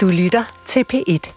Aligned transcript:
Du 0.00 0.08
lytter 0.08 0.44
til 0.66 0.84
P1. 0.92 1.30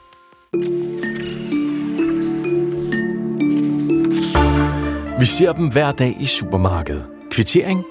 Vi 5.19 5.25
ser 5.25 5.53
dem 5.53 5.67
hver 5.67 5.91
dag 5.91 6.17
i 6.19 6.25
supermarkedet. 6.25 7.05
Kvittering? 7.31 7.83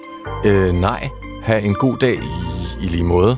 Øh, 0.45 0.73
nej. 0.73 1.09
Ha' 1.43 1.59
en 1.59 1.73
god 1.73 1.97
dag 1.97 2.13
i, 2.13 2.85
i 2.85 2.87
lige 2.87 3.03
måde. 3.03 3.37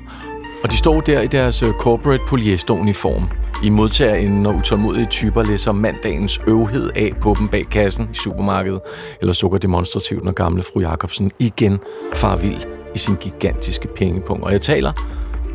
Og 0.63 0.71
de 0.71 0.77
står 0.77 1.01
der 1.01 1.21
i 1.21 1.27
deres 1.27 1.63
øh, 1.63 1.73
corporate 1.73 2.23
polyesteruniform. 2.27 3.29
I 3.63 3.69
modtager 3.69 4.15
en, 4.15 4.31
når 4.31 4.53
utålmodige 4.53 5.05
typer 5.05 5.43
læser 5.43 5.71
mandagens 5.71 6.41
øvhed 6.47 6.89
af 6.95 7.11
på 7.21 7.35
dem 7.39 7.47
bag 7.47 7.65
kassen 7.71 8.09
i 8.11 8.15
supermarkedet, 8.15 8.81
eller 9.21 9.33
sukker 9.33 9.57
demonstrativt, 9.57 10.23
når 10.23 10.31
gamle 10.31 10.63
fru 10.63 10.79
Jacobsen 10.79 11.31
igen 11.39 11.79
far 12.13 12.35
vild 12.35 12.61
i 12.95 12.97
sin 12.97 13.15
gigantiske 13.15 13.87
pengepung. 13.87 14.43
Og 14.43 14.51
jeg 14.51 14.61
taler 14.61 14.91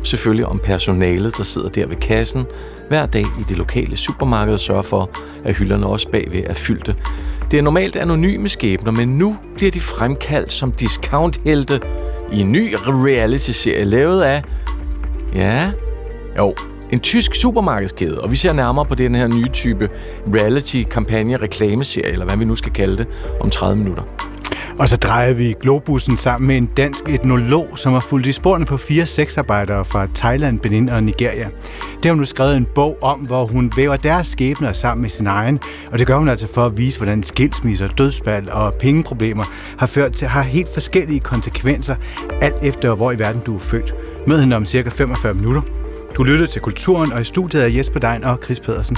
selvfølgelig 0.03 0.45
om 0.45 0.59
personalet, 0.63 1.37
der 1.37 1.43
sidder 1.43 1.69
der 1.69 1.87
ved 1.87 1.95
kassen 1.95 2.45
hver 2.87 3.05
dag 3.05 3.25
i 3.39 3.43
det 3.49 3.57
lokale 3.57 3.97
supermarked 3.97 4.53
og 4.53 4.59
sørger 4.59 4.81
for, 4.81 5.09
at 5.45 5.57
hylderne 5.57 5.87
også 5.87 6.09
bagved 6.09 6.43
er 6.45 6.53
fyldte. 6.53 6.95
Det 7.51 7.59
er 7.59 7.63
normalt 7.63 7.95
anonyme 7.95 8.49
skæbner, 8.49 8.91
men 8.91 9.17
nu 9.17 9.37
bliver 9.55 9.71
de 9.71 9.81
fremkaldt 9.81 10.53
som 10.53 10.71
discount-helte 10.71 11.81
i 12.31 12.41
en 12.41 12.51
ny 12.51 12.75
reality-serie 12.87 13.83
lavet 13.83 14.21
af, 14.21 14.43
ja, 15.35 15.71
jo, 16.37 16.55
en 16.91 16.99
tysk 16.99 17.35
supermarkedskæde, 17.35 18.21
og 18.21 18.31
vi 18.31 18.35
ser 18.35 18.53
nærmere 18.53 18.85
på 18.85 18.95
den 18.95 19.15
her 19.15 19.27
nye 19.27 19.49
type 19.53 19.89
reality-kampagne-reklameserie, 20.35 22.11
eller 22.11 22.25
hvad 22.25 22.37
vi 22.37 22.45
nu 22.45 22.55
skal 22.55 22.71
kalde 22.71 22.97
det, 22.97 23.07
om 23.41 23.49
30 23.49 23.77
minutter. 23.77 24.03
Og 24.81 24.89
så 24.89 24.97
drejer 24.97 25.33
vi 25.33 25.55
globussen 25.61 26.17
sammen 26.17 26.47
med 26.47 26.57
en 26.57 26.65
dansk 26.65 27.09
etnolog, 27.09 27.79
som 27.79 27.93
har 27.93 27.99
fulgt 27.99 28.27
i 28.27 28.31
sporene 28.31 28.65
på 28.65 28.77
fire 28.77 29.05
sexarbejdere 29.05 29.85
fra 29.85 30.07
Thailand, 30.15 30.59
Benin 30.59 30.89
og 30.89 31.03
Nigeria. 31.03 31.49
Det 31.95 32.05
har 32.05 32.11
hun 32.11 32.17
nu 32.17 32.25
skrevet 32.25 32.57
en 32.57 32.67
bog 32.75 32.97
om, 33.01 33.19
hvor 33.19 33.45
hun 33.45 33.71
væver 33.75 33.95
deres 33.95 34.27
skæbner 34.27 34.73
sammen 34.73 35.01
med 35.01 35.09
sin 35.09 35.27
egen, 35.27 35.59
og 35.91 35.99
det 35.99 36.07
gør 36.07 36.17
hun 36.17 36.29
altså 36.29 36.47
for 36.53 36.65
at 36.65 36.77
vise, 36.77 36.99
hvordan 36.99 37.23
skilsmisser, 37.23 37.87
dødsfald 37.87 38.47
og 38.47 38.73
pengeproblemer 38.73 39.43
har 39.77 39.87
ført 39.87 40.13
til 40.13 40.27
har 40.27 40.41
helt 40.41 40.73
forskellige 40.73 41.19
konsekvenser, 41.19 41.95
alt 42.41 42.63
efter 42.63 42.95
hvor 42.95 43.11
i 43.11 43.19
verden 43.19 43.41
du 43.45 43.55
er 43.55 43.59
født. 43.59 43.93
Mød 44.27 44.39
hende 44.39 44.55
om 44.55 44.65
cirka 44.65 44.89
45 44.89 45.33
minutter. 45.33 45.61
Du 46.17 46.23
lytter 46.23 46.45
til 46.45 46.61
Kulturen, 46.61 47.11
og 47.13 47.21
i 47.21 47.23
studiet 47.23 47.63
er 47.63 47.67
Jesper 47.67 47.99
Dein 47.99 48.23
og 48.23 48.39
Chris 48.43 48.59
Pedersen. 48.59 48.97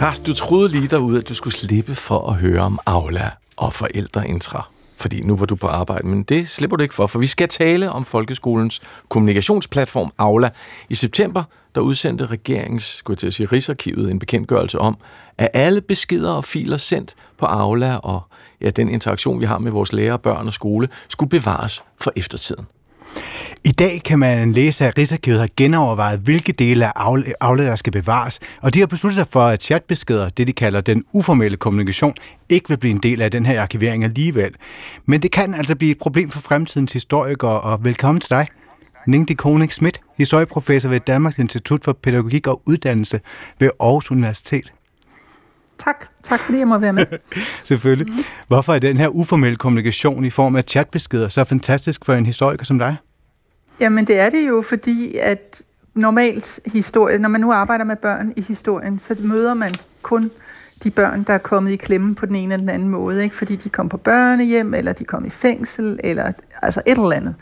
Ah, 0.00 0.14
du 0.26 0.34
troede 0.34 0.68
lige 0.68 0.88
derude, 0.88 1.18
at 1.18 1.28
du 1.28 1.34
skulle 1.34 1.54
slippe 1.54 1.94
for 1.94 2.30
at 2.30 2.34
høre 2.34 2.60
om 2.60 2.78
Aula 2.86 3.30
og 3.62 3.72
forældreintra. 3.72 4.68
Fordi 4.96 5.20
nu 5.20 5.36
var 5.36 5.46
du 5.46 5.56
på 5.56 5.66
arbejde, 5.66 6.06
men 6.06 6.22
det 6.22 6.48
slipper 6.48 6.76
du 6.76 6.82
ikke 6.82 6.94
for, 6.94 7.06
for 7.06 7.18
vi 7.18 7.26
skal 7.26 7.48
tale 7.48 7.90
om 7.90 8.04
folkeskolens 8.04 8.80
kommunikationsplatform 9.10 10.12
Aula. 10.18 10.50
I 10.88 10.94
september, 10.94 11.42
der 11.74 11.80
udsendte 11.80 12.26
regeringens, 12.26 12.84
skulle 12.84 13.14
jeg 13.14 13.18
til 13.18 13.26
at 13.26 13.34
sige, 13.34 13.46
Rigsarkivet 13.46 14.10
en 14.10 14.18
bekendtgørelse 14.18 14.78
om, 14.78 14.96
at 15.38 15.48
alle 15.54 15.80
beskeder 15.80 16.30
og 16.30 16.44
filer 16.44 16.76
sendt 16.76 17.14
på 17.38 17.46
Aula 17.46 17.96
og 17.96 18.22
ja, 18.60 18.70
den 18.70 18.88
interaktion, 18.88 19.40
vi 19.40 19.44
har 19.44 19.58
med 19.58 19.70
vores 19.70 19.92
lærere, 19.92 20.18
børn 20.18 20.46
og 20.46 20.54
skole, 20.54 20.88
skulle 21.08 21.30
bevares 21.30 21.82
for 22.00 22.12
eftertiden. 22.16 22.66
I 23.64 23.72
dag 23.72 24.00
kan 24.04 24.18
man 24.18 24.52
læse, 24.52 24.86
at 24.86 24.98
Rigsarkivet 24.98 25.40
har 25.40 25.48
genovervejet, 25.56 26.20
hvilke 26.20 26.52
dele 26.52 26.86
af 26.86 26.92
Aula, 27.40 27.64
der 27.64 27.76
skal 27.76 27.92
bevares, 27.92 28.40
og 28.60 28.74
de 28.74 28.78
har 28.78 28.86
besluttet 28.86 29.14
sig 29.14 29.26
for, 29.30 29.44
at 29.44 29.62
chatbeskeder, 29.62 30.28
det 30.28 30.46
de 30.46 30.52
kalder 30.52 30.80
den 30.80 31.04
uformelle 31.12 31.56
kommunikation, 31.56 32.14
ikke 32.48 32.68
vil 32.68 32.76
blive 32.76 32.90
en 32.90 32.98
del 32.98 33.22
af 33.22 33.30
den 33.30 33.46
her 33.46 33.62
arkivering 33.62 34.04
alligevel. 34.04 34.54
Men 35.06 35.22
det 35.22 35.30
kan 35.30 35.54
altså 35.54 35.76
blive 35.76 35.90
et 35.90 35.98
problem 35.98 36.30
for 36.30 36.40
fremtidens 36.40 36.92
historikere, 36.92 37.60
og 37.60 37.84
velkommen 37.84 38.20
til 38.20 38.30
dig. 38.30 38.46
Ningdi 39.06 39.34
Koning 39.34 39.72
Schmidt, 39.72 40.00
historieprofessor 40.18 40.88
ved 40.88 41.00
Danmarks 41.00 41.38
Institut 41.38 41.84
for 41.84 41.92
Pædagogik 41.92 42.46
og 42.46 42.62
Uddannelse 42.66 43.20
ved 43.58 43.70
Aarhus 43.80 44.10
Universitet. 44.10 44.72
Tak. 45.78 46.06
Tak 46.22 46.40
fordi 46.40 46.58
jeg 46.58 46.68
må 46.68 46.78
være 46.78 46.92
med. 46.92 47.06
Selvfølgelig. 47.64 48.12
Mm. 48.12 48.24
Hvorfor 48.48 48.74
er 48.74 48.78
den 48.78 48.96
her 48.96 49.08
uformelle 49.08 49.56
kommunikation 49.56 50.24
i 50.24 50.30
form 50.30 50.56
af 50.56 50.64
chatbeskeder 50.64 51.28
så 51.28 51.44
fantastisk 51.44 52.04
for 52.04 52.14
en 52.14 52.26
historiker 52.26 52.64
som 52.64 52.78
dig? 52.78 52.96
Jamen 53.82 54.06
det 54.06 54.18
er 54.20 54.30
det 54.30 54.48
jo, 54.48 54.62
fordi 54.62 55.16
at 55.16 55.62
normalt 55.94 56.60
historie, 56.66 57.18
når 57.18 57.28
man 57.28 57.40
nu 57.40 57.52
arbejder 57.52 57.84
med 57.84 57.96
børn 57.96 58.32
i 58.36 58.42
historien, 58.42 58.98
så 58.98 59.20
møder 59.24 59.54
man 59.54 59.74
kun 60.02 60.30
de 60.84 60.90
børn, 60.90 61.22
der 61.22 61.32
er 61.32 61.38
kommet 61.38 61.70
i 61.70 61.76
klemme 61.76 62.14
på 62.14 62.26
den 62.26 62.34
ene 62.34 62.54
eller 62.54 62.66
den 62.66 62.74
anden 62.74 62.88
måde, 62.88 63.22
ikke? 63.22 63.36
fordi 63.36 63.56
de 63.56 63.68
kom 63.68 63.88
på 63.88 63.96
børnehjem, 63.96 64.74
eller 64.74 64.92
de 64.92 65.04
kom 65.04 65.24
i 65.24 65.30
fængsel, 65.30 66.00
eller 66.04 66.32
altså 66.62 66.82
et 66.86 66.98
eller 66.98 67.12
andet. 67.12 67.34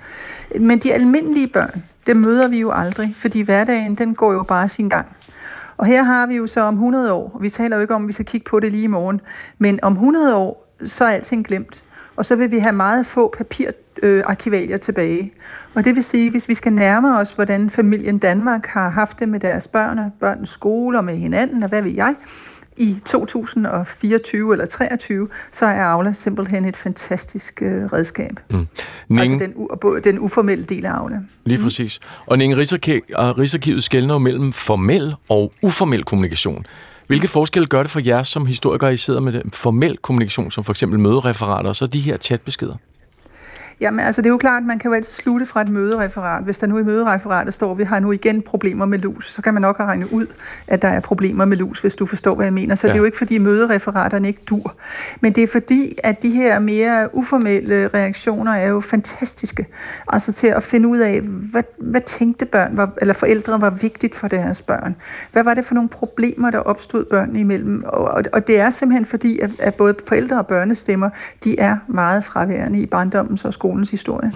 Men 0.60 0.78
de 0.78 0.94
almindelige 0.94 1.46
børn, 1.46 1.84
dem 2.06 2.16
møder 2.16 2.48
vi 2.48 2.60
jo 2.60 2.70
aldrig, 2.70 3.08
fordi 3.16 3.40
hverdagen, 3.40 3.94
den 3.94 4.14
går 4.14 4.32
jo 4.32 4.42
bare 4.42 4.68
sin 4.68 4.88
gang. 4.88 5.06
Og 5.76 5.86
her 5.86 6.02
har 6.02 6.26
vi 6.26 6.36
jo 6.36 6.46
så 6.46 6.60
om 6.60 6.74
100 6.74 7.12
år, 7.12 7.38
vi 7.40 7.48
taler 7.48 7.76
jo 7.76 7.82
ikke 7.82 7.94
om, 7.94 8.02
at 8.02 8.08
vi 8.08 8.12
skal 8.12 8.26
kigge 8.26 8.50
på 8.50 8.60
det 8.60 8.72
lige 8.72 8.84
i 8.84 8.86
morgen, 8.86 9.20
men 9.58 9.78
om 9.82 9.92
100 9.92 10.36
år, 10.36 10.76
så 10.84 11.04
er 11.04 11.08
alting 11.08 11.46
glemt. 11.46 11.82
Og 12.20 12.26
så 12.26 12.36
vil 12.36 12.50
vi 12.50 12.58
have 12.58 12.72
meget 12.72 13.06
få 13.06 13.34
papirarkivalier 13.38 14.76
øh, 14.76 14.80
tilbage. 14.80 15.32
Og 15.74 15.84
det 15.84 15.94
vil 15.94 16.04
sige, 16.04 16.30
hvis 16.30 16.48
vi 16.48 16.54
skal 16.54 16.72
nærme 16.72 17.18
os, 17.18 17.30
hvordan 17.30 17.70
familien 17.70 18.18
Danmark 18.18 18.66
har 18.66 18.88
haft 18.88 19.18
det 19.18 19.28
med 19.28 19.40
deres 19.40 19.68
børn 19.68 19.98
og 19.98 20.10
børns 20.20 20.50
skole 20.50 20.98
og 20.98 21.04
med 21.04 21.16
hinanden, 21.16 21.62
og 21.62 21.68
hvad 21.68 21.82
ved 21.82 21.90
jeg, 21.90 22.14
i 22.76 22.96
2024 23.06 24.52
eller 24.52 24.66
23, 24.66 25.28
så 25.52 25.66
er 25.66 25.82
Aula 25.82 26.12
simpelthen 26.12 26.64
et 26.64 26.76
fantastisk 26.76 27.62
øh, 27.62 27.84
redskab. 27.84 28.40
Mm. 28.50 28.66
Ning... 29.08 29.20
Altså 29.20 29.46
den, 29.46 29.52
u- 29.52 30.00
den 30.00 30.18
uformelle 30.18 30.64
del 30.64 30.86
af 30.86 30.92
Aula. 30.92 31.20
Lige 31.44 31.58
mm. 31.58 31.64
præcis. 31.64 32.00
Og 32.26 32.38
Ninge 32.38 32.56
Rigsarkivet 33.38 33.84
skældner 33.84 34.18
mellem 34.18 34.52
formel 34.52 35.14
og 35.28 35.52
uformel 35.62 36.04
kommunikation. 36.04 36.66
Hvilke 37.10 37.28
forskelle 37.28 37.66
gør 37.66 37.82
det 37.82 37.90
for 37.90 38.00
jer 38.06 38.22
som 38.22 38.46
historikere, 38.46 38.92
I 38.92 38.96
sidder 38.96 39.20
med 39.20 39.42
formel 39.52 39.96
kommunikation, 39.96 40.50
som 40.50 40.64
for 40.64 40.72
eksempel 40.72 40.98
mødereferater, 40.98 41.68
og 41.68 41.76
så 41.76 41.86
de 41.86 42.00
her 42.00 42.16
chatbeskeder? 42.16 42.74
Jamen, 43.80 44.00
altså 44.00 44.22
det 44.22 44.26
er 44.26 44.30
jo 44.30 44.36
klart, 44.36 44.62
at 44.62 44.66
man 44.66 44.78
kan 44.78 44.90
jo 44.90 44.94
altid 44.94 45.12
slutte 45.12 45.46
fra 45.46 45.60
et 45.60 45.68
mødereferat. 45.68 46.44
Hvis 46.44 46.58
der 46.58 46.66
nu 46.66 46.78
i 46.78 46.82
mødereferatet 46.82 47.54
står, 47.54 47.72
at 47.72 47.78
vi 47.78 47.84
har 47.84 48.00
nu 48.00 48.12
igen 48.12 48.42
problemer 48.42 48.86
med 48.86 48.98
lus, 48.98 49.32
så 49.32 49.42
kan 49.42 49.54
man 49.54 49.60
nok 49.60 49.76
have 49.76 49.88
regnet 49.88 50.08
ud, 50.12 50.26
at 50.66 50.82
der 50.82 50.88
er 50.88 51.00
problemer 51.00 51.44
med 51.44 51.56
lus, 51.56 51.80
hvis 51.80 51.94
du 51.94 52.06
forstår, 52.06 52.34
hvad 52.34 52.46
jeg 52.46 52.52
mener. 52.52 52.74
Så 52.74 52.86
ja. 52.86 52.92
det 52.92 52.96
er 52.96 52.98
jo 52.98 53.04
ikke, 53.04 53.18
fordi 53.18 53.38
mødereferaterne 53.38 54.28
ikke 54.28 54.40
dur. 54.50 54.74
Men 55.20 55.32
det 55.32 55.42
er 55.42 55.46
fordi, 55.46 55.98
at 56.04 56.22
de 56.22 56.30
her 56.30 56.58
mere 56.58 57.14
uformelle 57.14 57.88
reaktioner 57.94 58.52
er 58.52 58.68
jo 58.68 58.80
fantastiske. 58.80 59.66
Altså 60.08 60.32
til 60.32 60.46
at 60.46 60.62
finde 60.62 60.88
ud 60.88 60.98
af, 60.98 61.20
hvad, 61.20 61.62
hvad 61.78 62.00
tænkte 62.00 62.46
børn, 62.46 62.76
var, 62.76 62.92
eller 63.00 63.14
forældre 63.14 63.60
var 63.60 63.70
vigtigt 63.70 64.14
for 64.14 64.28
deres 64.28 64.62
børn. 64.62 64.96
Hvad 65.32 65.44
var 65.44 65.54
det 65.54 65.64
for 65.64 65.74
nogle 65.74 65.88
problemer, 65.88 66.50
der 66.50 66.58
opstod 66.58 67.04
børnene 67.04 67.40
imellem? 67.40 67.84
Og, 67.86 68.22
og 68.32 68.46
det 68.46 68.60
er 68.60 68.70
simpelthen 68.70 69.06
fordi, 69.06 69.38
at, 69.38 69.50
at 69.58 69.74
både 69.74 69.94
forældre 70.08 70.38
og 70.38 70.46
børnestemmer, 70.46 71.10
de 71.44 71.60
er 71.60 71.76
meget 71.88 72.24
fraværende 72.24 72.80
i 72.80 72.86
barndommens 72.86 73.44
og 73.44 73.54
skole 73.54 73.69
skolens 73.70 73.90
historie. 73.90 74.32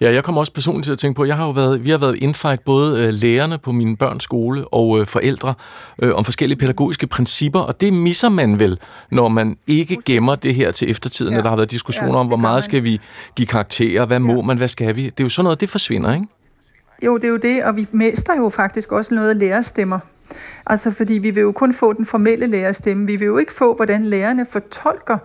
Ja, 0.00 0.12
jeg 0.12 0.24
kommer 0.24 0.40
også 0.40 0.52
personligt 0.52 0.84
til 0.84 0.92
at 0.92 0.98
tænke 0.98 1.16
på, 1.16 1.24
jeg 1.24 1.36
har 1.36 1.44
jo 1.44 1.50
været, 1.50 1.84
vi 1.84 1.90
har 1.90 1.98
været 1.98 2.16
indfight 2.16 2.64
både 2.64 3.04
øh, 3.04 3.12
lærerne 3.12 3.58
på 3.58 3.72
min 3.72 3.96
børns 3.96 4.24
skole 4.24 4.68
og 4.68 5.00
øh, 5.00 5.06
forældre 5.06 5.54
øh, 6.02 6.14
om 6.14 6.24
forskellige 6.24 6.58
pædagogiske 6.58 7.06
principper, 7.06 7.60
og 7.60 7.80
det 7.80 7.92
misser 7.92 8.28
man 8.28 8.58
vel, 8.58 8.78
når 9.10 9.28
man 9.28 9.56
ikke 9.66 9.96
gemmer 10.06 10.34
det 10.34 10.54
her 10.54 10.70
til 10.70 10.90
eftertiden, 10.90 11.34
ja. 11.34 11.42
der 11.42 11.48
har 11.48 11.56
været 11.56 11.70
diskussioner 11.70 12.12
ja, 12.12 12.18
om, 12.20 12.26
hvor 12.26 12.36
meget 12.36 12.56
man. 12.56 12.62
skal 12.62 12.84
vi 12.84 13.00
give 13.36 13.46
karakterer, 13.46 14.06
hvad 14.06 14.18
må 14.20 14.34
ja. 14.34 14.42
man, 14.42 14.56
hvad 14.56 14.68
skal 14.68 14.96
vi? 14.96 15.04
Det 15.04 15.20
er 15.20 15.24
jo 15.24 15.28
sådan 15.28 15.44
noget, 15.44 15.60
det 15.60 15.70
forsvinder, 15.70 16.14
ikke? 16.14 16.26
Jo, 17.06 17.16
det 17.16 17.24
er 17.24 17.28
jo 17.28 17.36
det, 17.36 17.64
og 17.64 17.76
vi 17.76 17.86
mester 17.92 18.36
jo 18.36 18.48
faktisk 18.48 18.92
også 18.92 19.14
noget 19.14 19.36
lærerstemmer. 19.36 19.98
Altså 20.66 20.90
fordi 20.90 21.14
vi 21.14 21.30
vil 21.30 21.40
jo 21.40 21.52
kun 21.52 21.72
få 21.72 21.92
den 21.92 22.06
formelle 22.06 22.46
lærerstemme. 22.46 23.06
Vi 23.06 23.16
vil 23.16 23.26
jo 23.26 23.38
ikke 23.38 23.52
få, 23.52 23.74
hvordan 23.74 24.06
lærerne 24.06 24.46
fortolker 24.50 25.18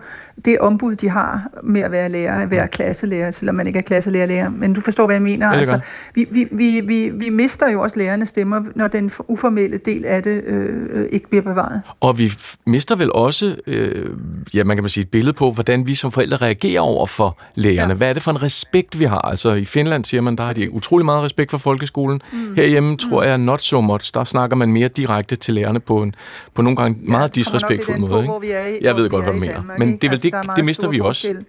det 0.44 0.58
ombud, 0.58 0.94
de 0.94 1.08
har 1.08 1.46
med 1.62 1.80
at 1.80 1.90
være 1.90 2.08
lærer, 2.08 2.46
være 2.46 2.68
klasselærer, 2.68 3.30
selvom 3.30 3.54
man 3.54 3.66
ikke 3.66 3.78
er 3.78 3.82
klasselærer. 3.82 4.48
Men 4.48 4.72
du 4.72 4.80
forstår, 4.80 5.06
hvad 5.06 5.14
jeg 5.14 5.22
mener. 5.22 5.46
Ja, 5.46 5.58
altså, 5.58 5.80
vi, 6.14 6.26
vi, 6.30 6.48
vi, 6.50 6.80
vi, 6.80 7.08
vi 7.08 7.30
mister 7.30 7.70
jo 7.70 7.80
også 7.80 7.98
lærernes 7.98 8.28
stemmer, 8.28 8.62
når 8.74 8.88
den 8.88 9.10
uformelle 9.28 9.78
del 9.78 10.04
af 10.04 10.22
det 10.22 10.42
øh, 10.46 11.06
ikke 11.10 11.28
bliver 11.28 11.42
bevaret. 11.42 11.82
Og 12.00 12.18
vi 12.18 12.32
mister 12.66 12.96
vel 12.96 13.12
også, 13.12 13.56
øh, 13.66 14.06
ja, 14.54 14.64
man 14.64 14.76
kan 14.76 14.82
man 14.82 14.88
sige, 14.88 15.02
et 15.02 15.10
billede 15.10 15.32
på, 15.32 15.50
hvordan 15.52 15.86
vi 15.86 15.94
som 15.94 16.12
forældre 16.12 16.36
reagerer 16.36 16.80
over 16.80 17.06
for 17.06 17.38
lærerne. 17.54 17.92
Ja. 17.92 17.96
Hvad 17.96 18.08
er 18.08 18.12
det 18.12 18.22
for 18.22 18.30
en 18.30 18.42
respekt, 18.42 18.98
vi 18.98 19.04
har? 19.04 19.20
Altså 19.20 19.52
i 19.52 19.64
Finland 19.64 20.04
siger 20.04 20.20
man, 20.20 20.36
der 20.36 20.44
har 20.44 20.52
de 20.52 20.72
utrolig 20.72 21.04
meget 21.04 21.22
respekt 21.22 21.50
for 21.50 21.58
folkeskolen. 21.58 22.20
Mm. 22.32 22.54
Herhjemme 22.56 22.96
tror 22.96 23.22
mm. 23.22 23.28
jeg 23.28 23.38
not 23.38 23.62
so 23.62 23.80
much. 23.80 24.14
Der 24.14 24.24
snakker 24.24 24.56
man 24.56 24.72
mere 24.72 24.88
direkte 24.96 25.36
til 25.36 25.54
lærerne 25.54 25.80
på 25.80 26.02
en 26.02 26.14
på 26.54 26.62
nogle 26.62 26.76
gange 26.76 26.98
ja, 27.02 27.10
meget 27.10 27.34
disrespektfuld 27.34 27.98
måde. 27.98 28.26
På, 28.26 28.40
ikke? 28.40 28.54
Er, 28.54 28.78
jeg 28.80 28.96
ved 28.96 29.10
godt, 29.10 29.24
hvad 29.24 29.32
du 29.32 29.38
mener. 29.38 29.54
Danmark, 29.54 29.78
men 29.78 29.96
det, 29.96 30.10
altså, 30.10 30.22
det, 30.22 30.56
det 30.56 30.64
mister 30.64 30.88
vi 30.88 31.00
også. 31.00 31.28
Forskel. 31.28 31.44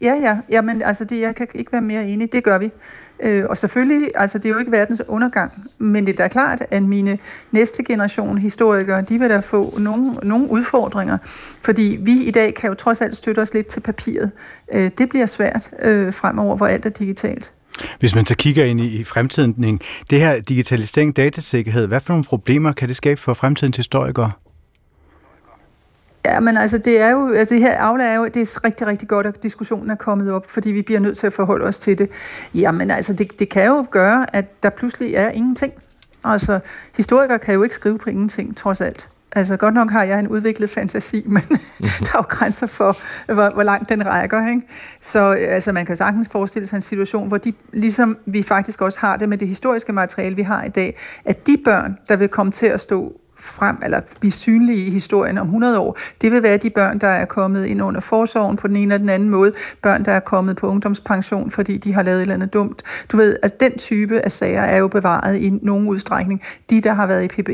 Ja, 0.00 0.14
ja, 0.14 0.38
ja, 0.50 0.60
men 0.60 0.82
altså 0.82 1.04
det, 1.04 1.20
jeg 1.20 1.34
kan 1.34 1.46
ikke 1.54 1.72
være 1.72 1.80
mere 1.80 2.06
enig. 2.06 2.32
Det 2.32 2.44
gør 2.44 2.58
vi. 2.58 2.70
Øh, 3.20 3.44
og 3.48 3.56
selvfølgelig, 3.56 4.10
altså 4.14 4.38
det 4.38 4.44
er 4.44 4.50
jo 4.50 4.58
ikke 4.58 4.72
verdens 4.72 5.02
undergang, 5.08 5.52
men 5.78 6.06
det 6.06 6.12
er 6.12 6.24
da 6.24 6.28
klart, 6.28 6.62
at 6.70 6.82
mine 6.82 7.18
næste 7.52 7.84
generation 7.84 8.38
historikere, 8.38 9.02
de 9.02 9.18
vil 9.18 9.30
da 9.30 9.40
få 9.40 9.78
nogle, 9.78 10.12
nogle 10.22 10.50
udfordringer, 10.50 11.18
fordi 11.62 11.98
vi 12.00 12.22
i 12.22 12.30
dag 12.30 12.54
kan 12.54 12.68
jo 12.68 12.74
trods 12.74 13.00
alt 13.00 13.16
støtte 13.16 13.40
os 13.40 13.54
lidt 13.54 13.66
til 13.66 13.80
papiret. 13.80 14.30
Øh, 14.72 14.90
det 14.98 15.08
bliver 15.08 15.26
svært 15.26 15.70
øh, 15.82 16.12
fremover, 16.12 16.56
hvor 16.56 16.66
alt 16.66 16.86
er 16.86 16.90
digitalt. 16.90 17.52
Hvis 17.98 18.14
man 18.14 18.26
så 18.26 18.36
kigger 18.36 18.64
ind 18.64 18.80
i, 18.80 19.04
fremtiden, 19.04 19.80
det 20.10 20.20
her 20.20 20.40
digitalisering, 20.40 21.16
datasikkerhed, 21.16 21.86
hvad 21.86 22.00
for 22.00 22.12
nogle 22.12 22.24
problemer 22.24 22.72
kan 22.72 22.88
det 22.88 22.96
skabe 22.96 23.20
for 23.20 23.34
fremtidens 23.34 23.76
historikere? 23.76 24.32
Ja, 26.24 26.40
men 26.40 26.56
altså 26.56 26.78
det 26.78 27.00
er 27.00 27.10
jo, 27.10 27.32
altså 27.32 27.54
det 27.54 27.62
her 27.62 27.78
Aula 27.78 28.04
er 28.04 28.14
jo, 28.14 28.24
det 28.24 28.36
er 28.36 28.64
rigtig, 28.64 28.86
rigtig 28.86 29.08
godt, 29.08 29.26
at 29.26 29.42
diskussionen 29.42 29.90
er 29.90 29.94
kommet 29.94 30.32
op, 30.32 30.50
fordi 30.50 30.70
vi 30.70 30.82
bliver 30.82 31.00
nødt 31.00 31.18
til 31.18 31.26
at 31.26 31.32
forholde 31.32 31.64
os 31.64 31.78
til 31.78 31.98
det. 31.98 32.10
Jamen 32.54 32.90
altså, 32.90 33.12
det, 33.12 33.38
det 33.38 33.48
kan 33.48 33.66
jo 33.66 33.86
gøre, 33.90 34.36
at 34.36 34.62
der 34.62 34.70
pludselig 34.70 35.14
er 35.14 35.30
ingenting. 35.30 35.72
Altså, 36.24 36.60
historikere 36.96 37.38
kan 37.38 37.54
jo 37.54 37.62
ikke 37.62 37.74
skrive 37.74 37.98
på 37.98 38.10
ingenting, 38.10 38.56
trods 38.56 38.80
alt. 38.80 39.08
Altså 39.32 39.56
godt 39.56 39.74
nok 39.74 39.90
har 39.90 40.02
jeg 40.02 40.18
en 40.18 40.28
udviklet 40.28 40.70
fantasi, 40.70 41.22
men 41.34 41.42
der 41.78 42.10
er 42.14 42.18
jo 42.18 42.20
grænser 42.20 42.66
for, 42.66 42.96
hvor, 43.34 43.50
hvor 43.54 43.62
langt 43.62 43.88
den 43.88 44.06
rækker. 44.06 44.48
Ikke? 44.48 44.62
Så 45.00 45.30
altså, 45.30 45.72
man 45.72 45.86
kan 45.86 45.96
sagtens 45.96 46.28
forestille 46.28 46.68
sig 46.68 46.76
en 46.76 46.82
situation, 46.82 47.28
hvor 47.28 47.38
de, 47.38 47.52
ligesom 47.72 48.18
vi 48.26 48.42
faktisk 48.42 48.80
også 48.80 48.98
har 49.00 49.16
det 49.16 49.28
med 49.28 49.38
det 49.38 49.48
historiske 49.48 49.92
materiale, 49.92 50.36
vi 50.36 50.42
har 50.42 50.64
i 50.64 50.68
dag, 50.68 50.98
at 51.24 51.46
de 51.46 51.56
børn, 51.64 51.98
der 52.08 52.16
vil 52.16 52.28
komme 52.28 52.52
til 52.52 52.66
at 52.66 52.80
stå 52.80 53.20
frem, 53.40 53.76
eller 53.84 54.00
blive 54.20 54.30
synlige 54.30 54.86
i 54.86 54.90
historien 54.90 55.38
om 55.38 55.46
100 55.46 55.78
år, 55.78 55.98
det 56.20 56.32
vil 56.32 56.42
være 56.42 56.56
de 56.56 56.70
børn, 56.70 56.98
der 56.98 57.08
er 57.08 57.24
kommet 57.24 57.66
ind 57.66 57.82
under 57.82 58.00
forsorgen 58.00 58.56
på 58.56 58.68
den 58.68 58.76
ene 58.76 58.94
eller 58.94 58.98
den 58.98 59.08
anden 59.08 59.30
måde, 59.30 59.52
børn, 59.82 60.04
der 60.04 60.12
er 60.12 60.20
kommet 60.20 60.56
på 60.56 60.66
ungdomspension, 60.66 61.50
fordi 61.50 61.76
de 61.76 61.94
har 61.94 62.02
lavet 62.02 62.16
et 62.16 62.22
eller 62.22 62.34
andet 62.34 62.52
dumt. 62.52 62.82
Du 63.12 63.16
ved, 63.16 63.36
at 63.42 63.60
den 63.60 63.78
type 63.78 64.20
af 64.20 64.32
sager 64.32 64.62
er 64.62 64.76
jo 64.76 64.88
bevaret 64.88 65.36
i 65.36 65.58
nogen 65.62 65.88
udstrækning. 65.88 66.42
De, 66.70 66.80
der 66.80 66.92
har 66.92 67.06
været 67.06 67.24
i 67.24 67.28
PP, 67.28 67.48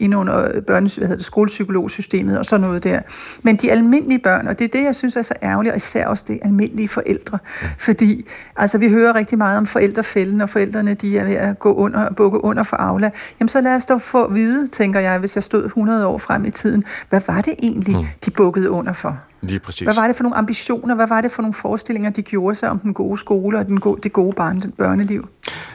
ind 0.00 0.14
under 0.14 0.60
børnes, 0.60 0.96
hvad 0.96 1.08
hedder 1.08 1.16
det, 1.16 1.24
skolepsykologsystemet 1.24 2.38
og 2.38 2.44
sådan 2.44 2.66
noget 2.66 2.84
der. 2.84 3.00
Men 3.42 3.56
de 3.56 3.72
almindelige 3.72 4.18
børn, 4.18 4.46
og 4.46 4.58
det 4.58 4.64
er 4.64 4.68
det, 4.78 4.84
jeg 4.84 4.94
synes 4.94 5.16
er 5.16 5.22
så 5.22 5.34
ærgerligt, 5.42 5.72
og 5.72 5.76
især 5.76 6.06
også 6.06 6.24
det 6.28 6.38
almindelige 6.42 6.88
forældre. 6.88 7.38
Fordi 7.78 8.26
altså, 8.56 8.78
vi 8.78 8.88
hører 8.88 9.14
rigtig 9.14 9.38
meget 9.38 9.58
om 9.58 9.66
forældrefælden, 9.66 10.40
og 10.40 10.48
forældrene 10.48 10.94
de 10.94 11.18
er 11.18 11.24
ved 11.24 11.34
at 11.34 11.58
gå 11.58 11.74
under, 11.74 12.10
bukke 12.10 12.44
under 12.44 12.62
for 12.62 12.76
Aula. 12.76 13.10
Jamen 13.40 13.48
så 13.48 13.60
lad 13.60 13.74
os 13.74 13.86
da 13.86 13.94
få 13.94 14.24
at 14.24 14.34
vide, 14.34 14.66
tænker 14.66 15.00
jeg, 15.00 15.19
hvis 15.20 15.34
jeg 15.34 15.42
stod 15.42 15.64
100 15.64 16.06
år 16.06 16.18
frem 16.18 16.44
i 16.44 16.50
tiden, 16.50 16.84
hvad 17.08 17.20
var 17.26 17.40
det 17.40 17.54
egentlig, 17.62 17.96
mm. 17.96 18.04
de 18.24 18.30
bukkede 18.30 18.70
under 18.70 18.92
for? 18.92 19.18
Lige 19.42 19.58
præcis. 19.58 19.80
Hvad 19.80 19.94
var 19.94 20.06
det 20.06 20.16
for 20.16 20.22
nogle 20.22 20.36
ambitioner? 20.36 20.94
Hvad 20.94 21.06
var 21.06 21.20
det 21.20 21.32
for 21.32 21.42
nogle 21.42 21.54
forestillinger, 21.54 22.10
de 22.10 22.22
gjorde 22.22 22.54
sig 22.54 22.70
om 22.70 22.78
den 22.78 22.94
gode 22.94 23.18
skole 23.18 23.58
og 23.58 23.66
den 23.66 23.80
gode, 23.80 24.00
det 24.02 24.12
gode 24.12 24.32
barn, 24.32 24.72
børneliv? 24.78 25.28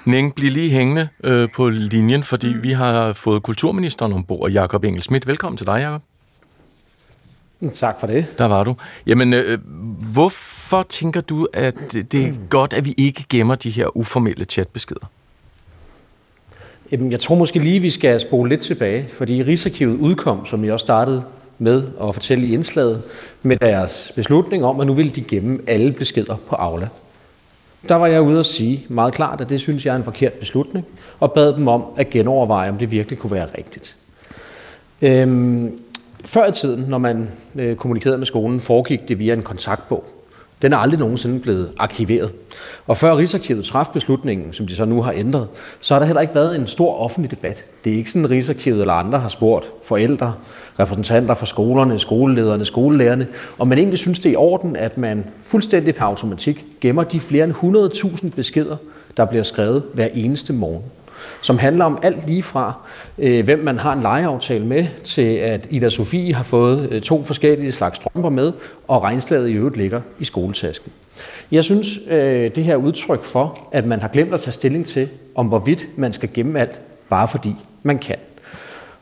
Ning, 0.06 0.36
bliv 0.36 0.52
lige 0.52 0.70
hængende 0.70 1.08
øh, 1.24 1.50
på 1.56 1.70
linjen, 1.70 2.24
fordi 2.24 2.54
mm. 2.54 2.64
vi 2.64 2.72
har 2.72 3.14
fået 3.14 3.44
kulturministeren 3.44 4.14
ombord, 4.14 4.52
Jakob 4.52 4.84
Engelsmidt. 4.84 5.28
Velkommen 5.28 5.58
til 5.58 5.68
dig, 5.68 5.80
Jakob. 5.80 6.02
Tak 7.74 8.00
for 8.00 8.08
det. 8.08 8.36
Der 8.38 8.46
var 8.46 8.64
du. 8.64 8.76
Jamen, 9.08 9.34
øh, 9.34 9.60
hvorfor 10.14 10.84
tænker 10.84 11.22
du, 11.22 11.48
at 11.54 11.94
det 11.94 12.16
er 12.16 12.34
godt, 12.50 12.74
at 12.74 12.86
vi 12.86 12.94
ikke 12.98 13.26
gemmer 13.30 13.56
de 13.56 13.70
her 13.70 13.98
uformelle 13.98 14.46
chatbeskeder? 14.46 15.06
Jamen, 16.92 17.12
jeg 17.12 17.20
tror 17.20 17.36
måske 17.36 17.60
lige, 17.60 17.80
vi 17.80 17.90
skal 17.90 18.20
spole 18.20 18.50
lidt 18.50 18.62
tilbage, 18.62 19.06
fordi 19.10 19.44
Rigsarkivet 19.44 19.98
udkom, 19.98 20.46
som 20.46 20.66
jeg 20.66 20.74
også 20.74 20.84
startede 20.84 21.24
med 21.58 21.84
at 22.04 22.14
fortælle 22.14 22.48
i 22.48 22.54
indslaget, 22.54 23.04
med 23.44 23.58
deres 23.58 24.12
beslutning 24.16 24.66
om, 24.66 24.80
at 24.80 24.88
nu 24.88 24.94
ville 24.94 25.12
de 25.12 25.22
gemme 25.22 25.60
alle 25.68 25.92
beskeder 25.92 26.36
på 26.50 26.56
Aula. 26.56 26.88
Der 27.88 27.96
var 27.96 28.08
jeg 28.08 28.22
ude 28.22 28.40
at 28.40 28.46
sige 28.46 28.86
meget 28.90 29.14
klart, 29.14 29.42
at 29.42 29.50
det 29.50 29.60
synes 29.60 29.86
jeg 29.86 29.92
er 29.92 29.96
en 29.96 30.04
forkert 30.04 30.34
beslutning, 30.34 30.86
og 31.20 31.32
bad 31.32 31.54
dem 31.54 31.68
om 31.68 31.86
at 31.98 32.10
genoverveje, 32.10 32.70
om 32.70 32.78
det 32.78 32.92
virkelig 32.92 33.20
kunne 33.20 33.32
være 33.32 33.48
rigtigt. 33.58 33.96
Øhm, 35.02 35.80
før 36.26 36.48
i 36.48 36.52
tiden, 36.52 36.86
når 36.88 36.98
man 36.98 37.32
øh, 37.56 37.76
kommunikerede 37.76 38.18
med 38.18 38.26
skolen, 38.26 38.60
foregik 38.60 39.08
det 39.08 39.20
via 39.20 39.34
en 39.34 39.42
kontaktbog. 39.42 40.06
Den 40.62 40.74
er 40.74 40.78
aldrig 40.78 41.00
nogensinde 41.00 41.40
blevet 41.40 41.72
aktiveret. 41.78 42.32
Og 42.88 42.98
før 42.98 43.18
Rigsarkivet 43.18 43.66
træffede 43.66 43.94
beslutningen, 43.94 44.54
som 44.54 44.68
de 44.68 44.76
så 44.76 44.86
nu 44.86 45.02
har 45.02 45.12
ændret, 45.12 45.48
så 45.80 45.94
har 45.94 46.00
der 46.00 46.06
heller 46.06 46.22
ikke 46.22 46.36
været 46.36 46.56
en 46.56 46.68
stor 46.68 47.00
offentlig 47.00 47.32
debat. 47.32 47.66
Det 47.84 47.94
er 47.94 47.98
ikke 47.98 48.10
sådan, 48.10 48.26
at 48.26 48.32
Rigsarkivet 48.32 48.82
eller 48.82 48.94
andre 48.94 49.20
har 49.20 49.30
spurgt 49.30 49.66
forældre, 49.84 50.34
repræsentanter 50.80 51.34
for 51.34 51.46
skolerne, 51.46 52.00
skolelederne, 52.00 52.66
skolelærerne, 52.66 53.28
og 53.58 53.68
man 53.68 53.78
egentlig 53.78 54.00
synes, 54.00 54.20
det 54.20 54.30
er 54.30 54.34
i 54.34 54.36
orden, 54.36 54.76
at 54.76 54.98
man 54.98 55.26
fuldstændig 55.44 55.96
per 55.96 56.06
automatik 56.06 56.66
gemmer 56.82 57.04
de 57.04 57.20
flere 57.20 57.44
end 57.44 57.54
100.000 58.24 58.30
beskeder, 58.36 58.78
der 59.18 59.26
bliver 59.26 59.44
skrevet 59.44 59.84
hver 59.94 60.08
eneste 60.14 60.54
morgen 60.54 60.84
som 61.42 61.58
handler 61.58 61.86
om 61.86 62.00
alt 62.04 62.28
lige 62.28 62.44
fra, 62.44 62.74
øh, 63.18 63.46
hvem 63.46 63.60
man 63.60 63.78
har 63.78 63.94
en 63.94 64.02
lejeaftale 64.02 64.66
med, 64.66 64.86
til 65.04 65.36
at 65.36 65.68
Ida 65.70 65.90
Sofie 65.90 66.34
har 66.34 66.44
fået 66.44 66.88
øh, 66.92 67.02
to 67.02 67.24
forskellige 67.24 67.72
slags 67.72 67.96
strømper 67.96 68.30
med, 68.30 68.54
og 68.88 69.04
regnslaget 69.04 69.50
i 69.50 69.54
øvrigt 69.54 69.78
ligger 69.78 70.02
i 70.20 70.26
skoletasken. 70.26 70.92
Jeg 71.52 71.64
synes, 71.64 71.88
øh, 72.08 72.56
det 72.56 72.64
her 72.64 72.76
udtryk 72.76 73.24
for, 73.24 73.68
at 73.72 73.86
man 73.86 74.02
har 74.02 74.08
glemt 74.08 74.34
at 74.34 74.40
tage 74.40 74.52
stilling 74.52 74.86
til, 74.86 75.10
om 75.36 75.48
hvorvidt 75.48 75.88
man 75.98 76.14
skal 76.14 76.30
gemme 76.34 76.60
alt, 76.60 76.82
bare 77.10 77.28
fordi 77.28 77.56
man 77.84 77.98
kan. 77.98 78.16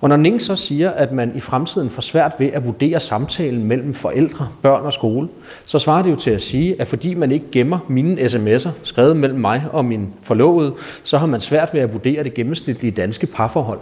Og 0.04 0.10
når 0.10 0.18
Ning 0.18 0.42
så 0.42 0.56
siger, 0.56 0.92
at 0.92 1.12
man 1.12 1.36
i 1.36 1.40
fremtiden 1.40 1.90
får 1.90 2.02
svært 2.02 2.34
ved 2.40 2.48
at 2.48 2.66
vurdere 2.66 3.00
samtalen 3.00 3.66
mellem 3.66 3.94
forældre, 3.94 4.50
børn 4.62 4.86
og 4.86 4.94
skole, 4.94 5.30
så 5.66 5.80
svarer 5.80 6.04
det 6.04 6.12
jo 6.12 6.16
til 6.16 6.32
at 6.32 6.42
sige, 6.42 6.82
at 6.82 6.88
fordi 6.88 7.14
man 7.14 7.32
ikke 7.32 7.46
gemmer 7.52 7.80
mine 7.88 8.22
sms'er, 8.22 8.70
skrevet 8.84 9.18
mellem 9.18 9.40
mig 9.40 9.66
og 9.72 9.86
min 9.86 10.14
forlovede, 10.22 10.76
så 11.04 11.18
har 11.18 11.26
man 11.26 11.42
svært 11.42 11.74
ved 11.74 11.82
at 11.82 11.94
vurdere 11.94 12.24
det 12.24 12.34
gennemsnitlige 12.34 12.92
danske 12.92 13.28
parforhold. 13.28 13.80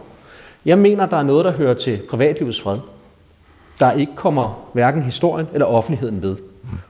Jeg 0.65 0.77
mener, 0.77 1.05
der 1.05 1.17
er 1.17 1.23
noget, 1.23 1.45
der 1.45 1.51
hører 1.51 1.73
til 1.73 1.99
privatlivets 2.09 2.61
fred, 2.61 2.77
der 3.79 3.91
ikke 3.91 4.15
kommer 4.15 4.69
hverken 4.73 5.03
historien 5.03 5.47
eller 5.53 5.65
offentligheden 5.65 6.21
ved. 6.21 6.35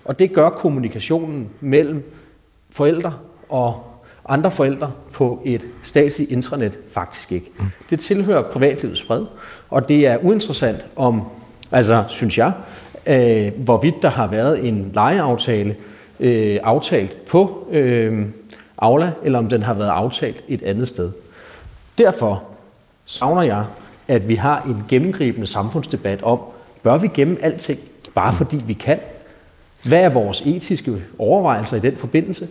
Og 0.05 0.19
det 0.19 0.33
gør 0.33 0.49
kommunikationen 0.49 1.49
mellem 1.61 2.11
forældre 2.69 3.13
og 3.49 3.90
andre 4.29 4.51
forældre 4.51 4.91
på 5.13 5.41
et 5.45 5.67
statsligt 5.83 6.31
intranet 6.31 6.79
faktisk 6.91 7.31
ikke. 7.31 7.51
Mm. 7.59 7.65
Det 7.89 7.99
tilhører 7.99 8.41
privatlivets 8.41 9.03
fred, 9.03 9.25
og 9.69 9.89
det 9.89 10.07
er 10.07 10.17
uinteressant 10.17 10.85
om, 10.95 11.21
altså 11.71 12.03
synes 12.07 12.37
jeg, 12.37 12.51
øh, 13.07 13.51
hvorvidt 13.57 13.95
der 14.01 14.09
har 14.09 14.27
været 14.27 14.67
en 14.67 14.91
lejeaftale 14.93 15.75
øh, 16.19 16.59
aftalt 16.63 17.25
på 17.25 17.67
øh, 17.71 18.25
Aula, 18.77 19.11
eller 19.23 19.39
om 19.39 19.49
den 19.49 19.63
har 19.63 19.73
været 19.73 19.89
aftalt 19.89 20.43
et 20.47 20.61
andet 20.61 20.87
sted. 20.87 21.11
Derfor 21.97 22.43
savner 23.05 23.41
jeg, 23.41 23.65
at 24.07 24.27
vi 24.27 24.35
har 24.35 24.61
en 24.61 24.83
gennemgribende 24.89 25.47
samfundsdebat 25.47 26.23
om, 26.23 26.39
bør 26.83 26.97
vi 26.97 27.07
gemme 27.13 27.37
alting, 27.41 27.79
bare 28.15 28.33
fordi 28.33 28.59
vi 28.65 28.73
kan? 28.73 28.99
Hvad 29.83 30.03
er 30.03 30.09
vores 30.09 30.41
etiske 30.45 31.03
overvejelser 31.19 31.77
i 31.77 31.79
den 31.79 31.95
forbindelse? 31.95 32.47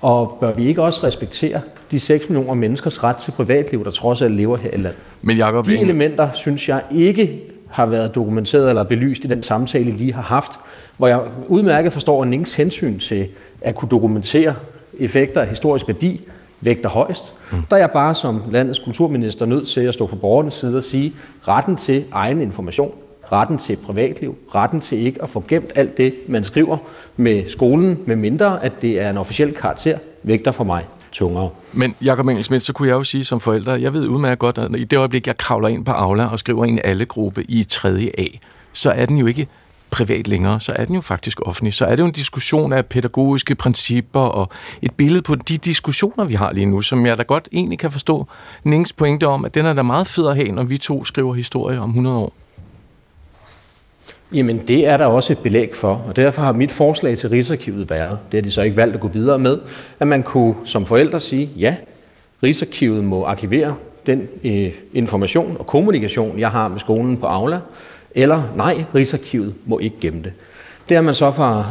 Og 0.00 0.36
bør 0.40 0.52
vi 0.52 0.66
ikke 0.66 0.82
også 0.82 1.06
respektere 1.06 1.60
de 1.90 2.00
6 2.00 2.28
millioner 2.28 2.54
menneskers 2.54 3.04
ret 3.04 3.16
til 3.16 3.30
privatliv, 3.30 3.84
der 3.84 3.90
trods 3.90 4.22
alt 4.22 4.34
lever 4.34 4.56
her 4.56 4.70
i 4.70 4.76
landet? 4.76 5.00
Men 5.22 5.36
Jacob, 5.36 5.66
de 5.66 5.80
elementer, 5.80 6.28
synes 6.32 6.68
jeg 6.68 6.82
ikke 6.90 7.40
har 7.70 7.86
været 7.86 8.14
dokumenteret 8.14 8.68
eller 8.68 8.84
belyst 8.84 9.24
i 9.24 9.28
den 9.28 9.42
samtale, 9.42 9.88
I 9.88 9.92
lige 9.92 10.12
har 10.12 10.22
haft, 10.22 10.52
hvor 10.96 11.08
jeg 11.08 11.20
udmærket 11.48 11.92
forstår 11.92 12.24
Nings 12.24 12.54
hensyn 12.54 12.98
til 12.98 13.28
at 13.60 13.74
kunne 13.74 13.88
dokumentere 13.88 14.54
effekter 14.98 15.40
af 15.40 15.48
historisk 15.48 15.88
værdi, 15.88 16.28
vægter 16.60 16.88
højst. 16.88 17.34
Mm. 17.52 17.62
Der 17.70 17.76
er 17.76 17.80
jeg 17.80 17.90
bare 17.90 18.14
som 18.14 18.42
landets 18.50 18.78
kulturminister 18.78 19.46
nødt 19.46 19.68
til 19.68 19.80
at 19.80 19.94
stå 19.94 20.06
på 20.06 20.16
borgernes 20.16 20.54
side 20.54 20.76
og 20.76 20.84
sige, 20.84 21.12
retten 21.48 21.76
til 21.76 22.04
egen 22.12 22.40
information 22.40 22.94
retten 23.32 23.58
til 23.58 23.76
privatliv, 23.76 24.36
retten 24.54 24.80
til 24.80 24.98
ikke 24.98 25.22
at 25.22 25.28
få 25.28 25.44
gemt 25.48 25.70
alt 25.74 25.96
det, 25.96 26.14
man 26.28 26.44
skriver 26.44 26.76
med 27.16 27.48
skolen, 27.48 27.98
med 28.06 28.16
mindre 28.16 28.64
at 28.64 28.82
det 28.82 29.00
er 29.00 29.10
en 29.10 29.18
officiel 29.18 29.54
karakter, 29.54 29.98
vægter 30.22 30.52
for 30.52 30.64
mig 30.64 30.84
tungere. 31.12 31.50
Men 31.72 31.94
Jacob 32.04 32.28
Engelsmidt, 32.28 32.62
så 32.62 32.72
kunne 32.72 32.88
jeg 32.88 32.94
jo 32.94 33.04
sige 33.04 33.24
som 33.24 33.40
forælder, 33.40 33.76
jeg 33.76 33.92
ved 33.92 34.08
udmærket 34.08 34.38
godt, 34.38 34.58
at 34.58 34.70
i 34.78 34.84
det 34.84 34.96
øjeblik, 34.96 35.26
jeg 35.26 35.36
kravler 35.36 35.68
ind 35.68 35.84
på 35.84 35.92
Aula 35.92 36.26
og 36.26 36.38
skriver 36.38 36.64
en 36.64 36.80
alle 36.84 37.04
gruppe 37.04 37.44
i 37.48 37.64
3. 37.64 38.10
A, 38.18 38.24
så 38.72 38.90
er 38.90 39.06
den 39.06 39.16
jo 39.16 39.26
ikke 39.26 39.46
privat 39.90 40.28
længere, 40.28 40.60
så 40.60 40.72
er 40.76 40.84
den 40.84 40.94
jo 40.94 41.00
faktisk 41.00 41.40
offentlig. 41.46 41.74
Så 41.74 41.84
er 41.84 41.90
det 41.90 41.98
jo 41.98 42.06
en 42.06 42.12
diskussion 42.12 42.72
af 42.72 42.86
pædagogiske 42.86 43.54
principper 43.54 44.20
og 44.20 44.48
et 44.82 44.94
billede 44.94 45.22
på 45.22 45.34
de 45.34 45.58
diskussioner, 45.58 46.24
vi 46.24 46.34
har 46.34 46.52
lige 46.52 46.66
nu, 46.66 46.80
som 46.80 47.06
jeg 47.06 47.18
da 47.18 47.22
godt 47.22 47.48
egentlig 47.52 47.78
kan 47.78 47.90
forstå 47.90 48.26
Nings 48.64 48.92
pointe 48.92 49.26
om, 49.26 49.44
at 49.44 49.54
den 49.54 49.66
er 49.66 49.72
da 49.72 49.82
meget 49.82 50.06
fed 50.06 50.28
at 50.28 50.36
have, 50.36 50.52
når 50.52 50.62
vi 50.62 50.78
to 50.78 51.04
skriver 51.04 51.34
historie 51.34 51.80
om 51.80 51.88
100 51.88 52.16
år. 52.16 52.32
Jamen, 54.32 54.58
det 54.68 54.86
er 54.86 54.96
der 54.96 55.06
også 55.06 55.32
et 55.32 55.38
belæg 55.38 55.74
for, 55.74 56.04
og 56.08 56.16
derfor 56.16 56.42
har 56.42 56.52
mit 56.52 56.72
forslag 56.72 57.18
til 57.18 57.28
Rigsarkivet 57.30 57.90
været, 57.90 58.18
det 58.32 58.38
har 58.38 58.42
de 58.42 58.50
så 58.50 58.62
ikke 58.62 58.76
valgt 58.76 58.94
at 58.94 59.00
gå 59.00 59.08
videre 59.08 59.38
med, 59.38 59.58
at 60.00 60.06
man 60.06 60.22
kunne 60.22 60.54
som 60.64 60.86
forældre 60.86 61.20
sige, 61.20 61.50
ja, 61.56 61.76
Rigsarkivet 62.42 63.04
må 63.04 63.24
arkivere 63.24 63.74
den 64.06 64.28
øh, 64.44 64.72
information 64.92 65.56
og 65.58 65.66
kommunikation, 65.66 66.38
jeg 66.38 66.50
har 66.50 66.68
med 66.68 66.78
skolen 66.78 67.16
på 67.16 67.26
Aula, 67.26 67.58
eller 68.14 68.42
nej, 68.56 68.84
Rigsarkivet 68.94 69.54
må 69.66 69.78
ikke 69.78 69.96
gemme 70.00 70.22
det. 70.22 70.32
Det 70.88 70.96
har 70.96 71.02
man 71.02 71.14
så 71.14 71.32
fra, 71.32 71.64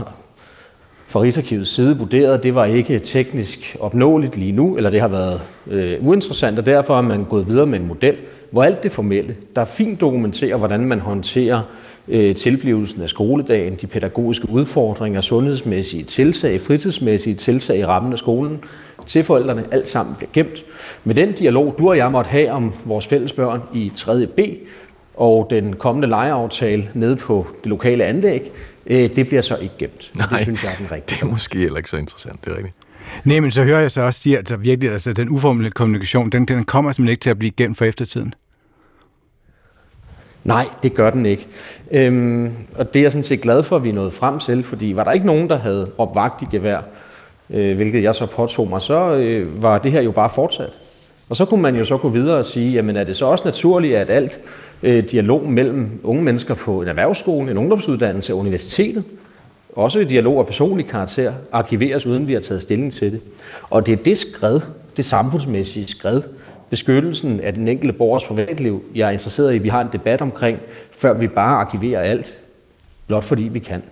fra 1.08 1.22
Rigsarkivets 1.22 1.76
side 1.76 1.98
vurderet, 1.98 2.34
at 2.34 2.44
det 2.44 2.56
var 2.56 2.66
ikke 2.66 3.00
teknisk 3.00 3.78
opnåeligt 3.80 4.38
lige 4.38 4.52
nu, 4.52 4.78
eller 4.78 4.90
det 4.90 5.02
har 5.02 5.08
været 5.08 5.42
øh, 5.68 6.08
uinteressant, 6.08 6.60
og 6.60 6.66
derfor 6.66 6.96
har 6.96 7.02
man 7.02 7.24
gået 7.24 7.48
videre 7.48 7.66
med 7.66 7.80
en 7.80 7.88
model, 7.88 8.16
hvor 8.52 8.64
alt 8.64 8.84
det 8.84 8.92
formelle, 8.92 9.36
der 9.56 9.66
fint 9.66 10.02
dokumenterer, 10.02 10.58
hvordan 10.58 10.86
man 10.86 11.00
håndterer 11.00 11.62
tilblivelsen 12.34 13.02
af 13.02 13.10
skoledagen, 13.10 13.76
de 13.76 13.88
pædagogiske 13.88 14.50
udfordringer, 14.50 15.22
sundhedsmæssige 15.22 16.04
tiltag, 16.04 16.62
fritidsmæssige 16.62 17.36
tiltag 17.36 17.80
i 17.80 17.86
rammen 17.86 18.14
af 18.14 18.20
skolen, 18.20 18.60
til 19.06 19.24
forældrene, 19.24 19.64
alt 19.72 19.90
sammen 19.90 20.16
bliver 20.16 20.30
gemt. 20.34 20.66
Med 21.04 21.16
den 21.16 21.32
dialog, 21.32 21.76
du 21.80 21.90
og 21.90 21.98
jeg 21.98 22.12
måtte 22.12 22.30
have 22.30 22.52
om 22.52 22.74
vores 22.86 23.08
fælles 23.08 23.34
børn 23.34 23.62
i 23.74 23.92
3. 23.96 24.28
B, 24.28 24.40
og 25.16 25.48
den 25.50 25.76
kommende 25.76 26.08
lejeaftale 26.08 26.90
nede 26.94 27.16
på 27.16 27.48
det 27.64 27.70
lokale 27.70 28.06
anlæg, 28.06 28.52
øh, 28.86 29.16
det 29.16 29.28
bliver 29.28 29.42
så 29.42 29.56
ikke 29.56 29.76
gemt. 29.80 30.12
Nej, 30.16 30.28
det 30.32 30.40
synes 30.42 30.64
jeg 30.64 30.72
er 30.72 30.78
den 30.78 30.92
rigtige. 30.92 31.18
det 31.20 31.24
er 31.24 31.32
måske 31.32 31.58
heller 31.58 31.78
ikke 31.78 31.90
så 31.90 31.98
interessant, 31.98 32.46
det 32.46 32.52
er 32.52 32.58
rigtigt. 32.58 32.76
Nej, 33.24 33.40
men 33.40 33.52
så 33.52 33.64
hører 33.64 33.80
jeg 33.80 33.92
så 33.92 34.02
også 34.02 34.20
sige, 34.20 34.34
at 34.34 34.40
altså, 34.40 34.56
virkelig, 34.56 34.92
altså, 34.92 35.14
den 35.14 35.30
uformelle 35.30 35.72
kommunikation, 35.72 36.30
den, 36.30 36.46
den 36.46 36.64
kommer 36.64 36.92
simpelthen 36.92 37.12
ikke 37.12 37.22
til 37.22 37.30
at 37.30 37.40
blive 37.40 37.52
gemt 37.52 37.78
for 37.78 37.86
eftertiden. 37.86 38.34
Nej, 40.44 40.66
det 40.84 40.94
gør 40.94 41.10
den 41.10 41.26
ikke. 41.26 41.48
Øhm, 41.92 42.52
og 42.76 42.94
det 42.94 43.00
er 43.00 43.04
jeg 43.04 43.12
sådan 43.12 43.24
set 43.24 43.42
glad 43.42 43.64
for, 43.64 43.76
at 43.76 43.84
vi 43.84 43.92
nåede 43.92 44.12
frem 44.12 44.40
til, 44.40 44.64
fordi 44.64 44.94
var 44.96 45.04
der 45.04 45.12
ikke 45.12 45.26
nogen, 45.26 45.50
der 45.50 45.58
havde 45.58 45.92
råbt 46.00 46.16
vagt 46.16 46.42
i 46.42 46.46
gevær, 46.52 46.80
øh, 47.50 47.76
hvilket 47.76 48.04
jeg 48.04 48.16
så 48.16 48.26
påtog 48.26 48.70
mig, 48.70 48.82
så 48.82 49.14
øh, 49.14 49.64
var 49.64 49.78
det 49.78 49.92
her 49.92 50.02
jo 50.02 50.12
bare 50.12 50.30
fortsat. 50.30 50.74
Og 51.30 51.36
så 51.36 51.46
kunne 51.46 51.62
man 51.62 51.76
jo 51.76 51.86
så 51.86 51.98
gå 51.98 52.10
videre 52.10 52.38
og 52.38 52.46
sige, 52.46 52.72
jamen 52.72 52.96
er 52.96 53.04
det 53.04 53.16
så 53.16 53.26
også 53.26 53.46
naturligt, 53.46 53.96
at 53.96 54.10
alt 54.10 54.40
øh, 54.84 55.04
dialog 55.12 55.50
mellem 55.50 56.00
unge 56.04 56.24
mennesker 56.24 56.54
på 56.54 56.82
en 56.82 56.88
erhvervsskole, 56.88 57.52
en 57.52 57.58
ungdomsuddannelse 57.58 58.34
og 58.34 58.40
universitetet, 58.40 59.04
også 59.76 60.04
dialog 60.04 60.40
af 60.40 60.46
personlig 60.46 60.88
karakter, 60.88 61.34
arkiveres 61.52 62.06
uden 62.06 62.28
vi 62.28 62.34
har 62.34 62.40
taget 62.40 62.62
stilling 62.62 62.94
til 62.94 63.12
det. 63.12 63.22
Og 63.70 63.86
det 63.86 63.92
er 63.92 64.04
det 64.04 64.18
skred, 64.18 64.60
det 64.98 65.06
samfundsmæssige 65.06 65.88
skred, 65.88 66.22
beskyttelsen 66.70 67.40
af 67.40 67.54
den 67.54 67.68
enkelte 67.68 67.94
borgers 67.94 68.24
privatliv, 68.24 68.84
jeg 68.96 69.08
er 69.08 69.12
interesseret 69.12 69.54
i, 69.54 69.56
at 69.56 69.64
vi 69.64 69.70
har 69.70 69.82
en 69.82 69.88
debat 69.94 70.22
omkring, 70.22 70.60
før 70.92 71.14
vi 71.14 71.28
bare 71.28 71.58
arkiverer 71.58 72.02
alt, 72.02 72.38
blot 73.08 73.24
fordi 73.24 73.44
vi 73.44 73.60
kan. 73.60 73.84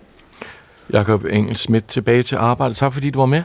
Jakob 0.92 1.24
Engel 1.24 1.56
Schmidt 1.56 1.86
tilbage 1.86 2.22
til 2.22 2.36
arbejde. 2.36 2.74
Tak 2.74 2.92
fordi 2.92 3.10
du 3.10 3.18
var 3.18 3.26
med. 3.26 3.42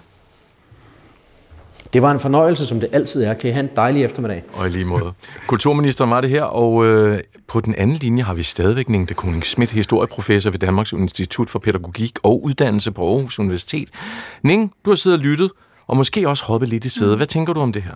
Det 1.93 2.01
var 2.01 2.11
en 2.11 2.19
fornøjelse, 2.19 2.65
som 2.65 2.79
det 2.79 2.89
altid 2.91 3.23
er. 3.23 3.33
Kan 3.33 3.49
I 3.49 3.53
have 3.53 3.63
en 3.63 3.69
dejlig 3.75 4.03
eftermiddag? 4.03 4.43
Og 4.53 4.67
i 4.67 4.69
lige 4.69 4.85
måde. 4.85 5.13
Kulturministeren 5.47 6.11
var 6.11 6.21
det 6.21 6.29
her, 6.29 6.43
og 6.43 6.85
øh, 6.85 7.19
på 7.47 7.59
den 7.59 7.75
anden 7.75 7.97
linje 7.97 8.23
har 8.23 8.33
vi 8.33 8.43
stadigvæk 8.43 8.89
Ningde 8.89 9.13
Koning 9.13 9.45
Schmidt, 9.45 9.71
historieprofessor 9.71 10.49
ved 10.49 10.59
Danmarks 10.59 10.91
Institut 10.91 11.49
for 11.49 11.59
Pædagogik 11.59 12.17
og 12.23 12.43
Uddannelse 12.43 12.91
på 12.91 13.07
Aarhus 13.07 13.39
Universitet. 13.39 13.89
Ning, 14.43 14.73
du 14.85 14.91
har 14.91 14.95
siddet 14.95 15.19
og 15.19 15.25
lyttet, 15.25 15.51
og 15.87 15.97
måske 15.97 16.29
også 16.29 16.45
hoppet 16.45 16.69
lidt 16.69 16.85
i 16.85 16.89
sædet. 16.89 17.17
Hvad 17.17 17.27
tænker 17.27 17.53
du 17.53 17.59
om 17.59 17.73
det 17.73 17.81
her? 17.81 17.95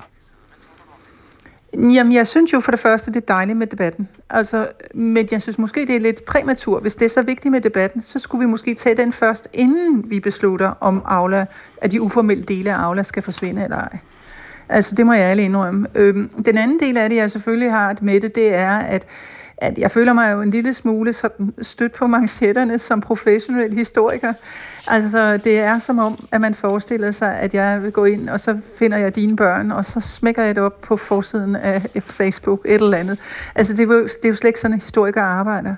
Jamen, 1.74 2.14
jeg 2.14 2.28
synes 2.28 2.54
jo 2.54 2.60
for 2.60 2.72
det 2.72 2.80
første, 2.80 3.12
det 3.12 3.22
er 3.22 3.34
dejligt 3.34 3.58
med 3.58 3.68
debatten. 3.68 4.10
Altså, 4.30 4.68
men 4.94 5.28
jeg 5.32 5.42
synes 5.42 5.58
måske, 5.58 5.86
det 5.86 5.96
er 5.96 6.00
lidt 6.00 6.26
præmatur. 6.26 6.80
Hvis 6.80 6.96
det 6.96 7.06
er 7.06 7.10
så 7.10 7.22
vigtigt 7.22 7.52
med 7.52 7.62
debatten, 7.62 8.02
så 8.02 8.20
skulle 8.20 8.46
vi 8.46 8.52
måske 8.52 8.74
tage 8.74 8.96
den 8.96 9.14
først, 9.14 9.48
inden 9.54 10.10
vi 10.10 10.20
beslutter, 10.20 10.74
om 10.80 11.02
Aula, 11.06 11.46
at 11.82 11.92
de 11.92 12.02
uformelle 12.02 12.44
dele 12.44 12.74
af 12.74 12.80
Aula 12.80 13.04
skal 13.04 13.24
forsvinde 13.24 13.64
eller 13.64 13.78
ej. 13.78 13.98
Altså, 14.70 14.96
det 14.96 15.06
må 15.06 15.14
jeg 15.14 15.26
alle 15.26 15.44
indrømme. 15.44 15.88
Øhm, 15.96 16.30
den 16.30 16.58
anden 16.58 16.80
del 16.80 16.98
af 16.98 17.10
det, 17.10 17.16
jeg 17.16 17.32
selvfølgelig 17.32 17.72
har 17.72 17.96
med 18.02 18.22
det, 18.22 18.36
det 18.36 18.54
er, 18.54 18.78
at 18.78 19.08
at 19.58 19.78
jeg 19.78 19.92
føler 19.92 20.14
mig 20.14 20.32
jo 20.32 20.42
en 20.42 20.50
lille 20.50 20.74
smule 20.74 21.14
sådan 21.14 21.54
stødt 21.62 21.94
på 21.94 22.08
manchetterne 22.08 22.80
som 22.80 23.02
professionel 23.02 23.74
historiker. 23.74 24.34
Altså, 24.90 25.38
det 25.38 25.60
er 25.60 25.80
som 25.80 26.00
om, 26.00 26.26
at 26.32 26.42
man 26.42 26.54
forestiller 26.54 27.12
sig, 27.12 27.36
at 27.40 27.54
jeg 27.54 27.84
vil 27.84 27.92
gå 27.92 28.06
ind, 28.06 28.30
og 28.30 28.40
så 28.40 28.58
finder 28.80 28.98
jeg 28.98 29.16
dine 29.16 29.36
børn, 29.36 29.72
og 29.72 29.86
så 29.86 30.00
smækker 30.00 30.44
jeg 30.44 30.56
det 30.56 30.64
op 30.64 30.82
på 30.82 30.98
forsiden 30.98 31.56
af 31.56 31.82
Facebook, 32.00 32.62
et 32.66 32.82
eller 32.82 32.98
andet. 32.98 33.20
Altså, 33.56 33.74
det 33.74 33.80
er 33.80 33.94
jo, 33.94 34.04
det 34.04 34.26
er 34.26 34.30
jo 34.30 34.36
slet 34.36 34.48
ikke 34.48 34.60
sådan, 34.60 34.76
at 34.76 34.84
historikere 34.84 35.24
arbejder. 35.24 35.76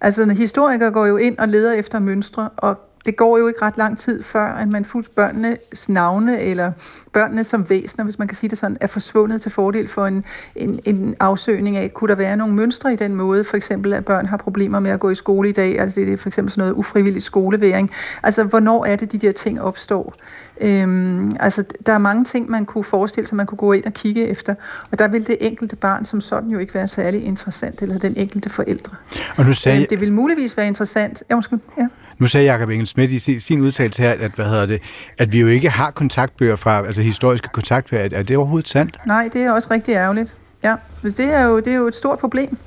Altså, 0.00 0.24
historikere 0.30 0.90
går 0.90 1.06
jo 1.06 1.16
ind 1.16 1.38
og 1.38 1.48
leder 1.48 1.72
efter 1.72 1.98
mønstre, 1.98 2.48
og 2.56 2.85
det 3.06 3.16
går 3.16 3.38
jo 3.38 3.48
ikke 3.48 3.62
ret 3.62 3.76
lang 3.76 3.98
tid 3.98 4.22
før, 4.22 4.46
at 4.46 4.68
man 4.68 4.84
fuldt 4.84 5.14
børnenes 5.14 5.88
navne, 5.88 6.40
eller 6.40 6.72
børnene 7.12 7.44
som 7.44 7.70
væsener, 7.70 8.04
hvis 8.04 8.18
man 8.18 8.28
kan 8.28 8.36
sige 8.36 8.50
det 8.50 8.58
sådan, 8.58 8.76
er 8.80 8.86
forsvundet 8.86 9.42
til 9.42 9.50
fordel 9.52 9.88
for 9.88 10.06
en, 10.06 10.24
en, 10.56 10.80
en 10.84 11.14
afsøgning 11.20 11.76
af, 11.76 11.94
kunne 11.94 12.08
der 12.08 12.14
være 12.14 12.36
nogle 12.36 12.54
mønstre 12.54 12.92
i 12.92 12.96
den 12.96 13.14
måde, 13.14 13.44
for 13.44 13.56
eksempel 13.56 13.92
at 13.92 14.04
børn 14.04 14.26
har 14.26 14.36
problemer 14.36 14.80
med 14.80 14.90
at 14.90 15.00
gå 15.00 15.10
i 15.10 15.14
skole 15.14 15.48
i 15.48 15.52
dag, 15.52 15.80
altså 15.80 16.00
det 16.00 16.12
er 16.12 16.16
for 16.16 16.28
eksempel 16.28 16.52
sådan 16.52 16.62
noget 16.62 16.74
ufrivillig 16.74 17.22
skoleværing. 17.22 17.90
Altså, 18.22 18.44
hvornår 18.44 18.84
er 18.84 18.96
det, 18.96 19.12
de 19.12 19.18
der 19.18 19.32
ting 19.32 19.60
opstår? 19.60 20.14
Øhm, 20.60 21.32
altså, 21.40 21.64
der 21.86 21.92
er 21.92 21.98
mange 21.98 22.24
ting, 22.24 22.50
man 22.50 22.64
kunne 22.64 22.84
forestille 22.84 23.26
sig, 23.26 23.36
man 23.36 23.46
kunne 23.46 23.58
gå 23.58 23.72
ind 23.72 23.84
og 23.84 23.92
kigge 23.92 24.28
efter, 24.28 24.54
og 24.90 24.98
der 24.98 25.08
vil 25.08 25.26
det 25.26 25.36
enkelte 25.40 25.76
barn 25.76 26.04
som 26.04 26.20
sådan 26.20 26.50
jo 26.50 26.58
ikke 26.58 26.74
være 26.74 26.86
særlig 26.86 27.24
interessant, 27.24 27.82
eller 27.82 27.98
den 27.98 28.14
enkelte 28.16 28.50
forældre. 28.50 28.96
Og 29.36 29.46
nu 29.46 29.52
sagde... 29.52 29.78
øhm, 29.78 29.86
det 29.90 30.00
vil 30.00 30.12
muligvis 30.12 30.56
være 30.56 30.66
interessant. 30.66 31.22
Ja, 31.30 31.34
måske, 31.34 31.58
ja. 31.78 31.86
Nu 32.18 32.26
sagde 32.26 32.52
Jacob 32.52 32.68
Engel 32.68 32.86
Schmidt 32.86 33.10
i 33.10 33.40
sin 33.40 33.60
udtalelse 33.60 34.02
her, 34.02 34.10
at, 34.10 34.30
hvad 34.34 34.44
hedder 34.44 34.66
det, 34.66 34.82
at 35.18 35.32
vi 35.32 35.40
jo 35.40 35.46
ikke 35.46 35.70
har 35.70 35.90
kontaktbøger 35.90 36.56
fra, 36.56 36.86
altså 36.86 37.02
historiske 37.02 37.48
kontaktbøger. 37.48 38.08
Er 38.12 38.22
det 38.22 38.36
overhovedet 38.36 38.68
sandt? 38.68 38.98
Nej, 39.06 39.30
det 39.32 39.42
er 39.42 39.52
også 39.52 39.68
rigtig 39.70 39.94
ærgerligt. 39.94 40.36
Ja, 40.62 40.74
det 41.02 41.20
er 41.20 41.42
jo, 41.42 41.58
det 41.58 41.66
er 41.66 41.76
jo 41.76 41.86
et 41.86 41.94
stort 41.94 42.18
problem. 42.18 42.58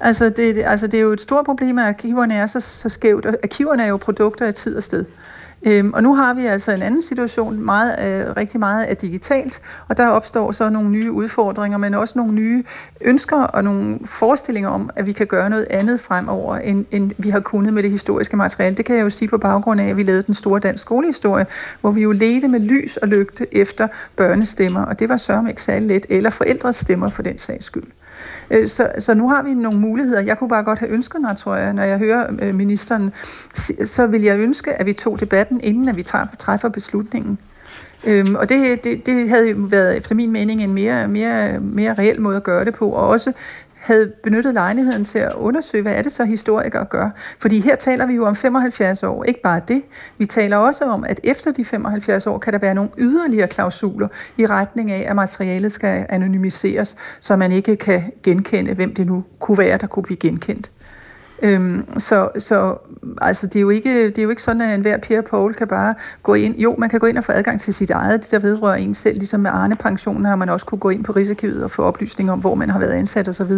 Altså 0.00 0.28
det, 0.28 0.62
altså, 0.66 0.86
det 0.86 0.98
er 0.98 1.02
jo 1.02 1.12
et 1.12 1.20
stort 1.20 1.44
problem, 1.44 1.78
at 1.78 1.86
arkiverne 1.86 2.34
er 2.34 2.46
så, 2.46 2.60
så 2.60 2.88
skævt, 2.88 3.26
arkiverne 3.26 3.82
er 3.82 3.86
jo 3.86 3.96
produkter 3.96 4.46
af 4.46 4.54
tid 4.54 4.76
og 4.76 4.82
sted. 4.82 5.04
Øhm, 5.66 5.92
og 5.92 6.02
nu 6.02 6.14
har 6.14 6.34
vi 6.34 6.46
altså 6.46 6.72
en 6.72 6.82
anden 6.82 7.02
situation, 7.02 7.60
meget, 7.64 7.90
øh, 7.98 8.36
rigtig 8.36 8.60
meget 8.60 8.90
er 8.90 8.94
digitalt, 8.94 9.60
og 9.88 9.96
der 9.96 10.06
opstår 10.06 10.52
så 10.52 10.70
nogle 10.70 10.90
nye 10.90 11.12
udfordringer, 11.12 11.78
men 11.78 11.94
også 11.94 12.12
nogle 12.16 12.32
nye 12.32 12.64
ønsker 13.00 13.42
og 13.42 13.64
nogle 13.64 13.98
forestillinger 14.04 14.70
om, 14.70 14.90
at 14.96 15.06
vi 15.06 15.12
kan 15.12 15.26
gøre 15.26 15.50
noget 15.50 15.66
andet 15.70 16.00
fremover, 16.00 16.56
end, 16.56 16.84
end 16.90 17.12
vi 17.18 17.30
har 17.30 17.40
kunnet 17.40 17.74
med 17.74 17.82
det 17.82 17.90
historiske 17.90 18.36
materiale. 18.36 18.76
Det 18.76 18.84
kan 18.84 18.96
jeg 18.96 19.02
jo 19.02 19.10
sige 19.10 19.28
på 19.28 19.38
baggrund 19.38 19.80
af, 19.80 19.88
at 19.88 19.96
vi 19.96 20.02
lavede 20.02 20.22
den 20.22 20.34
store 20.34 20.60
dansk 20.60 20.82
skolehistorie, 20.82 21.46
hvor 21.80 21.90
vi 21.90 22.02
jo 22.02 22.12
ledte 22.12 22.48
med 22.48 22.60
lys 22.60 22.96
og 22.96 23.08
lygte 23.08 23.56
efter 23.56 23.88
børnestemmer, 24.16 24.84
og 24.84 24.98
det 24.98 25.08
var 25.08 25.16
sørme 25.16 25.48
ikke 25.48 25.62
særlig 25.62 25.88
let, 25.88 26.06
eller 26.08 26.30
forældres 26.30 26.76
stemmer 26.76 27.08
for 27.08 27.22
den 27.22 27.38
sags 27.38 27.64
skyld. 27.64 27.84
Øh, 28.50 28.68
så, 28.68 28.88
så 28.98 29.14
nu 29.14 29.28
har 29.28 29.42
vi 29.42 29.54
nogle 29.54 29.80
muligheder. 29.80 30.20
Jeg 30.20 30.38
kunne 30.38 30.48
bare 30.48 30.62
godt 30.62 30.78
have 30.78 30.90
ønsket 30.90 31.20
mig, 31.20 31.36
tror 31.36 31.56
jeg, 31.56 31.72
når 31.72 31.82
jeg 31.82 31.98
hører 31.98 32.26
øh, 32.38 32.54
ministeren, 32.54 33.12
så 33.84 34.06
vil 34.06 34.22
jeg 34.22 34.38
ønske, 34.38 34.72
at 34.72 34.86
vi 34.86 34.92
tog 34.92 35.20
debatten, 35.20 35.60
inden 35.62 35.88
at 35.88 35.96
vi 35.96 36.02
træffer 36.38 36.68
beslutningen. 36.68 37.38
Øhm, 38.04 38.34
og 38.34 38.48
det, 38.48 38.84
det, 38.84 39.06
det 39.06 39.28
havde 39.28 39.50
jo 39.50 39.56
været 39.58 39.96
efter 39.96 40.14
min 40.14 40.32
mening 40.32 40.62
en 40.62 40.74
mere, 40.74 41.08
mere, 41.08 41.60
mere 41.60 41.94
reel 41.94 42.20
måde 42.20 42.36
at 42.36 42.42
gøre 42.42 42.64
det 42.64 42.74
på, 42.74 42.88
og 42.88 43.08
også 43.08 43.32
havde 43.80 44.12
benyttet 44.22 44.54
lejligheden 44.54 45.04
til 45.04 45.18
at 45.18 45.32
undersøge, 45.34 45.82
hvad 45.82 45.94
er 45.94 46.02
det 46.02 46.12
så 46.12 46.24
historikere 46.24 46.84
gør. 46.84 47.10
Fordi 47.38 47.60
her 47.60 47.76
taler 47.76 48.06
vi 48.06 48.14
jo 48.14 48.26
om 48.26 48.36
75 48.36 49.02
år. 49.02 49.24
Ikke 49.24 49.40
bare 49.42 49.60
det. 49.68 49.82
Vi 50.18 50.26
taler 50.26 50.56
også 50.56 50.84
om, 50.84 51.04
at 51.04 51.20
efter 51.24 51.50
de 51.50 51.64
75 51.64 52.26
år 52.26 52.38
kan 52.38 52.52
der 52.52 52.58
være 52.58 52.74
nogle 52.74 52.90
yderligere 52.98 53.48
klausuler 53.48 54.08
i 54.36 54.46
retning 54.46 54.90
af, 54.90 55.06
at 55.08 55.16
materialet 55.16 55.72
skal 55.72 56.06
anonymiseres, 56.08 56.96
så 57.20 57.36
man 57.36 57.52
ikke 57.52 57.76
kan 57.76 58.12
genkende, 58.22 58.74
hvem 58.74 58.94
det 58.94 59.06
nu 59.06 59.24
kunne 59.38 59.58
være, 59.58 59.76
der 59.76 59.86
kunne 59.86 60.02
blive 60.02 60.16
genkendt. 60.16 60.70
Øhm, 61.42 61.98
så, 61.98 62.28
så 62.38 62.76
altså, 63.20 63.46
det, 63.46 63.56
er 63.56 63.60
jo 63.60 63.70
ikke, 63.70 64.06
det 64.06 64.18
er 64.18 64.22
jo 64.22 64.30
ikke 64.30 64.42
sådan, 64.42 64.62
at 64.62 64.74
enhver 64.74 64.98
Pierre 64.98 65.22
Paul 65.22 65.54
kan 65.54 65.68
bare 65.68 65.94
gå 66.22 66.34
ind. 66.34 66.56
Jo, 66.56 66.74
man 66.78 66.90
kan 66.90 67.00
gå 67.00 67.06
ind 67.06 67.18
og 67.18 67.24
få 67.24 67.32
adgang 67.32 67.60
til 67.60 67.74
sit 67.74 67.90
eget, 67.90 68.22
det 68.22 68.30
der 68.30 68.38
vedrører 68.38 68.74
en 68.74 68.94
selv. 68.94 69.14
Ligesom 69.18 69.40
med 69.40 69.50
Arne-pensionen 69.50 70.24
har 70.24 70.36
man 70.36 70.48
også 70.48 70.66
kunne 70.66 70.78
gå 70.78 70.90
ind 70.90 71.04
på 71.04 71.12
Rigsarkivet 71.12 71.64
og 71.64 71.70
få 71.70 71.82
oplysning 71.82 72.30
om, 72.30 72.38
hvor 72.38 72.54
man 72.54 72.70
har 72.70 72.78
været 72.78 72.92
ansat 72.92 73.28
osv. 73.28 73.52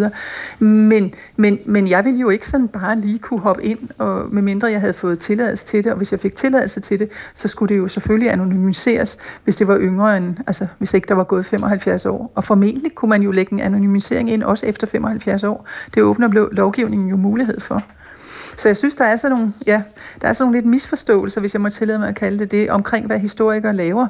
Men, 0.59 1.15
men, 1.37 1.59
men 1.67 1.89
jeg 1.89 2.05
ville 2.05 2.21
jo 2.21 2.31
ikke 2.31 2.47
sådan 2.47 2.69
bare 2.69 3.01
lige 3.01 3.19
kunne 3.19 3.41
hoppe 3.41 3.65
ind, 3.65 3.79
og 3.99 4.27
medmindre 4.31 4.69
jeg 4.69 4.81
havde 4.81 4.93
fået 4.93 5.19
tilladelse 5.19 5.67
til 5.67 5.85
det. 5.85 5.93
Og 5.93 5.97
hvis 5.97 6.13
jeg 6.13 6.21
fik 6.21 6.37
tilladelse 6.37 6.81
til 6.81 6.99
det, 6.99 7.11
så 7.35 7.49
skulle 7.49 7.75
det 7.75 7.81
jo 7.81 7.89
selvfølgelig 7.89 8.33
anonymiseres, 8.33 9.19
hvis 9.45 9.57
det 9.57 9.69
var 9.69 9.79
yngre 9.79 10.17
end, 10.17 10.37
altså 10.47 10.67
hvis 10.79 10.95
ikke 10.95 11.09
der 11.09 11.15
var 11.15 11.25
gået 11.25 11.47
75 11.47 12.07
år. 12.07 12.33
Og 12.35 12.45
formentlig 12.45 12.95
kunne 12.95 13.09
man 13.09 13.23
jo 13.23 13.31
lægge 13.31 13.53
en 13.53 13.61
anonymisering 13.61 14.31
ind 14.31 14.43
også 14.43 14.67
efter 14.67 14.87
75 14.87 15.45
år. 15.45 15.69
Det 15.95 16.03
åbner 16.03 16.49
lovgivningen 16.53 17.09
jo 17.09 17.17
mulighed 17.17 17.61
for 17.61 17.72
for. 17.73 17.83
Så 18.57 18.69
jeg 18.69 18.77
synes, 18.77 18.97
der 18.97 19.05
er 19.05 19.17
sådan 19.17 19.37
nogle, 19.37 19.53
ja, 19.67 19.83
der 20.21 20.29
er 20.29 20.33
sådan 20.33 20.45
nogle 20.45 20.59
lidt 20.59 20.67
misforståelser, 20.67 21.41
hvis 21.41 21.55
jeg 21.55 21.61
må 21.61 21.69
tillade 21.69 21.99
mig 21.99 22.09
at 22.09 22.15
kalde 22.15 22.39
det 22.39 22.51
det, 22.51 22.71
omkring 22.71 23.07
hvad 23.07 23.19
historikere 23.19 23.73
laver. 23.73 24.07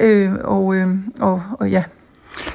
Øh, 0.00 0.32
og, 0.44 0.74
øh, 0.74 0.96
og, 1.20 1.42
og 1.60 1.70
ja, 1.70 1.84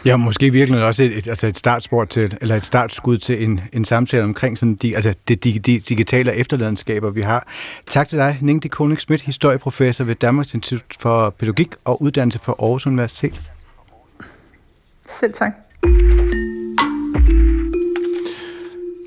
Ja, 0.05 0.17
måske 0.17 0.51
virkelig 0.51 0.83
også 0.83 1.03
et, 1.03 1.17
et, 1.17 1.27
altså 1.27 1.47
et 1.47 1.57
startspor 1.57 2.05
til, 2.05 2.37
eller 2.41 2.55
et 2.55 2.63
startskud 2.63 3.17
til 3.17 3.43
en, 3.43 3.61
en 3.73 3.85
samtale 3.85 4.23
omkring 4.23 4.57
sådan 4.57 4.75
de, 4.75 4.95
altså 4.95 5.13
det 5.27 5.43
de, 5.43 5.59
de 5.59 5.79
digitale 5.79 6.35
efterladenskaber, 6.35 7.09
vi 7.09 7.21
har. 7.21 7.47
Tak 7.87 8.09
til 8.09 8.17
dig, 8.17 8.37
Ning 8.41 8.63
de 8.63 8.69
Koning 8.69 9.01
Schmidt, 9.01 9.21
historieprofessor 9.21 10.03
ved 10.03 10.15
Danmarks 10.15 10.53
Institut 10.53 10.83
for 10.99 11.29
Pædagogik 11.29 11.75
og 11.85 12.01
Uddannelse 12.01 12.39
på 12.39 12.55
Aarhus 12.59 12.87
Universitet. 12.87 13.41
Selv 15.07 15.33
tak. 15.33 15.51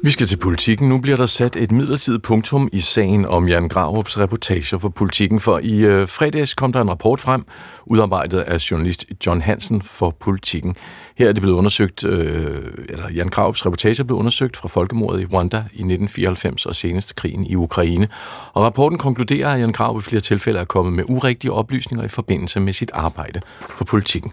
Vi 0.06 0.10
skal 0.10 0.26
til 0.26 0.36
politikken. 0.36 0.88
Nu 0.88 1.00
bliver 1.00 1.16
der 1.16 1.26
sat 1.26 1.56
et 1.56 1.72
midlertidigt 1.72 2.22
punktum 2.22 2.68
i 2.72 2.80
sagen 2.80 3.24
om 3.24 3.48
Jan 3.48 3.68
Gravups 3.68 4.18
reportager 4.18 4.78
for 4.78 4.88
politikken, 4.88 5.40
for 5.40 5.60
i 5.62 5.84
øh, 5.84 6.08
fredags 6.08 6.54
kom 6.54 6.72
der 6.72 6.80
en 6.80 6.90
rapport 6.90 7.20
frem, 7.20 7.44
udarbejdet 7.86 8.40
af 8.40 8.70
journalist 8.70 9.04
John 9.26 9.40
Hansen 9.40 9.82
for 9.82 10.16
politikken. 10.20 10.76
Her 11.18 11.28
er 11.28 11.32
det 11.32 11.42
blevet 11.42 11.56
undersøgt, 11.56 12.04
øh, 12.04 12.62
eller 12.88 13.10
Jan 13.14 13.28
Gravups 13.28 13.66
reportage 13.66 14.04
blev 14.04 14.18
undersøgt 14.18 14.56
fra 14.56 14.68
folkemordet 14.68 15.20
i 15.20 15.24
Rwanda 15.24 15.56
i 15.56 15.82
1994 15.82 16.66
og 16.66 16.76
senest 16.76 17.14
krigen 17.14 17.46
i 17.46 17.54
Ukraine. 17.54 18.08
Og 18.52 18.64
rapporten 18.64 18.98
konkluderer, 18.98 19.48
at 19.48 19.60
Jan 19.60 19.72
Krav 19.72 19.98
i 19.98 20.00
flere 20.00 20.20
tilfælde 20.20 20.58
er 20.58 20.64
kommet 20.64 20.94
med 20.94 21.04
urigtige 21.08 21.52
oplysninger 21.52 22.04
i 22.04 22.08
forbindelse 22.08 22.60
med 22.60 22.72
sit 22.72 22.90
arbejde 22.94 23.40
for 23.76 23.84
politikken. 23.84 24.32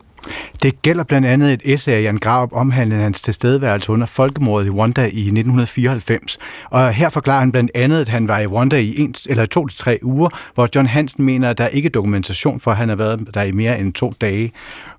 Det 0.63 0.81
gælder 0.81 1.03
blandt 1.03 1.27
andet 1.27 1.53
et 1.53 1.61
essay 1.65 1.93
af 1.93 2.03
Jan 2.03 2.17
Graup 2.17 2.49
omhandlende 2.53 3.03
hans 3.03 3.21
tilstedeværelse 3.21 3.91
under 3.91 4.07
folkemordet 4.07 4.67
i 4.67 4.69
Rwanda 4.69 5.01
i 5.01 5.05
1994. 5.05 6.37
Og 6.69 6.93
her 6.93 7.09
forklarer 7.09 7.39
han 7.39 7.51
blandt 7.51 7.71
andet, 7.75 8.01
at 8.01 8.09
han 8.09 8.27
var 8.27 8.39
i 8.39 8.47
Rwanda 8.47 8.77
i 8.77 8.99
en, 8.99 9.15
eller 9.29 9.45
to 9.45 9.67
til 9.67 9.77
tre 9.79 9.99
uger, 10.01 10.29
hvor 10.53 10.69
John 10.75 10.87
Hansen 10.87 11.25
mener, 11.25 11.49
at 11.49 11.57
der 11.57 11.67
ikke 11.67 11.87
er 11.87 11.91
dokumentation 11.91 12.59
for, 12.59 12.71
at 12.71 12.77
han 12.77 12.89
har 12.89 12.95
været 12.95 13.29
der 13.33 13.43
i 13.43 13.51
mere 13.51 13.79
end 13.79 13.93
to 13.93 14.13
dage. 14.21 14.51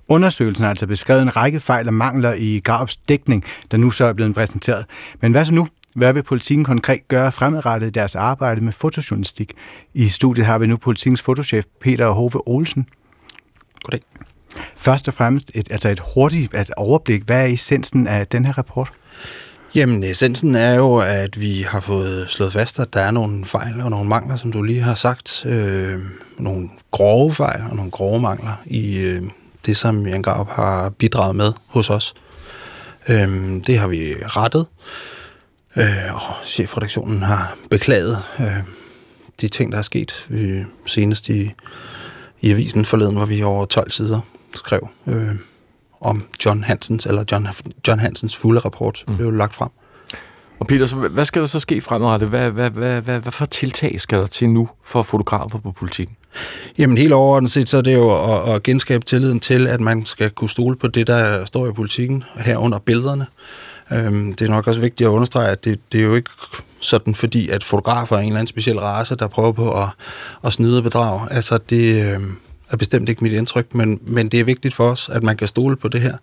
Undersøgelsen 0.08 0.62
har 0.62 0.70
altså 0.70 0.87
beskrevet 0.87 1.23
en 1.23 1.37
række 1.37 1.61
fejl 1.61 1.88
og 1.88 1.94
mangler 1.94 2.34
i 2.38 2.61
Graups 2.64 2.96
dækning, 2.96 3.44
der 3.70 3.76
nu 3.76 3.90
så 3.90 4.04
er 4.04 4.12
blevet 4.12 4.34
præsenteret. 4.34 4.84
Men 5.20 5.32
hvad 5.32 5.44
så 5.44 5.54
nu? 5.54 5.68
Hvad 5.94 6.12
vil 6.12 6.23
politikken 6.23 6.64
konkret 6.64 7.08
gøre 7.08 7.32
fremadrettet 7.32 7.87
i 7.87 7.90
deres 7.90 8.16
arbejde 8.16 8.61
med 8.61 8.73
fotojournalistik? 8.73 9.52
I 9.94 10.08
studiet 10.08 10.46
har 10.46 10.58
vi 10.58 10.66
nu 10.66 10.76
politikens 10.76 11.23
fotochef 11.23 11.64
Peter 11.80 12.11
Hove 12.11 12.49
Olsen. 12.49 12.87
Goddag. 13.82 14.00
Først 14.76 15.08
og 15.08 15.14
fremmest 15.14 15.50
et, 15.54 15.73
altså 15.73 15.88
et 15.88 16.00
hurtigt 16.14 16.54
et 16.54 16.70
overblik. 16.76 17.23
Hvad 17.23 17.42
er 17.42 17.46
essensen 17.46 18.06
af 18.06 18.26
den 18.26 18.44
her 18.44 18.58
rapport? 18.58 18.92
Jamen, 19.75 20.04
essensen 20.04 20.54
er 20.54 20.75
jo, 20.75 20.96
at 20.96 21.40
vi 21.40 21.64
har 21.68 21.80
fået 21.80 22.26
slået 22.28 22.52
fast, 22.52 22.78
at 22.78 22.94
der 22.94 23.00
er 23.00 23.11
nogle 23.11 23.44
fejl 23.44 23.80
og 23.80 23.90
nogle 23.90 24.08
mangler, 24.08 24.37
som 24.37 24.52
du 24.52 24.62
lige 24.62 24.80
har 24.80 24.94
sagt. 24.94 25.46
Øh, 25.46 25.99
nogle 26.38 26.68
grove 26.90 27.34
fejl 27.34 27.62
og 27.70 27.76
nogle 27.76 27.90
grove 27.90 28.20
mangler 28.20 28.62
i 28.66 28.99
øh, 29.00 29.23
det, 29.66 29.76
som 29.76 30.06
Jan 30.06 30.23
Graup 30.23 30.49
har 30.49 30.90
bidraget 30.90 31.37
med 31.37 31.52
hos 31.68 31.90
os. 31.90 32.14
Øh, 33.09 33.28
det 33.66 33.78
har 33.78 33.88
vi 33.88 34.14
rettet, 34.26 34.66
øh, 35.76 36.14
og 36.14 36.35
chefredaktionen 36.44 37.23
har 37.23 37.56
beklaget 37.71 38.18
øh, 38.40 38.62
de 39.40 39.49
ting, 39.49 39.73
der 39.73 39.78
er 39.78 39.83
sket. 39.83 40.26
Vi, 40.28 40.64
senest 40.87 41.28
i, 41.28 41.50
i 42.40 42.50
avisen 42.50 42.85
forleden, 42.85 43.16
hvor 43.16 43.26
vi 43.26 43.42
over 43.42 43.64
12 43.64 43.90
sider 43.90 44.21
skrev 44.54 44.88
øh, 45.06 45.35
om 46.00 46.25
John 46.44 46.64
Hansens, 46.64 47.06
eller 47.06 47.25
John, 47.33 47.49
John 47.88 48.00
Hansens 48.00 48.37
fulde 48.37 48.61
rapport 48.61 49.04
mm. 49.09 49.16
blev 49.16 49.33
lagt 49.33 49.54
frem. 49.54 49.68
Og 50.61 50.66
Peter, 50.66 50.87
så 50.87 50.97
hvad 50.97 51.25
skal 51.25 51.40
der 51.40 51.47
så 51.47 51.61
ske 51.61 51.80
fremadrettet? 51.80 52.28
Hvad, 52.28 52.50
hvad, 52.50 52.71
hvad, 52.71 53.00
hvad, 53.00 53.21
hvad 53.21 53.33
for 53.33 53.44
tiltag 53.44 54.00
skal 54.00 54.18
der 54.18 54.26
til 54.26 54.50
nu 54.50 54.68
for 54.85 55.02
fotografer 55.02 55.59
på 55.59 55.73
politikken? 55.73 56.16
Jamen 56.79 56.99
helt 56.99 57.12
overordnet 57.12 57.53
set, 57.53 57.69
så 57.69 57.76
er 57.76 57.83
det 57.83 57.95
jo 57.95 58.33
at, 58.33 58.55
at 58.55 58.62
genskabe 58.62 59.05
tilliden 59.05 59.41
til, 59.41 59.67
at 59.67 59.81
man 59.81 60.07
skal 60.07 60.31
kunne 60.31 60.50
stole 60.50 60.76
på 60.76 60.88
det, 60.88 61.07
der 61.07 61.45
står 61.45 61.69
i 61.69 61.73
politikken, 61.73 62.25
herunder 62.37 62.79
billederne. 62.79 63.26
Øhm, 63.93 64.33
det 64.33 64.45
er 64.45 64.50
nok 64.50 64.67
også 64.67 64.81
vigtigt 64.81 65.09
at 65.09 65.12
understrege, 65.12 65.49
at 65.49 65.64
det, 65.64 65.81
det 65.93 66.00
er 66.00 66.05
jo 66.05 66.14
ikke 66.14 66.31
sådan, 66.81 67.14
fordi 67.14 67.49
at 67.49 67.64
fotografer 67.64 68.17
er 68.17 68.21
en 68.21 68.26
eller 68.26 68.38
anden 68.38 68.47
speciel 68.47 68.79
race, 68.79 69.17
der 69.17 69.29
prøver 69.29 69.53
på 69.53 69.83
at, 69.83 69.88
at 70.45 70.53
snyde 70.53 70.79
og 70.79 70.83
bedrage. 70.83 71.21
Altså 71.31 71.59
det... 71.71 72.14
Øhm, 72.14 72.37
er 72.71 72.76
bestemt 72.76 73.09
ikke 73.09 73.25
mit 73.25 73.33
indtryk, 73.33 73.75
men, 73.75 74.00
men 74.03 74.29
det 74.29 74.41
er 74.41 74.45
vigtigt 74.45 74.75
for 74.75 74.91
os, 74.91 75.09
at 75.09 75.23
man 75.23 75.37
kan 75.37 75.49
stole 75.49 75.76
på 75.76 75.88
det 75.88 76.00
her. 76.00 76.17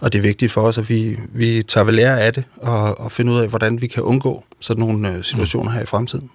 Og 0.00 0.12
det 0.12 0.18
er 0.18 0.22
vigtigt 0.22 0.52
for 0.52 0.62
os, 0.62 0.78
at 0.78 0.88
vi, 0.88 1.18
vi 1.32 1.62
tager 1.68 1.84
ved 1.84 1.92
lære 1.92 2.20
af 2.20 2.34
det 2.34 2.44
og, 2.56 3.00
og 3.00 3.12
finder 3.12 3.32
ud 3.32 3.38
af, 3.38 3.48
hvordan 3.48 3.80
vi 3.80 3.86
kan 3.86 4.02
undgå 4.02 4.44
sådan 4.60 4.80
nogle 4.80 5.12
øh, 5.12 5.24
situationer 5.24 5.70
her 5.70 5.80
i 5.80 5.86
fremtiden. 5.86 6.30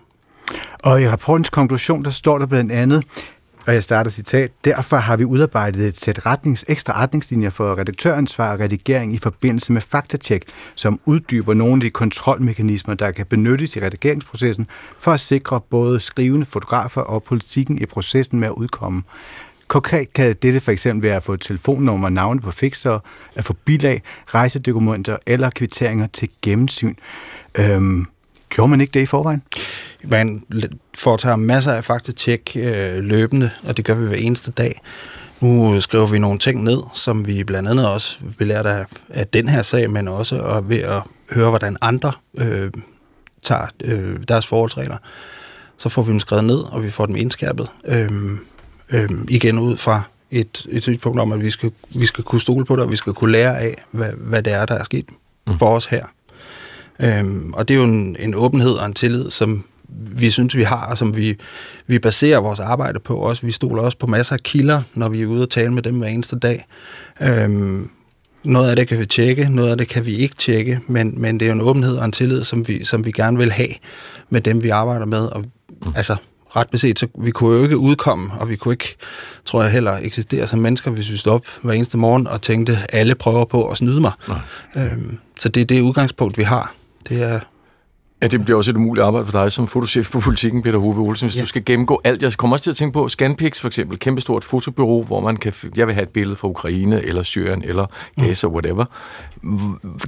Og 0.84 1.02
i 1.02 1.10
rapportens 1.10 1.50
konklusion, 1.50 2.06
der 2.06 2.12
står 2.12 2.38
der 2.38 2.46
blandt 2.46 2.72
andet, 2.72 3.04
og 3.68 3.74
jeg 3.74 3.84
starter 3.84 4.12
citat, 4.12 4.52
derfor 4.66 4.98
har 4.98 5.18
vi 5.18 5.26
udarbejdet 5.26 5.88
et 5.88 5.98
sæt 5.98 6.26
retnings, 6.26 6.66
ekstra 6.68 7.02
retningslinjer 7.02 7.50
for 7.50 7.78
redaktøransvar 7.78 8.54
og 8.54 8.60
redigering 8.60 9.14
i 9.14 9.18
forbindelse 9.18 9.74
med 9.74 9.82
faktatjek, 9.82 10.44
som 10.76 11.00
uddyber 11.06 11.54
nogle 11.54 11.74
af 11.74 11.82
de 11.82 11.90
kontrolmekanismer, 11.90 12.94
der 12.94 13.12
kan 13.12 13.26
benyttes 13.26 13.76
i 13.76 13.82
redigeringsprocessen 13.82 14.68
for 15.00 15.12
at 15.12 15.20
sikre 15.20 15.62
både 15.62 16.00
skrivende 16.00 16.46
fotografer 16.46 17.02
og 17.02 17.24
politikken 17.24 17.82
i 17.82 17.86
processen 17.86 18.40
med 18.40 18.48
at 18.48 18.54
udkomme. 18.54 19.04
Konkret 19.68 20.14
kan 20.14 20.36
dette 20.42 20.60
for 20.60 20.72
eksempel 20.72 21.10
være 21.10 21.16
at 21.16 21.24
få 21.24 21.36
telefonnummer 21.36 22.08
og 22.08 22.14
navne 22.14 22.42
på 22.42 22.52
fixere, 22.52 23.00
at 23.36 23.46
få 23.46 23.54
bilag, 23.66 24.02
rejsedokumenter 24.28 25.18
eller 25.26 25.50
kvitteringer 25.50 26.08
til 26.08 26.30
gennemsyn. 26.42 26.96
Øhm, 27.56 28.06
gjorde 28.50 28.70
man 28.70 28.82
ikke 28.82 28.92
det 28.92 29.00
i 29.00 29.06
forvejen? 29.06 29.42
Man 30.04 30.44
foretager 30.98 31.36
masser 31.36 31.74
af 31.74 31.86
faktatjek 31.86 32.52
øh, 32.56 33.04
løbende, 33.04 33.50
og 33.64 33.78
det 33.78 33.86
gør 33.86 33.96
vi 33.96 34.08
hver 34.08 34.18
eneste 34.18 34.52
dag. 34.52 34.82
Nu 35.42 35.82
skriver 35.82 36.08
vi 36.08 36.20
nogle 36.20 36.40
ting 36.40 36.64
ned, 36.64 36.80
som 36.94 37.28
vi 37.28 37.44
blandt 37.44 37.70
andet 37.70 37.88
også 37.88 38.18
belært 38.38 38.66
af, 38.66 38.86
af 39.10 39.28
den 39.28 39.50
her 39.50 39.62
sag, 39.62 39.92
men 39.92 40.08
også 40.08 40.36
og 40.36 40.70
ved 40.70 40.80
at 40.80 41.02
høre, 41.32 41.50
hvordan 41.50 41.78
andre 41.82 42.12
øh, 42.38 42.72
tager 43.42 43.68
øh, 43.86 44.18
deres 44.28 44.48
forholdsregler. 44.48 44.98
Så 45.78 45.90
får 45.90 46.02
vi 46.02 46.12
dem 46.12 46.20
skrevet 46.20 46.44
ned, 46.44 46.60
og 46.60 46.84
vi 46.84 46.90
får 46.90 47.06
dem 47.06 47.16
indskærpet. 47.16 47.68
Øh, 47.86 48.10
øh, 48.90 49.10
igen 49.30 49.60
ud 49.60 49.78
fra 49.78 50.02
et, 50.32 50.66
et 50.70 50.84
synspunkt 50.84 51.20
om, 51.20 51.32
at 51.32 51.42
vi 51.42 51.52
skal, 51.52 51.72
vi 51.90 52.06
skal 52.06 52.24
kunne 52.24 52.42
stole 52.42 52.66
på 52.66 52.76
det, 52.76 52.84
og 52.84 52.92
vi 52.92 52.96
skal 52.96 53.14
kunne 53.14 53.32
lære 53.32 53.60
af, 53.60 53.84
hvad, 53.92 54.12
hvad 54.18 54.44
det 54.44 54.54
er, 54.54 54.66
der 54.66 54.76
er 54.76 54.84
sket 54.84 55.06
mm. 55.48 55.60
for 55.60 55.76
os 55.76 55.86
her. 55.86 56.06
Øhm, 57.00 57.54
og 57.54 57.68
det 57.68 57.74
er 57.74 57.78
jo 57.78 57.84
en, 57.84 58.16
en 58.20 58.36
åbenhed 58.36 58.72
og 58.72 58.86
en 58.86 58.94
tillid, 58.94 59.32
som 59.32 59.64
vi 59.90 60.30
synes, 60.30 60.56
vi 60.56 60.64
har, 60.64 60.86
og 60.90 60.98
som 60.98 61.16
vi, 61.16 61.38
vi 61.88 62.00
baserer 62.00 62.40
vores 62.40 62.60
arbejde 62.60 63.00
på 63.00 63.16
også. 63.16 63.46
Vi 63.46 63.52
stoler 63.52 63.82
også 63.82 63.98
på 63.98 64.08
masser 64.08 64.34
af 64.34 64.40
kilder, 64.44 64.82
når 64.94 65.10
vi 65.10 65.22
er 65.22 65.26
ude 65.26 65.42
og 65.42 65.50
tale 65.50 65.74
med 65.74 65.84
dem 65.84 65.98
hver 65.98 66.08
eneste 66.08 66.40
dag. 66.40 66.66
Øhm, 67.22 67.90
noget 68.44 68.70
af 68.70 68.76
det 68.76 68.88
kan 68.88 69.00
vi 69.00 69.06
tjekke, 69.06 69.50
noget 69.50 69.72
af 69.72 69.78
det 69.78 69.88
kan 69.88 70.06
vi 70.06 70.16
ikke 70.16 70.36
tjekke, 70.36 70.80
men, 70.88 71.22
men 71.22 71.40
det 71.40 71.46
er 71.46 71.50
jo 71.50 71.54
en 71.54 71.62
åbenhed 71.62 71.98
og 71.98 72.06
en 72.06 72.12
tillid, 72.12 72.44
som 72.44 72.68
vi, 72.68 72.86
som 72.86 73.06
vi 73.06 73.12
gerne 73.12 73.38
vil 73.38 73.52
have 73.52 73.70
med 74.30 74.42
dem, 74.42 74.64
vi 74.64 74.70
arbejder 74.70 75.06
med. 75.06 75.26
Og, 75.26 75.46
mm. 75.82 75.94
Altså, 75.96 76.16
ret 76.56 76.70
beset, 76.70 77.00
så 77.00 77.08
vi 77.20 77.32
kunne 77.32 77.58
jo 77.58 77.64
ikke 77.64 77.78
udkomme, 77.78 78.32
og 78.40 78.50
vi 78.50 78.56
kunne 78.56 78.74
ikke, 78.74 78.96
tror 79.46 79.64
jeg 79.64 79.72
heller, 79.72 79.98
eksistere 80.02 80.48
som 80.48 80.60
mennesker, 80.60 80.92
hvis 80.92 81.12
vi 81.12 81.18
stod 81.18 81.34
op 81.34 81.46
hver 81.62 81.74
eneste 81.74 81.98
morgen 81.98 82.28
og 82.28 82.42
tænkte, 82.42 82.80
alle 82.90 83.16
prøver 83.16 83.46
på 83.46 83.70
at 83.70 83.78
snyde 83.78 84.02
mig. 84.02 84.12
Øhm, 84.78 85.18
så 85.40 85.50
det 85.50 85.62
er 85.62 85.66
det 85.66 85.82
udgangspunkt, 85.82 86.38
vi 86.38 86.44
har. 86.44 86.74
Det 87.10 87.24
er 87.24 87.40
Ja, 88.24 88.28
det 88.28 88.46
bliver 88.46 88.58
også 88.58 88.72
et 88.72 88.78
umuligt 88.78 89.06
arbejde 89.06 89.26
for 89.26 89.44
dig 89.44 89.52
som 89.52 89.68
fotochef 89.68 90.12
på 90.12 90.20
politikken, 90.20 90.62
Peter 90.62 90.78
Hove 90.78 90.98
Olsen, 90.98 91.28
hvis 91.28 91.36
ja. 91.36 91.42
du 91.42 91.46
skal 91.46 91.66
gennemgå 91.66 92.02
alt. 92.04 92.22
Jeg 92.22 92.34
kommer 92.34 92.56
også 92.56 92.64
til 92.64 92.70
at 92.70 92.76
tænke 92.76 92.94
på 92.94 93.10
Scanpix 93.10 93.60
for 93.60 93.68
eksempel, 93.68 94.00
kæmpestort 94.00 94.44
fotobyrå, 94.44 95.04
hvor 95.04 95.20
man 95.20 95.38
kan, 95.38 95.54
jeg 95.76 95.88
vil 95.88 95.96
have 95.96 96.04
et 96.04 96.10
billede 96.10 96.36
fra 96.36 96.48
Ukraine, 96.48 97.04
eller 97.04 97.24
Syrien, 97.24 97.64
eller 97.64 97.86
Gaza, 98.22 98.48
mm. 98.48 98.54
whatever. 98.54 98.86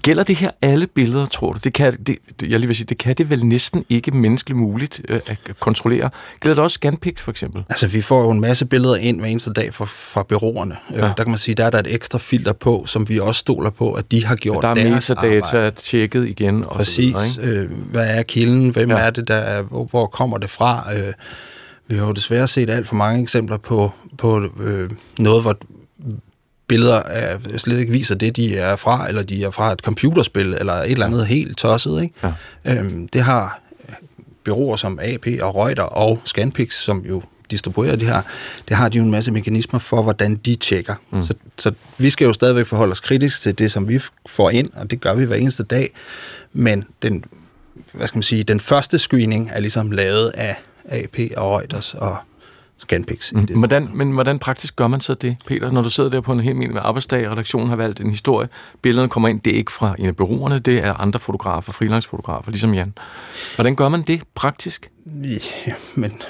Gælder 0.02 0.24
det 0.24 0.36
her 0.36 0.52
alle 0.62 0.88
billeder, 0.88 1.26
tror 1.26 1.52
du? 1.52 1.60
Det 1.64 1.74
kan, 1.74 1.94
det, 1.94 2.18
jeg 2.42 2.60
lige 2.60 2.68
vil 2.68 2.76
sige, 2.76 2.88
det 2.88 2.98
kan 2.98 3.16
det 3.16 3.30
vel 3.30 3.46
næsten 3.46 3.86
ikke 3.90 4.12
menneskeligt 4.12 4.60
muligt 4.60 5.02
øh, 5.10 5.20
at 5.28 5.38
kontrollere. 5.60 6.10
Gælder 6.40 6.56
det 6.56 6.64
også 6.64 6.76
Scanpix 6.76 7.20
for 7.20 7.32
eksempel? 7.32 7.64
Altså, 7.70 7.88
vi 7.88 8.02
får 8.02 8.24
jo 8.24 8.30
en 8.30 8.42
masse 8.42 8.66
billeder 8.66 8.96
ind 8.96 9.20
hver 9.20 9.28
eneste 9.28 9.54
dag 9.54 9.74
fra, 9.74 9.86
fra 9.86 10.24
byråerne. 10.24 10.76
Øh, 10.92 10.98
ja. 10.98 11.02
Der 11.02 11.24
kan 11.24 11.30
man 11.30 11.38
sige, 11.38 11.56
der 11.56 11.66
er 11.66 11.70
der 11.70 11.80
et 11.80 11.94
ekstra 11.94 12.18
filter 12.18 12.54
på, 12.54 12.84
som 12.88 13.10
vi 13.10 13.20
også 13.20 13.40
stoler 13.40 13.70
på, 13.70 13.94
at 13.94 14.12
de 14.12 14.26
har 14.26 14.36
gjort 14.36 14.64
deres 14.64 14.70
arbejde. 14.70 14.90
Der 14.90 15.28
er 15.28 15.32
metadata 15.36 15.70
tjekket 15.70 16.28
igen. 16.28 16.64
Og 16.66 16.76
Præcis. 16.76 17.14
Så 17.14 17.42
videre, 17.42 17.64
ikke? 17.64 17.74
Øh, 17.74 17.96
er 18.06 18.24
kilden? 18.24 18.70
Hvem 18.70 18.92
ja. 18.92 18.98
er 18.98 19.10
det, 19.10 19.28
der 19.28 19.36
er, 19.36 19.62
hvor, 19.62 19.86
hvor 19.86 20.06
kommer 20.06 20.38
det 20.38 20.50
fra? 20.50 20.96
Øh, 20.96 21.14
vi 21.88 21.98
har 21.98 22.06
jo 22.06 22.12
desværre 22.12 22.48
set 22.48 22.70
alt 22.70 22.88
for 22.88 22.96
mange 22.96 23.22
eksempler 23.22 23.58
på, 23.58 23.92
på 24.18 24.50
øh, 24.60 24.90
noget, 25.20 25.42
hvor 25.42 25.58
billeder 26.68 27.02
er, 27.02 27.38
slet 27.58 27.80
ikke 27.80 27.92
viser 27.92 28.16
det, 28.16 28.36
de 28.36 28.58
er 28.58 28.76
fra, 28.76 29.08
eller 29.08 29.24
de 29.24 29.44
er 29.44 29.52
fra 29.52 29.72
et 29.72 29.80
computerspil, 29.80 30.54
eller 30.54 30.74
et 30.74 30.92
eller 30.92 31.06
andet 31.06 31.28
helt 31.28 31.58
tosset. 31.58 32.02
Ikke? 32.02 32.34
Ja. 32.66 32.74
Øhm, 32.74 33.08
det 33.08 33.22
har 33.22 33.62
byråer 34.44 34.76
som 34.76 35.00
AP 35.02 35.28
og 35.42 35.56
Reuter 35.56 35.84
og 35.84 36.22
Scanpix, 36.26 36.74
som 36.74 37.06
jo 37.10 37.24
distribuerer 37.52 37.96
det 37.96 38.08
her, 38.08 38.22
det 38.68 38.78
har 38.78 38.90
de 38.90 38.98
jo 38.98 39.04
en 39.04 39.12
masse 39.12 39.32
mekanismer 39.32 39.80
for, 39.80 40.02
hvordan 40.02 40.36
de 40.36 40.56
tjekker. 40.56 40.96
Mm. 41.12 41.24
Så, 41.24 41.34
så 41.58 41.72
vi 41.98 42.10
skal 42.10 42.26
jo 42.26 42.34
stadigvæk 42.34 42.66
forholde 42.66 42.92
os 42.92 43.00
kritisk 43.00 43.42
til 43.42 43.58
det, 43.58 43.72
som 43.72 43.90
vi 43.90 44.00
får 44.26 44.50
ind, 44.50 44.70
og 44.74 44.92
det 44.92 45.02
gør 45.02 45.14
vi 45.14 45.26
hver 45.26 45.36
eneste 45.36 45.64
dag. 45.64 45.90
Men 46.54 46.86
den 47.02 47.24
hvad 47.98 48.08
skal 48.08 48.18
man 48.18 48.24
sige, 48.24 48.44
den 48.44 48.60
første 48.60 49.00
screening 49.00 49.50
er 49.54 49.60
ligesom 49.60 49.92
lavet 49.92 50.30
af 50.30 50.56
AP 50.88 51.20
og 51.38 51.60
Reuters 51.60 51.94
og 51.94 52.18
Scanpix. 52.78 53.32
Mm. 53.32 53.58
Hvordan, 53.58 53.90
men 53.94 54.12
hvordan 54.12 54.40
praktisk 54.40 54.76
gør 54.76 54.88
man 54.88 55.02
så 55.02 55.14
det, 55.14 55.38
Peter, 55.48 55.72
når 55.72 55.82
du 55.82 55.90
sidder 55.90 56.10
der 56.10 56.22
på 56.22 56.32
en 56.32 56.40
helt 56.40 56.58
med 56.58 56.82
arbejdsdag, 56.82 57.26
og 57.26 57.32
redaktionen 57.32 57.70
har 57.70 57.76
valgt 57.76 58.00
en 58.00 58.10
historie, 58.10 58.48
billederne 58.82 59.10
kommer 59.10 59.30
ind, 59.30 59.42
det 59.42 59.54
er 59.54 59.58
ikke 59.58 59.72
fra 59.72 59.96
en 60.00 60.06
af 60.06 60.16
bureauerne, 60.16 60.60
det 60.60 60.78
er 60.78 60.94
andre 60.94 61.20
fotografer, 61.20 61.72
freelance-fotografer, 61.72 62.52
ligesom 62.52 62.74
Jan. 62.74 62.94
Hvordan 63.56 63.76
gør 63.76 63.90
man 63.90 64.02
det 64.02 64.22
praktisk? 64.36 64.90
Ja, 65.68 65.74
men 65.96 66.22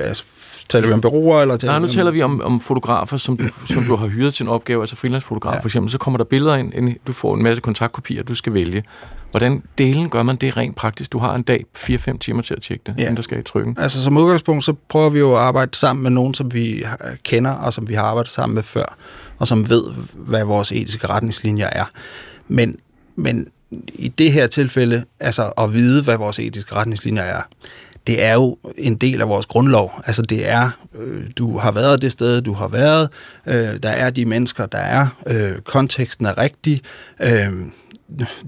altså, 0.00 0.24
Taler 0.72 0.86
vi 0.86 0.92
om 0.92 1.00
bureauer, 1.00 1.42
eller 1.42 1.56
taler 1.56 1.72
Nej, 1.72 1.80
nu 1.80 1.86
taler 1.86 2.10
vi 2.10 2.22
om, 2.22 2.40
om 2.44 2.60
fotografer, 2.60 3.16
som 3.16 3.36
du, 3.36 3.44
som 3.64 3.84
du 3.84 3.96
har 3.96 4.06
hyret 4.06 4.34
til 4.34 4.44
en 4.44 4.48
opgave, 4.48 4.82
altså 4.82 4.96
freelance-fotograf 4.96 5.54
ja. 5.54 5.60
for 5.60 5.68
eksempel. 5.68 5.90
Så 5.90 5.98
kommer 5.98 6.18
der 6.18 6.24
billeder 6.24 6.56
ind, 6.56 6.74
ind, 6.74 6.96
du 7.06 7.12
får 7.12 7.34
en 7.34 7.42
masse 7.42 7.60
kontaktkopier, 7.60 8.22
du 8.22 8.34
skal 8.34 8.54
vælge. 8.54 8.84
Hvordan 9.30 9.62
delen 9.78 10.10
gør 10.10 10.22
man 10.22 10.36
det 10.36 10.56
rent 10.56 10.76
praktisk? 10.76 11.12
Du 11.12 11.18
har 11.18 11.34
en 11.34 11.42
dag 11.42 11.64
4-5 11.78 12.18
timer 12.18 12.42
til 12.42 12.54
at 12.54 12.62
tjekke 12.62 12.82
det, 12.86 12.94
ja. 12.98 13.02
inden 13.02 13.16
der 13.16 13.22
skal 13.22 13.38
i 13.38 13.42
trykken. 13.42 13.76
Altså 13.78 14.02
som 14.02 14.16
udgangspunkt, 14.16 14.64
så 14.64 14.74
prøver 14.88 15.10
vi 15.10 15.18
jo 15.18 15.32
at 15.32 15.38
arbejde 15.38 15.76
sammen 15.76 16.02
med 16.02 16.10
nogen, 16.10 16.34
som 16.34 16.54
vi 16.54 16.84
kender, 17.22 17.50
og 17.50 17.72
som 17.72 17.88
vi 17.88 17.94
har 17.94 18.02
arbejdet 18.02 18.32
sammen 18.32 18.54
med 18.54 18.62
før, 18.62 18.96
og 19.38 19.46
som 19.46 19.68
ved, 19.68 19.84
hvad 20.12 20.44
vores 20.44 20.72
etiske 20.72 21.06
retningslinjer 21.06 21.66
er. 21.66 21.84
Men, 22.48 22.76
men 23.16 23.48
i 23.88 24.08
det 24.08 24.32
her 24.32 24.46
tilfælde, 24.46 25.04
altså 25.20 25.52
at 25.58 25.74
vide, 25.74 26.02
hvad 26.02 26.16
vores 26.16 26.38
etiske 26.38 26.74
retningslinjer 26.74 27.22
er, 27.22 27.42
det 28.06 28.22
er 28.22 28.34
jo 28.34 28.56
en 28.78 28.94
del 28.94 29.20
af 29.20 29.28
vores 29.28 29.46
grundlov. 29.46 29.92
Altså 30.04 30.22
det 30.22 30.48
er, 30.48 30.70
øh, 30.94 31.24
du 31.36 31.58
har 31.58 31.72
været 31.72 32.02
det 32.02 32.12
sted, 32.12 32.40
du 32.42 32.52
har 32.52 32.68
været, 32.68 33.08
øh, 33.46 33.54
der 33.82 33.88
er 33.90 34.10
de 34.10 34.24
mennesker, 34.26 34.66
der 34.66 34.78
er, 34.78 35.06
øh, 35.26 35.60
konteksten 35.60 36.26
er 36.26 36.38
rigtig, 36.38 36.80
øh, 37.22 37.48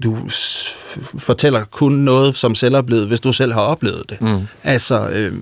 du 0.03 0.29
s- 0.29 0.75
fortæller 1.17 1.63
kun 1.63 1.91
noget, 1.91 2.35
som 2.35 2.55
selv 2.55 2.75
er 2.75 2.81
blevet, 2.81 3.07
hvis 3.07 3.19
du 3.21 3.33
selv 3.33 3.53
har 3.53 3.61
oplevet 3.61 4.03
det. 4.09 4.21
Mm. 4.21 4.41
Altså, 4.63 5.09
øh, 5.09 5.33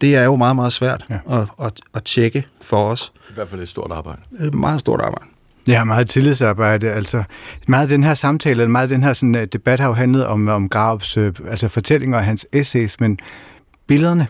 det 0.00 0.14
er 0.16 0.24
jo 0.24 0.36
meget, 0.36 0.56
meget 0.56 0.72
svært 0.72 1.04
Ja. 1.10 1.18
ja. 1.30 1.40
at, 1.40 1.48
at, 1.66 1.72
at 1.94 2.04
tjekke 2.04 2.46
for 2.62 2.84
os. 2.84 3.12
I 3.30 3.32
hvert 3.34 3.48
fald 3.50 3.60
et 3.60 3.68
stort 3.68 3.92
arbejde. 3.92 4.20
Et 4.40 4.54
meget 4.54 4.80
stort 4.80 5.00
arbejde. 5.00 5.24
Ja, 5.66 5.84
meget 5.84 6.08
tillidsarbejde. 6.08 6.90
Altså, 6.90 7.22
meget 7.68 7.82
af 7.82 7.88
den 7.88 8.04
her 8.04 8.14
samtale, 8.14 8.68
meget 8.68 8.82
af 8.82 8.88
den 8.88 9.02
her 9.02 9.12
sådan, 9.12 9.34
øh, 9.34 9.46
debat 9.52 9.80
har 9.80 9.86
jo 9.86 9.94
handlet 9.94 10.26
om, 10.26 10.48
om 10.48 10.68
Graups 10.68 11.16
øh, 11.16 11.32
altså 11.48 11.68
fortællinger 11.68 12.18
og 12.18 12.24
hans 12.24 12.46
essays, 12.52 13.00
men 13.00 13.18
billederne, 13.86 14.26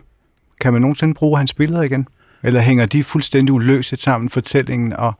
kan 0.61 0.73
man 0.73 0.83
nogensinde 0.83 1.15
bruge 1.15 1.39
hans 1.39 1.55
billeder 1.55 1.83
igen? 1.83 2.09
Eller 2.43 2.61
hænger 2.61 2.87
de 2.87 3.05
fuldstændig 3.05 3.53
uløset 3.53 4.03
sammen, 4.03 4.31
fortællingen 4.31 4.93
og, 4.93 5.13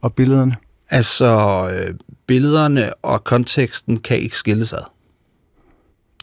og 0.00 0.14
billederne? 0.14 0.56
Altså, 0.90 1.26
øh, 1.72 1.94
billederne 2.26 2.94
og 2.94 3.24
konteksten 3.24 3.98
kan 3.98 4.18
ikke 4.18 4.36
skilles 4.36 4.72
ad. 4.72 4.90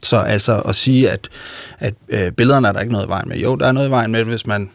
Så 0.04 0.18
altså 0.18 0.60
at 0.60 0.76
sige, 0.76 1.12
at, 1.12 1.30
at 1.80 1.94
øh, 2.10 2.32
billederne 2.32 2.68
er 2.68 2.72
der 2.72 2.80
ikke 2.80 2.94
noget 2.94 3.06
i 3.06 3.10
vejen 3.10 3.30
med. 3.30 3.38
Jo, 3.38 3.56
der 3.56 3.68
er 3.68 3.72
noget 3.72 3.88
i 3.88 3.92
vejen 3.92 4.12
med, 4.12 4.24
hvis 4.24 4.48
man, 4.48 4.70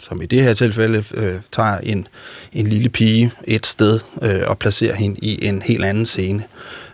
som 0.00 0.22
i 0.22 0.26
det 0.26 0.42
her 0.42 0.54
tilfælde, 0.54 1.04
øh, 1.14 1.34
tager 1.52 1.78
en, 1.78 2.06
en 2.52 2.66
lille 2.66 2.88
pige 2.88 3.32
et 3.44 3.66
sted 3.66 4.00
øh, 4.22 4.40
og 4.46 4.58
placerer 4.58 4.94
hende 4.94 5.16
i 5.22 5.44
en 5.46 5.62
helt 5.62 5.84
anden 5.84 6.06
scene, 6.06 6.44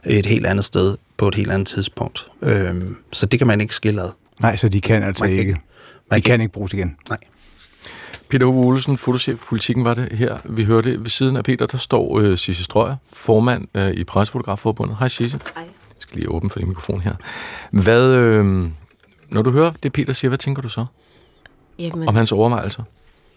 et 0.06 0.26
helt 0.26 0.46
andet 0.46 0.64
sted, 0.64 0.96
på 1.16 1.28
et 1.28 1.34
helt 1.34 1.50
andet 1.50 1.68
tidspunkt. 1.68 2.26
Øh, 2.42 2.74
så 3.12 3.26
det 3.26 3.38
kan 3.40 3.46
man 3.46 3.60
ikke 3.60 3.74
skille 3.74 4.02
ad. 4.02 4.10
Nej, 4.40 4.56
så 4.56 4.68
de 4.68 4.80
kan 4.80 5.02
altså 5.02 5.24
Man 5.24 5.30
kan 5.30 5.38
ikke. 5.38 5.48
ikke- 5.48 5.60
De 5.60 6.10
Man 6.10 6.22
kan 6.22 6.40
ikke 6.40 6.52
bruges 6.52 6.72
igen. 6.72 6.96
Nej. 7.08 7.18
Peter 8.28 8.46
Ove 8.46 8.66
Olsen, 8.66 8.96
fotochef 8.96 9.38
på 9.38 9.44
Politikken, 9.48 9.84
var 9.84 9.94
det 9.94 10.08
her. 10.12 10.38
Vi 10.44 10.64
hørte 10.64 11.00
ved 11.02 11.10
siden 11.10 11.36
af 11.36 11.44
Peter, 11.44 11.66
der 11.66 11.78
står 11.78 12.18
øh, 12.20 12.38
Sisse 12.38 12.64
Strøger, 12.64 12.96
formand 13.12 13.68
øh, 13.74 13.90
i 13.90 14.04
Pressefotografforbundet. 14.04 14.96
Hej 14.98 15.08
Sisse. 15.08 15.40
Hej. 15.54 15.62
Jeg 15.64 15.68
skal 15.98 16.16
lige 16.16 16.28
åbne 16.30 16.50
for 16.50 16.58
din 16.58 16.68
mikrofon 16.68 17.00
her. 17.00 17.14
Hvad, 17.70 18.06
øh, 18.06 18.68
når 19.28 19.42
du 19.42 19.50
hører 19.50 19.72
det, 19.82 19.92
Peter 19.92 20.12
siger, 20.12 20.28
hvad 20.28 20.38
tænker 20.38 20.62
du 20.62 20.68
så 20.68 20.84
Jamen, 21.80 22.08
om 22.08 22.14
hans 22.14 22.32
overvejelser? 22.32 22.82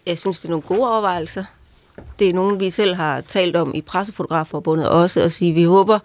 jeg 0.06 0.18
synes, 0.18 0.40
det 0.40 0.46
er 0.46 0.50
nogle 0.50 0.62
gode 0.62 0.90
overvejelser. 0.92 1.44
Det 2.20 2.30
er 2.30 2.34
nogle, 2.34 2.60
vi 2.60 2.70
selv 2.70 2.96
har 2.96 3.22
talt 3.22 3.56
om 3.56 3.72
i 3.76 3.82
Pressefotografforbundet 3.82 4.90
også, 4.90 5.22
at 5.22 5.32
sige, 5.32 5.50
at 5.50 5.56
vi 5.56 5.64
håber, 5.64 6.00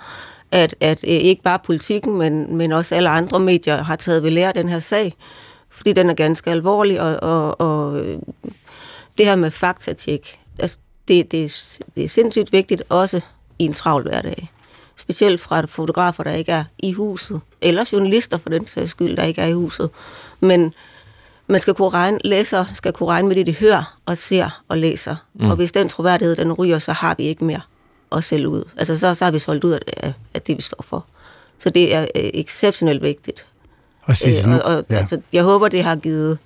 at, 0.52 0.74
at 0.80 1.04
øh, 1.04 1.10
ikke 1.10 1.42
bare 1.42 1.58
politikken, 1.58 2.18
men, 2.18 2.56
men 2.56 2.72
også 2.72 2.94
alle 2.94 3.08
andre 3.08 3.40
medier 3.40 3.76
har 3.82 3.96
taget 3.96 4.22
ved 4.22 4.30
lære 4.30 4.52
den 4.52 4.68
her 4.68 4.78
sag, 4.78 5.14
fordi 5.70 5.92
den 5.92 6.10
er 6.10 6.14
ganske 6.14 6.50
alvorlig, 6.50 7.00
og, 7.00 7.16
og, 7.22 7.60
og 7.60 8.00
øh, 8.00 8.18
det 9.18 9.26
her 9.26 9.36
med 9.36 9.50
faktatjek, 9.50 10.38
altså, 10.58 10.78
det, 11.08 11.32
det, 11.32 11.44
er- 11.44 11.78
det 11.94 12.04
er 12.04 12.08
sindssygt 12.08 12.52
vigtigt, 12.52 12.82
også 12.88 13.20
i 13.58 13.64
en 13.64 13.72
travl 13.72 14.02
hverdag. 14.02 14.50
Specielt 14.96 15.40
fra 15.40 15.66
fotografer, 15.66 16.22
der 16.22 16.32
ikke 16.32 16.52
er 16.52 16.64
i 16.78 16.92
huset, 16.92 17.40
eller 17.60 17.88
journalister 17.92 18.38
for 18.38 18.48
den 18.50 18.66
sags 18.66 18.90
skyld, 18.90 19.16
der 19.16 19.24
ikke 19.24 19.40
er 19.42 19.46
i 19.46 19.52
huset. 19.52 19.90
Men 20.40 20.74
man 21.48 21.60
skal 21.60 21.74
kunne 21.74 21.88
regne, 21.88 22.18
læser 22.24 22.64
skal 22.74 22.92
kunne 22.92 23.08
regne 23.08 23.28
med 23.28 23.36
det, 23.36 23.46
de 23.46 23.54
hører 23.54 23.98
og 24.06 24.18
ser 24.18 24.62
og 24.68 24.78
læser. 24.78 25.16
Mm. 25.34 25.50
Og 25.50 25.56
hvis 25.56 25.72
den 25.72 25.88
troværdighed, 25.88 26.36
den 26.36 26.52
ryger, 26.52 26.78
så 26.78 26.92
har 26.92 27.14
vi 27.18 27.22
ikke 27.22 27.44
mere 27.44 27.60
at 28.12 28.24
sælge 28.24 28.48
ud. 28.48 28.64
Altså, 28.76 28.96
så, 28.96 29.14
så 29.14 29.24
har 29.24 29.32
vi 29.32 29.38
solgt 29.38 29.64
ud 29.64 29.70
af, 29.72 30.12
af, 30.34 30.42
det, 30.42 30.56
vi 30.56 30.62
står 30.62 30.82
for. 30.82 31.06
Så 31.58 31.70
det 31.70 31.94
er 31.94 32.02
øh, 32.02 32.06
exceptionelt 32.14 33.02
vigtigt. 33.02 33.46
Og 34.02 34.16
Øh, 34.26 34.54
og, 34.54 34.62
og, 34.62 34.84
ja. 34.90 34.96
altså, 34.96 35.20
jeg 35.32 35.42
håber, 35.42 35.68
det 35.68 35.84
har 35.84 35.96
givet, 35.96 36.38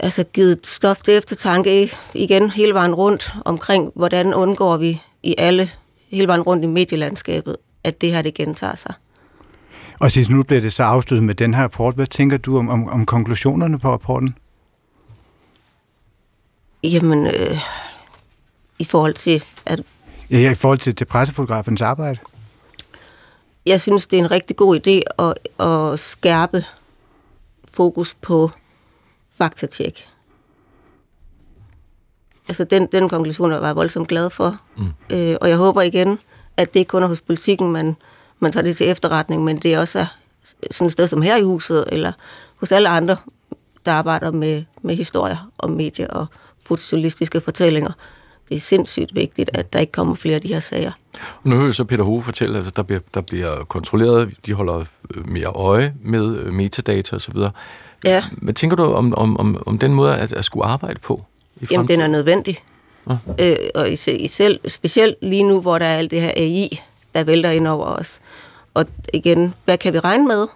altså, 0.00 0.24
givet 0.24 0.66
stof 0.66 1.02
til 1.02 1.14
eftertanke 1.14 1.92
igen 2.14 2.50
hele 2.50 2.74
vejen 2.74 2.94
rundt 2.94 3.34
omkring, 3.44 3.92
hvordan 3.94 4.34
undgår 4.34 4.76
vi 4.76 5.02
i 5.22 5.34
alle, 5.38 5.70
hele 6.08 6.28
vejen 6.28 6.42
rundt 6.42 6.64
i 6.64 6.66
medielandskabet, 6.66 7.56
at 7.84 8.00
det 8.00 8.12
her 8.12 8.22
det 8.22 8.34
gentager 8.34 8.74
sig. 8.74 8.94
Og 10.02 10.10
Sisse, 10.10 10.32
nu 10.32 10.42
bliver 10.42 10.60
det 10.60 10.72
så 10.72 10.82
afsluttet 10.82 11.24
med 11.26 11.34
den 11.34 11.54
her 11.54 11.62
rapport. 11.62 11.94
Hvad 11.94 12.06
tænker 12.06 12.36
du 12.36 12.58
om, 12.58 12.68
om, 12.68 12.88
om 12.88 13.06
konklusionerne 13.06 13.78
på 13.78 13.92
rapporten? 13.92 14.38
Jamen, 16.82 17.26
øh, 17.26 17.58
i 18.78 18.84
forhold 18.84 19.14
til, 19.14 19.44
at 19.66 19.82
Ja, 20.30 20.50
i 20.50 20.54
forhold 20.54 20.78
til, 20.78 20.94
til 20.94 21.04
pressefotografens 21.04 21.82
arbejde. 21.82 22.18
jeg 23.66 23.80
synes, 23.80 24.06
det 24.06 24.18
er 24.18 24.24
en 24.24 24.30
rigtig 24.30 24.56
god 24.56 24.76
idé 24.76 25.24
at, 25.24 25.66
at 25.66 25.98
skærpe 25.98 26.64
fokus 27.72 28.14
på 28.14 28.50
faktatjek. 29.34 30.08
Altså 32.48 32.64
den, 32.64 32.88
den 32.92 33.08
konklusion 33.08 33.50
var 33.50 33.66
jeg 33.66 33.76
voldsomt 33.76 34.08
glad 34.08 34.30
for. 34.30 34.56
Mm. 34.76 34.86
Øh, 35.10 35.36
og 35.40 35.48
jeg 35.48 35.56
håber 35.56 35.82
igen, 35.82 36.18
at 36.56 36.74
det 36.74 36.80
ikke 36.80 36.90
kun 36.90 37.02
er 37.02 37.06
hos 37.06 37.20
politikken, 37.20 37.72
man, 37.72 37.96
man 38.42 38.52
tager 38.52 38.64
det 38.64 38.76
til 38.76 38.88
efterretning, 38.88 39.44
men 39.44 39.56
det 39.56 39.78
også 39.78 39.98
er 39.98 40.06
sådan 40.70 40.86
et 40.86 40.92
sted 40.92 41.06
som 41.06 41.22
her 41.22 41.36
i 41.36 41.42
huset, 41.42 41.84
eller 41.92 42.12
hos 42.56 42.72
alle 42.72 42.88
andre, 42.88 43.16
der 43.86 43.92
arbejder 43.92 44.30
med, 44.30 44.64
med 44.82 44.96
historier 44.96 45.50
og 45.58 45.70
medier 45.70 46.08
og 46.08 46.26
fotojournalistiske 46.64 47.40
fortællinger. 47.40 47.92
Det 48.48 48.56
er 48.56 48.60
sindssygt 48.60 49.14
vigtigt, 49.14 49.50
at 49.54 49.72
der 49.72 49.78
ikke 49.78 49.92
kommer 49.92 50.14
flere 50.14 50.34
af 50.34 50.40
de 50.40 50.48
her 50.48 50.60
sager. 50.60 50.92
Nu 51.44 51.54
hører 51.54 51.66
jeg 51.66 51.74
så 51.74 51.84
Peter 51.84 52.04
Hove 52.04 52.22
fortælle, 52.22 52.58
at 52.58 52.76
der 52.76 52.82
bliver, 52.82 53.00
der 53.14 53.20
bliver 53.20 53.64
kontrolleret, 53.64 54.34
de 54.46 54.52
holder 54.52 54.84
øh, 55.14 55.28
mere 55.28 55.46
øje 55.46 55.94
med 56.02 56.36
øh, 56.36 56.52
metadata 56.52 57.16
osv. 57.16 57.36
Ja. 58.04 58.24
Hvad 58.42 58.54
tænker 58.54 58.76
du 58.76 58.82
om, 58.82 59.14
om, 59.14 59.36
om, 59.36 59.62
om 59.66 59.78
den 59.78 59.94
måde 59.94 60.16
at, 60.16 60.32
at 60.32 60.44
skulle 60.44 60.66
arbejde 60.66 60.98
på 60.98 61.24
i 61.60 61.66
Jamen, 61.70 61.88
den 61.88 62.00
er 62.00 62.06
nødvendig. 62.06 62.58
Ja. 63.08 63.16
Øh, 63.38 63.56
og 63.74 63.90
i, 63.90 63.98
i 64.16 64.28
selv, 64.28 64.60
specielt 64.68 65.16
lige 65.22 65.42
nu, 65.42 65.60
hvor 65.60 65.78
der 65.78 65.86
er 65.86 65.96
alt 65.96 66.10
det 66.10 66.20
her 66.20 66.32
AI, 66.36 66.80
der 67.14 67.24
vælter 67.24 67.50
ind 67.50 67.66
over 67.66 67.86
os. 67.86 68.20
Og 68.74 68.86
igen, 69.14 69.54
hvad 69.64 69.78
kan 69.78 69.92
vi 69.92 69.98
regne 69.98 70.28
med? 70.28 70.46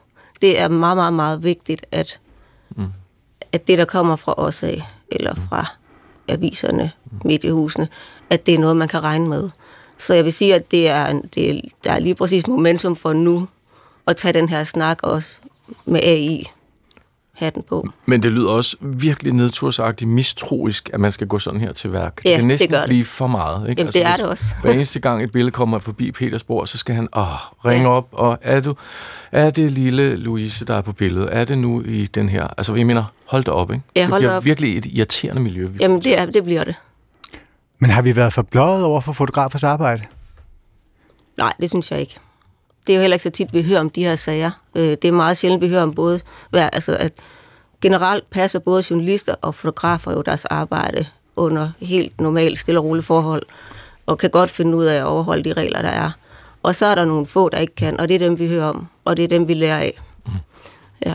Det 0.42 0.61
er 0.61 0.69
meget, 0.69 0.97
meget, 0.97 1.12
meget 1.12 1.42
vigtigt, 1.42 1.87
at, 1.92 2.21
mm. 2.71 2.87
at 3.53 3.69
det, 3.69 3.79
der 3.79 3.85
kommer 3.85 4.16
fra 4.16 4.35
os 4.37 4.62
af, 4.62 4.83
eller 5.11 5.35
fra 5.35 5.66
aviserne, 6.29 6.90
mediehusene, 7.25 7.88
at 8.31 8.47
det 8.47 8.55
er 8.55 8.59
noget, 8.59 8.77
man 8.77 8.88
kan 8.88 9.03
regne 9.03 9.29
med. 9.29 9.51
Så 9.99 10.14
jeg 10.14 10.25
vil 10.25 10.33
sige, 10.33 10.55
at 10.55 10.71
det 10.71 10.88
er, 10.88 11.21
det 11.35 11.51
er, 11.51 11.61
der 11.85 11.92
er 11.92 11.99
lige 11.99 12.14
præcis 12.14 12.47
momentum 12.47 12.97
for 12.97 13.12
nu 13.12 13.49
at 14.07 14.16
tage 14.16 14.33
den 14.33 14.49
her 14.49 14.64
snak 14.64 14.99
også 15.03 15.40
med 15.85 16.01
AI 16.03 16.51
hatten 17.37 17.62
på. 17.68 17.88
Men 18.07 18.22
det 18.22 18.33
lyder 18.33 18.51
også 18.51 18.77
virkelig 18.81 19.33
nedtursagtigt 19.33 20.11
mistroisk, 20.11 20.90
at 20.92 21.01
man 21.01 21.12
skal 21.12 21.27
gå 21.27 21.38
sådan 21.38 21.61
her 21.61 21.72
til 21.72 21.92
værk. 21.92 22.20
Ja, 22.25 22.31
det 22.31 22.37
kan 22.37 22.38
det 22.38 22.46
næsten 22.46 22.70
gør 22.70 22.79
det. 22.79 22.87
blive 22.88 23.05
for 23.05 23.27
meget. 23.27 23.68
Ikke? 23.68 23.81
Jamen, 23.81 23.92
det 23.92 24.03
er 24.03 24.09
hvis 24.09 24.20
det 24.20 24.29
også. 24.29 24.44
Hver 24.62 24.72
eneste 24.72 25.01
gang 25.01 25.22
et 25.22 25.33
billede 25.33 25.51
kommer 25.51 25.79
forbi 25.79 26.12
Petersborg, 26.12 26.68
så 26.68 26.79
skal 26.79 26.94
han 26.94 27.09
åh, 27.16 27.25
ringe 27.64 27.88
op, 27.88 28.09
og 28.12 28.38
er, 28.42 28.61
du, 28.61 28.75
er 29.33 29.51
det 29.51 29.72
lille 29.72 30.16
Louise, 30.16 30.64
der 30.64 30.75
er 30.75 30.81
på 30.83 30.92
billedet? 30.92 31.29
Er 31.33 31.44
det 31.44 31.59
nu 31.59 31.83
i 31.83 32.07
den 32.07 32.29
her? 32.29 32.46
Altså, 32.57 32.75
jeg 32.75 32.87
mener, 32.87 33.05
hold 33.27 33.44
da 33.44 33.51
op, 33.51 33.72
ikke? 33.72 33.83
Ja, 33.96 34.01
det 34.01 34.09
hold 34.09 34.20
bliver 34.20 34.31
da 34.31 34.37
op. 34.37 34.44
virkelig 34.44 34.77
et 34.77 34.87
irriterende 34.87 35.42
miljø. 35.42 35.68
Jamen, 35.81 36.01
det, 36.01 36.18
er, 36.18 36.27
det 36.27 36.44
bliver 36.44 36.64
det. 36.64 36.75
Men 37.79 37.90
har 37.90 38.03
vi 38.03 38.16
været 38.16 38.33
for 38.33 38.42
bløjet 38.42 38.85
over 38.85 39.01
for 39.01 39.12
fotografers 39.12 39.64
arbejde? 39.64 40.03
Nej, 41.38 41.53
det 41.61 41.70
synes 41.70 41.90
jeg 41.90 42.01
ikke. 42.01 42.16
Det 42.87 42.92
er 42.92 42.96
jo 42.96 43.01
heller 43.01 43.14
ikke 43.14 43.25
så 43.25 43.31
tit, 43.31 43.55
vi 43.55 43.62
hører 43.62 43.81
om 43.81 43.90
de 43.90 44.03
her 44.03 44.16
sager. 44.16 44.51
Øh, 44.75 44.83
Det 44.83 45.05
er 45.05 45.12
meget 45.12 45.37
sjældent, 45.37 45.62
vi 45.62 45.68
hører 45.68 45.83
om 45.83 45.94
både, 45.94 46.20
hvad, 46.51 46.68
altså 46.72 46.96
at 46.96 47.12
generelt 47.81 48.31
passer 48.31 48.59
både 48.59 48.85
journalister 48.90 49.35
og 49.42 49.55
fotografer 49.55 50.12
jo 50.12 50.22
deres 50.22 50.44
arbejde 50.44 51.07
under 51.37 51.70
helt 51.81 52.20
normalt, 52.20 52.59
stille 52.59 52.81
og 52.81 52.85
rolige 52.85 53.05
forhold, 53.05 53.42
og 54.07 54.18
kan 54.18 54.31
godt 54.31 54.51
finde 54.51 54.77
ud 54.77 54.85
af 54.85 54.94
at 54.96 55.05
overholde 55.05 55.44
de 55.44 55.53
regler, 55.53 55.83
der 55.83 55.88
er. 55.88 56.11
Og 56.62 56.75
så 56.75 56.87
er 56.87 56.94
der 56.94 57.05
nogle 57.05 57.27
få, 57.27 57.49
der 57.49 57.59
ikke 57.59 57.75
kan, 57.75 58.01
og 58.01 58.09
det 58.09 58.14
er 58.14 58.18
dem, 58.18 58.38
vi 58.38 58.49
hører 58.49 58.66
om, 58.66 58.87
og 59.05 59.16
det 59.16 59.22
er 59.25 59.29
dem, 59.29 59.49
vi 59.49 59.55
lærer 59.55 59.79
af. 59.79 60.01
Ja. 61.07 61.14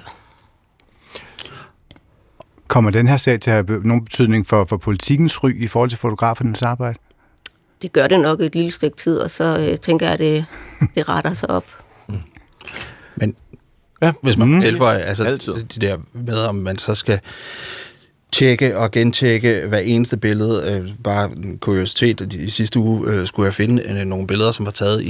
Kommer 2.68 2.92
den 2.92 3.08
her 3.08 3.18
sag 3.18 3.40
til 3.40 3.52
at 3.52 3.56
have 3.70 3.82
nogen 3.84 4.04
betydning 4.04 4.48
for, 4.48 4.66
for 4.66 4.78
politikens 4.78 5.44
ry 5.44 5.64
i 5.64 5.68
forhold 5.68 5.90
til 5.90 6.00
fotografernes 6.00 6.62
arbejde? 6.62 6.98
Det 7.82 7.94
gør 7.94 8.08
det 8.08 8.20
nok 8.20 8.42
et 8.42 8.56
lille 8.56 8.72
stykke 8.72 8.98
tid, 8.98 9.18
og 9.18 9.32
så 9.32 9.58
øh, 9.58 9.78
tænker 9.78 10.06
jeg, 10.06 10.14
at 10.14 10.20
det, 10.20 10.46
det 10.96 11.10
retter 11.10 11.34
sig 11.34 11.50
op. 11.50 11.66
Men 13.16 13.36
Ja. 14.02 14.12
hvis 14.22 14.38
man 14.38 14.48
Mm. 14.48 14.54
mm. 14.54 14.62
tilføjer, 14.62 14.98
altså 15.00 15.24
Altid. 15.24 15.54
det 15.54 15.82
der 15.82 15.98
med, 16.14 16.38
om 16.38 16.56
man 16.56 16.78
så 16.78 16.96
skal 16.96 17.20
tjekke 18.32 18.78
og 18.78 18.92
gentjekke 18.92 19.64
hver 19.68 19.78
eneste 19.78 20.18
billede. 20.18 20.72
Øh, 20.72 20.90
bare 21.04 21.32
en 21.32 21.58
kuriositet, 21.58 22.34
i 22.34 22.50
sidste 22.50 22.80
uge 22.80 23.10
øh, 23.12 23.28
skulle 23.28 23.46
jeg 23.46 23.54
finde 23.54 23.84
øh, 24.00 24.06
nogle 24.06 24.28
billeder, 24.28 24.52
som 24.52 24.66
var 24.66 24.72
taget 24.72 25.02
i, 25.02 25.10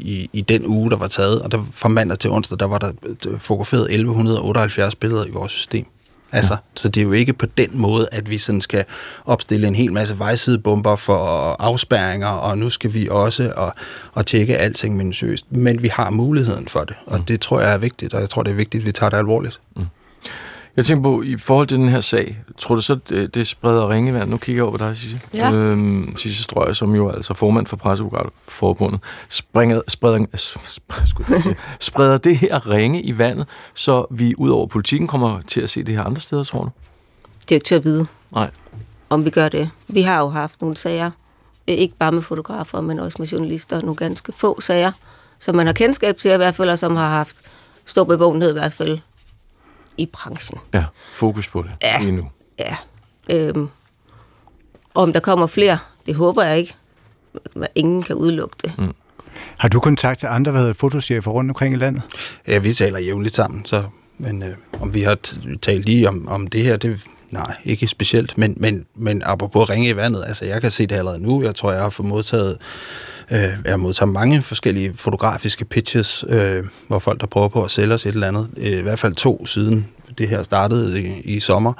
i, 0.00 0.30
i 0.32 0.40
den 0.40 0.66
uge, 0.66 0.90
der 0.90 0.96
var 0.96 1.06
taget, 1.08 1.42
og 1.42 1.52
der, 1.52 1.64
fra 1.72 1.88
mandag 1.88 2.18
til 2.18 2.30
onsdag, 2.30 2.58
der 2.58 2.66
var 2.66 2.78
der 2.78 2.92
øh, 3.28 3.40
fotograferet 3.40 3.82
1178 3.92 4.94
billeder 4.94 5.26
i 5.26 5.30
vores 5.30 5.52
system. 5.52 5.86
Altså, 6.32 6.54
ja. 6.54 6.58
Så 6.76 6.88
det 6.88 7.00
er 7.00 7.04
jo 7.04 7.12
ikke 7.12 7.32
på 7.32 7.46
den 7.46 7.68
måde, 7.72 8.08
at 8.12 8.30
vi 8.30 8.38
sådan 8.38 8.60
skal 8.60 8.84
opstille 9.24 9.66
en 9.66 9.74
hel 9.74 9.92
masse 9.92 10.18
vejsidebomber 10.18 10.96
for 10.96 11.16
afspærringer, 11.58 12.28
og 12.28 12.58
nu 12.58 12.70
skal 12.70 12.94
vi 12.94 13.08
også 13.10 13.52
og, 13.56 13.72
og 14.12 14.26
tjekke 14.26 14.56
alting 14.56 14.96
minutiøst. 14.96 15.52
Men 15.52 15.82
vi 15.82 15.88
har 15.88 16.10
muligheden 16.10 16.68
for 16.68 16.84
det, 16.84 16.96
og 17.06 17.18
mm. 17.18 17.24
det 17.24 17.40
tror 17.40 17.60
jeg 17.60 17.74
er 17.74 17.78
vigtigt, 17.78 18.14
og 18.14 18.20
jeg 18.20 18.30
tror, 18.30 18.42
det 18.42 18.50
er 18.50 18.56
vigtigt, 18.56 18.82
at 18.82 18.86
vi 18.86 18.92
tager 18.92 19.10
det 19.10 19.16
alvorligt. 19.16 19.60
Mm. 19.76 19.86
Jeg 20.80 20.86
tænker 20.86 21.02
på, 21.02 21.22
i 21.22 21.36
forhold 21.36 21.66
til 21.66 21.78
den 21.78 21.88
her 21.88 22.00
sag, 22.00 22.42
tror 22.58 22.74
du 22.74 22.80
så, 22.80 22.98
det, 23.08 23.34
det 23.34 23.46
spreder 23.46 23.90
ringevand? 23.90 24.30
Nu 24.30 24.36
kigger 24.36 24.62
jeg 24.62 24.68
over 24.68 24.76
dig, 24.76 24.96
Sisse. 24.96 25.20
Ja. 25.34 25.52
Øhm, 25.52 26.16
Sisse 26.16 26.42
Strøg, 26.42 26.76
som 26.76 26.94
jo 26.94 27.06
er 27.06 27.12
altså 27.12 27.34
formand 27.34 27.66
for 27.66 27.76
Presseforbundet, 27.76 29.00
springer, 29.28 29.80
spreder, 29.88 30.26
sige, 31.40 31.56
spreder 31.80 32.16
det 32.16 32.36
her 32.36 32.70
ringe 32.70 33.02
i 33.02 33.18
vandet, 33.18 33.46
så 33.74 34.06
vi 34.10 34.34
ud 34.38 34.50
over 34.50 34.66
politikken 34.66 35.08
kommer 35.08 35.40
til 35.40 35.60
at 35.60 35.70
se 35.70 35.82
det 35.82 35.94
her 35.94 36.04
andre 36.04 36.20
steder, 36.20 36.42
tror 36.42 36.62
du? 36.62 36.70
Det 37.40 37.50
er 37.52 37.54
ikke 37.54 37.66
til 37.66 37.74
at 37.74 37.84
vide, 37.84 38.06
Nej. 38.34 38.50
om 39.08 39.24
vi 39.24 39.30
gør 39.30 39.48
det. 39.48 39.70
Vi 39.88 40.02
har 40.02 40.20
jo 40.20 40.28
haft 40.28 40.60
nogle 40.60 40.76
sager, 40.76 41.10
øh, 41.68 41.74
ikke 41.74 41.94
bare 41.98 42.12
med 42.12 42.22
fotografer, 42.22 42.80
men 42.80 42.98
også 42.98 43.16
med 43.18 43.26
journalister, 43.26 43.80
nogle 43.80 43.96
ganske 43.96 44.32
få 44.36 44.60
sager, 44.60 44.92
som 45.38 45.54
man 45.54 45.66
har 45.66 45.72
kendskab 45.72 46.18
til 46.18 46.30
i 46.30 46.36
hvert 46.36 46.54
fald, 46.54 46.70
og 46.70 46.78
som 46.78 46.96
har 46.96 47.08
haft 47.08 47.36
stor 47.84 48.04
bevågenhed 48.04 48.50
i 48.50 48.52
hvert 48.52 48.72
fald 48.72 48.98
i 50.00 50.06
branchen. 50.06 50.58
Ja, 50.74 50.84
fokus 51.12 51.48
på 51.48 51.62
det 51.62 51.70
ja. 51.82 52.00
lige 52.00 52.12
nu. 52.12 52.28
Ja. 52.58 52.76
Øhm, 53.30 53.68
om 54.94 55.12
der 55.12 55.20
kommer 55.20 55.46
flere, 55.46 55.78
det 56.06 56.14
håber 56.14 56.42
jeg 56.42 56.58
ikke. 56.58 56.74
Ingen 57.74 58.02
kan 58.02 58.16
udelukke 58.16 58.56
det. 58.62 58.78
Mm. 58.78 58.94
Har 59.56 59.68
du 59.68 59.80
kontakt 59.80 60.20
til 60.20 60.26
andre, 60.26 60.52
hvad 60.52 60.60
hedder 60.60 60.74
fotochefer 60.74 61.30
rundt 61.30 61.50
omkring 61.50 61.74
i 61.74 61.76
landet? 61.76 62.02
Ja, 62.46 62.58
vi 62.58 62.72
taler 62.72 62.98
jævnligt 62.98 63.34
sammen, 63.34 63.64
så, 63.64 63.84
men 64.18 64.42
øh, 64.42 64.56
om 64.80 64.94
vi 64.94 65.02
har 65.02 65.18
talt 65.62 65.86
lige 65.86 66.08
om, 66.08 66.28
om 66.28 66.46
det 66.46 66.62
her, 66.62 66.76
det 66.76 67.06
nej, 67.30 67.56
ikke 67.64 67.88
specielt, 67.88 68.38
men, 68.38 68.54
men, 68.56 68.86
men 68.94 69.22
apropos 69.24 69.70
ringe 69.70 69.88
i 69.88 69.96
vandet, 69.96 70.24
altså 70.26 70.44
jeg 70.44 70.60
kan 70.60 70.70
se 70.70 70.86
det 70.86 70.96
allerede 70.96 71.22
nu, 71.22 71.42
jeg 71.42 71.54
tror, 71.54 71.72
jeg 71.72 71.82
har 71.82 71.90
fået 71.90 72.08
modtaget 72.08 72.58
Øh, 73.32 73.38
jeg 73.64 73.72
har 73.72 73.76
modtaget 73.76 74.12
mange 74.12 74.42
forskellige 74.42 74.92
fotografiske 74.96 75.64
pitches, 75.64 76.24
øh, 76.28 76.64
hvor 76.88 76.98
folk, 76.98 77.20
der 77.20 77.26
prøver 77.26 77.48
på 77.48 77.64
at 77.64 77.70
sælge 77.70 77.94
os 77.94 78.06
et 78.06 78.14
eller 78.14 78.28
andet, 78.28 78.48
øh, 78.56 78.78
i 78.78 78.82
hvert 78.82 78.98
fald 78.98 79.14
to 79.14 79.46
siden 79.46 79.86
det 80.18 80.28
her 80.28 80.42
startede 80.42 81.02
i, 81.02 81.20
i 81.24 81.40
sommer, 81.40 81.72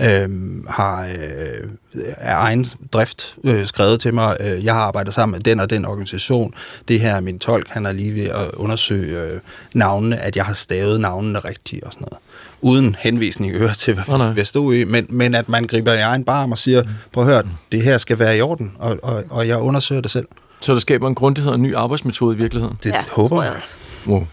øh, 0.00 0.28
har 0.68 1.04
øh, 1.04 1.70
af 2.16 2.34
egen 2.34 2.66
drift 2.92 3.36
øh, 3.44 3.66
skrevet 3.66 4.00
til 4.00 4.14
mig, 4.14 4.36
øh, 4.40 4.64
jeg 4.64 4.74
har 4.74 4.80
arbejdet 4.80 5.14
sammen 5.14 5.32
med 5.32 5.40
den 5.40 5.60
og 5.60 5.70
den 5.70 5.84
organisation, 5.84 6.54
det 6.88 7.00
her 7.00 7.14
er 7.14 7.20
min 7.20 7.38
tolk, 7.38 7.68
han 7.68 7.86
er 7.86 7.92
lige 7.92 8.14
ved 8.14 8.28
at 8.28 8.50
undersøge 8.54 9.22
øh, 9.22 9.40
navnene, 9.74 10.18
at 10.18 10.36
jeg 10.36 10.44
har 10.44 10.54
stavet 10.54 11.00
navnene 11.00 11.38
rigtigt 11.38 11.84
og 11.84 11.92
sådan 11.92 12.06
noget 12.10 12.22
uden 12.62 12.96
henvisning 12.98 13.54
øre 13.54 13.74
til, 13.74 13.94
hvad 13.94 14.20
oh, 14.20 14.36
vi 14.36 14.44
stod 14.44 14.74
i, 14.74 14.84
men, 14.84 15.06
men 15.10 15.34
at 15.34 15.48
man 15.48 15.66
griber 15.66 15.92
i 15.92 16.00
egen 16.00 16.24
barm 16.24 16.52
og 16.52 16.58
siger, 16.58 16.82
prøv 17.12 17.24
at 17.24 17.34
høre, 17.34 17.42
det 17.72 17.82
her 17.82 17.98
skal 17.98 18.18
være 18.18 18.36
i 18.36 18.40
orden, 18.40 18.76
og, 18.78 18.98
og, 19.02 19.24
og 19.30 19.48
jeg 19.48 19.58
undersøger 19.58 20.00
det 20.00 20.10
selv. 20.10 20.28
Så 20.60 20.72
der 20.72 20.78
skaber 20.78 21.08
en 21.08 21.14
grundighed 21.14 21.50
og 21.50 21.54
en 21.54 21.62
ny 21.62 21.74
arbejdsmetode 21.74 22.36
i 22.36 22.38
virkeligheden? 22.38 22.78
Det 22.82 22.90
ja, 22.90 23.04
håber 23.10 23.42
jeg 23.42 23.52
også. 23.52 23.76
Wow. 24.06 24.26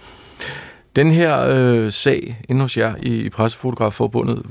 Den 0.96 1.12
her 1.12 1.46
øh, 1.48 1.92
sag 1.92 2.42
inde 2.50 2.62
hos 2.62 2.78
jer 2.78 2.96
i, 3.04 3.16
i 3.16 3.30
Pressefotografforbundet, 3.30 4.46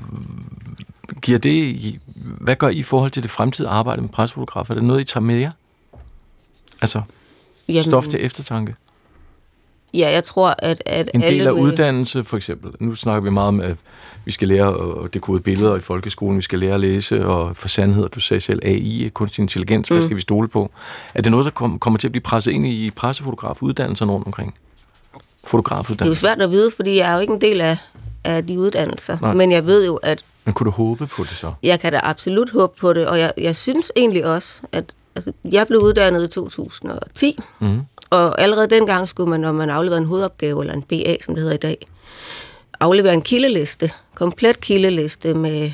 giver 1.22 1.38
det, 1.38 1.98
hvad 2.16 2.56
gør 2.56 2.68
I 2.68 2.74
i 2.74 2.82
forhold 2.82 3.10
til 3.10 3.22
det 3.22 3.30
fremtidige 3.30 3.70
arbejde 3.70 4.02
med 4.02 4.08
pressefotografer? 4.08 4.74
Er 4.74 4.78
det 4.78 4.86
noget, 4.86 5.00
I 5.00 5.04
tager 5.04 5.24
med 5.24 5.36
jer? 5.36 5.50
Altså, 6.80 7.02
Jamen, 7.68 7.82
stof 7.82 8.06
til 8.06 8.24
eftertanke? 8.24 8.74
Ja, 9.94 10.10
jeg 10.10 10.24
tror, 10.24 10.54
at, 10.58 10.82
at 10.86 11.10
En 11.14 11.20
del 11.20 11.28
alle 11.28 11.48
af 11.48 11.52
uddannelse, 11.52 12.24
for 12.24 12.36
eksempel. 12.36 12.70
Nu 12.80 12.94
snakker 12.94 13.20
vi 13.20 13.30
meget 13.30 13.48
om, 13.48 13.60
at 13.60 13.76
vi 14.24 14.32
skal 14.32 14.48
lære 14.48 15.04
at 15.04 15.14
dekode 15.14 15.40
billeder 15.40 15.76
i 15.76 15.80
folkeskolen, 15.80 16.36
vi 16.36 16.42
skal 16.42 16.58
lære 16.58 16.74
at 16.74 16.80
læse 16.80 17.26
og 17.26 17.56
få 17.56 17.68
sandheder. 17.68 18.08
Du 18.08 18.20
sagde 18.20 18.40
selv 18.40 18.60
AI, 18.62 19.10
kunstig 19.14 19.42
intelligens, 19.42 19.88
hvad 19.88 19.98
mm. 19.98 20.02
skal 20.02 20.16
vi 20.16 20.20
stole 20.20 20.48
på? 20.48 20.70
Er 21.14 21.22
det 21.22 21.30
noget, 21.30 21.44
der 21.44 21.50
kommer 21.80 21.98
til 21.98 22.08
at 22.08 22.12
blive 22.12 22.22
presset 22.22 22.52
ind 22.52 22.66
i 22.66 22.90
pressefotografuddannelserne 22.90 24.12
rundt 24.12 24.26
omkring? 24.26 24.54
Fotografuddannelser? 25.44 26.04
Det 26.04 26.24
er 26.26 26.30
jo 26.30 26.36
svært 26.36 26.44
at 26.44 26.50
vide, 26.50 26.70
fordi 26.70 26.96
jeg 26.96 27.10
er 27.10 27.14
jo 27.14 27.20
ikke 27.20 27.32
en 27.32 27.40
del 27.40 27.60
af, 27.60 27.76
af 28.24 28.46
de 28.46 28.58
uddannelser. 28.58 29.18
Nej. 29.20 29.34
Men 29.34 29.52
jeg 29.52 29.66
ved 29.66 29.86
jo, 29.86 29.96
at... 29.96 30.24
Men 30.44 30.54
kunne 30.54 30.64
du 30.64 30.70
håbe 30.70 31.06
på 31.06 31.22
det 31.22 31.36
så? 31.36 31.52
Jeg 31.62 31.80
kan 31.80 31.92
da 31.92 32.00
absolut 32.02 32.50
håbe 32.50 32.76
på 32.80 32.92
det, 32.92 33.06
og 33.06 33.18
jeg, 33.18 33.32
jeg 33.38 33.56
synes 33.56 33.92
egentlig 33.96 34.26
også, 34.26 34.60
at 34.72 34.84
altså, 35.14 35.32
jeg 35.44 35.66
blev 35.66 35.80
uddannet 35.80 36.24
i 36.24 36.28
2010, 36.28 37.38
mm 37.60 37.80
og 38.10 38.40
allerede 38.40 38.70
dengang 38.70 39.08
skulle 39.08 39.30
man, 39.30 39.40
når 39.40 39.52
man 39.52 39.70
afleverede 39.70 40.00
en 40.00 40.08
hovedopgave, 40.08 40.62
eller 40.62 40.74
en 40.74 40.82
BA, 40.82 41.16
som 41.24 41.34
det 41.34 41.42
hedder 41.42 41.54
i 41.54 41.58
dag, 41.58 41.88
aflevere 42.80 43.14
en 43.14 43.22
kildeliste, 43.22 43.90
komplet 44.14 44.60
kildeliste 44.60 45.34
med 45.34 45.70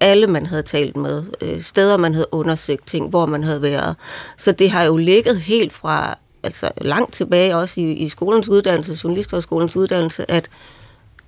alle, 0.00 0.26
man 0.26 0.46
havde 0.46 0.62
talt 0.62 0.96
med, 0.96 1.24
øh, 1.40 1.60
steder, 1.60 1.96
man 1.96 2.14
havde 2.14 2.26
undersøgt 2.32 2.86
ting, 2.86 3.08
hvor 3.08 3.26
man 3.26 3.44
havde 3.44 3.62
været. 3.62 3.96
Så 4.36 4.52
det 4.52 4.70
har 4.70 4.82
jo 4.82 4.96
ligget 4.96 5.40
helt 5.40 5.72
fra 5.72 6.18
altså 6.42 6.70
langt 6.80 7.14
tilbage, 7.14 7.56
også 7.56 7.80
i, 7.80 7.92
i 7.92 8.08
skolens 8.08 8.48
uddannelse, 8.48 8.98
journalisthøjskolens 9.04 9.76
uddannelse, 9.76 10.30
at 10.30 10.50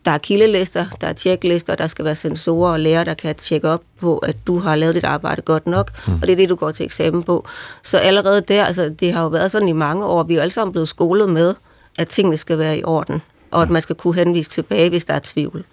der 0.05 0.11
er 0.11 0.19
kildelister, 0.19 0.87
der 1.01 1.07
er 1.07 1.13
tjeklister, 1.13 1.75
der 1.75 1.87
skal 1.87 2.05
være 2.05 2.15
sensorer 2.15 2.73
og 2.73 2.81
lærere, 2.81 3.05
der 3.05 3.15
kan 3.15 3.35
tjekke 3.35 3.69
op 3.69 3.83
på, 4.01 4.19
at 4.19 4.37
du 4.47 4.59
har 4.59 4.77
lavet 4.77 4.95
dit 4.95 5.05
arbejde 5.05 5.43
godt 5.43 5.67
nok, 5.67 5.91
mm. 6.07 6.15
og 6.15 6.23
det 6.23 6.31
er 6.31 6.37
det, 6.37 6.49
du 6.49 6.55
går 6.55 6.71
til 6.71 6.87
eksamen 6.87 7.23
på. 7.23 7.47
Så 7.83 7.99
allerede 7.99 8.41
der, 8.41 8.65
altså 8.65 8.89
det 8.89 9.13
har 9.13 9.23
jo 9.23 9.29
været 9.29 9.51
sådan 9.51 9.69
i 9.69 9.73
mange 9.73 10.07
år, 10.07 10.23
vi 10.23 10.35
er 10.35 10.37
jo 10.37 10.43
alle 10.43 10.53
sammen 10.53 10.73
blevet 10.73 10.89
skolet 10.89 11.29
med, 11.29 11.55
at 11.99 12.09
tingene 12.09 12.37
skal 12.37 12.59
være 12.59 12.79
i 12.79 12.85
orden 12.85 13.23
og 13.55 13.63
at 13.63 13.71
man 13.71 13.83
skal 13.83 13.97
kunne 13.97 14.15
henvise 14.15 14.51
tilbage, 14.51 14.89
hvis 14.89 15.05
der 15.05 15.15
er 15.15 15.21
tvivl. 15.25 15.65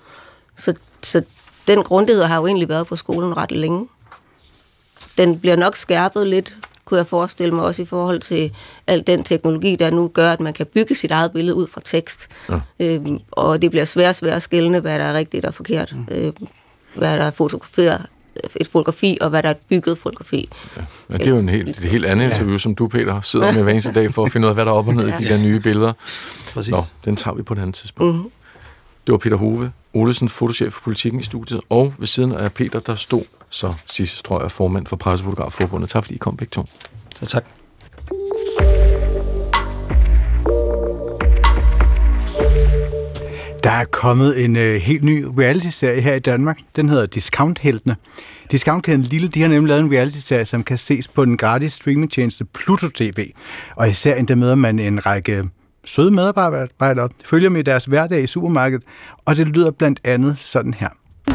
Så, 0.56 0.74
så 1.04 1.24
den 1.67 1.84
grundighed 1.84 2.24
har 2.24 2.38
jo 2.38 2.48
egentlig 2.48 2.70
været 2.70 2.88
på 2.88 2.96
skolen 2.96 3.38
ret 3.38 3.52
længe. 3.52 3.88
Den 5.17 5.39
bliver 5.39 5.56
nok 5.56 5.76
skærpet 5.76 6.28
lidt, 6.28 6.56
kunne 6.86 6.98
jeg 6.98 7.08
forestille 7.08 7.56
mig, 7.56 7.63
også 7.63 7.82
i 7.82 7.86
forhold 7.86 8.20
til 8.20 8.52
al 8.88 9.04
den 9.08 9.24
teknologi, 9.24 9.76
der 9.76 9.91
nu 9.91 10.08
gør, 10.08 10.32
at 10.32 10.39
man 10.39 10.54
kan 10.54 10.65
bygge 10.65 10.96
sit 10.96 11.12
eget 11.12 11.32
billede 11.32 11.56
ud 11.56 11.67
fra 11.67 11.82
tekst. 11.86 12.28
Ja. 12.50 12.60
Øhm, 12.80 13.20
og 13.32 13.62
det 13.62 13.72
bliver 13.72 13.86
svært 13.86 14.15
svært 14.15 14.34
at 14.34 14.44
skille, 14.44 14.80
hvad 14.80 15.00
der 15.00 15.06
er 15.06 15.13
rigtigt 15.13 15.46
og 15.46 15.54
forkert. 15.54 15.94
Mm. 15.96 16.08
Øhm, 16.12 16.48
hvad 16.96 17.17
der 17.17 17.24
er 17.24 17.32
fotograferet 17.32 18.02
et 18.60 18.67
fotografi, 18.67 19.17
og 19.22 19.30
hvad 19.30 19.44
der 19.44 19.50
er 19.50 19.54
et 19.54 19.60
bygget 19.70 19.98
fotografi. 19.98 20.50
Ja. 20.78 20.82
ja 21.10 21.17
det 21.17 21.28
er 21.28 21.32
jo 21.32 21.38
en 21.38 21.50
helt, 21.50 21.78
et 21.78 21.84
helt 21.84 22.06
andet 22.06 22.26
interview, 22.26 22.58
som 22.58 22.76
du, 22.76 22.88
Peter, 22.88 23.22
sidder 23.22 23.52
med 23.52 23.63
hver 23.63 23.72
eneste 23.72 23.91
dag 23.91 24.13
for 24.13 24.26
at 24.26 24.32
finde 24.32 24.48
ud 24.48 24.50
af, 24.50 24.56
hvad 24.56 24.65
der 24.65 24.72
er 24.72 24.76
op 24.76 24.88
og 24.88 24.94
ned 24.94 25.08
ja. 25.08 25.15
i 25.20 25.24
de 25.24 25.30
der 25.30 25.38
nye 25.38 25.60
billeder. 25.60 25.94
Præcis. 26.54 26.72
Nå, 26.72 26.86
den 27.06 27.15
tager 27.15 27.36
vi 27.36 27.41
på 27.41 27.54
et 27.54 27.58
andet 27.58 27.76
tidspunkt. 27.76 28.15
Mm-hmm. 28.15 28.32
Det 29.08 29.12
var 29.12 29.17
Peter 29.17 29.38
Hove, 29.38 29.72
Olesen, 29.94 30.30
fotochef 30.30 30.74
for 30.74 30.82
politikken 30.84 31.20
i 31.20 31.24
studiet, 31.24 31.62
og 31.70 31.94
ved 31.98 32.08
siden 32.08 32.32
af 32.32 32.54
Peter, 32.54 32.80
der 32.80 32.96
stod 32.96 33.24
så 33.51 33.73
Sisse 33.85 34.17
Strøger, 34.17 34.47
formand 34.47 34.85
for 34.85 34.95
Pressefotografforbundet. 34.95 35.89
Tak 35.89 36.03
fordi 36.03 36.15
I 36.15 36.17
kom 36.17 36.37
begge 36.37 36.51
to. 36.51 36.65
Ja, 37.21 37.25
tak. 37.25 37.45
Der 43.63 43.71
er 43.71 43.85
kommet 43.91 44.45
en 44.45 44.55
øh, 44.55 44.75
helt 44.75 45.03
ny 45.03 45.25
reality-serie 45.39 46.01
her 46.01 46.13
i 46.13 46.19
Danmark. 46.19 46.59
Den 46.75 46.89
hedder 46.89 47.05
Discount-heltene. 47.05 47.95
Discountkæden 48.51 49.01
Lille, 49.01 49.27
de 49.27 49.41
har 49.41 49.47
nemlig 49.47 49.69
lavet 49.69 49.83
en 49.83 49.91
reality-serie, 49.91 50.45
som 50.45 50.63
kan 50.63 50.77
ses 50.77 51.07
på 51.07 51.25
den 51.25 51.37
gratis 51.37 51.73
streamingtjeneste 51.73 52.45
Pluto 52.45 52.87
TV. 52.87 53.31
Og 53.75 53.89
i 53.89 53.93
serien, 53.93 54.27
der 54.27 54.35
møder 54.35 54.55
man 54.55 54.79
en 54.79 55.05
række 55.05 55.43
søde 55.85 56.11
medarbejdere, 56.11 57.09
følger 57.25 57.49
med 57.49 57.63
deres 57.63 57.85
hverdag 57.85 58.23
i 58.23 58.27
supermarkedet, 58.27 58.83
og 59.25 59.35
det 59.35 59.47
lyder 59.47 59.71
blandt 59.71 60.01
andet 60.03 60.37
sådan 60.37 60.73
her. 60.73 60.89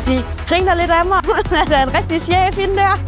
De 0.07 0.23
griner 0.49 0.75
lidt 0.75 0.90
af 0.90 1.07
mig. 1.07 1.21
der 1.69 1.77
er 1.77 1.83
en 1.83 1.95
rigtig 1.95 2.21
chef 2.21 2.59
inde 2.59 2.75
der. 2.75 2.99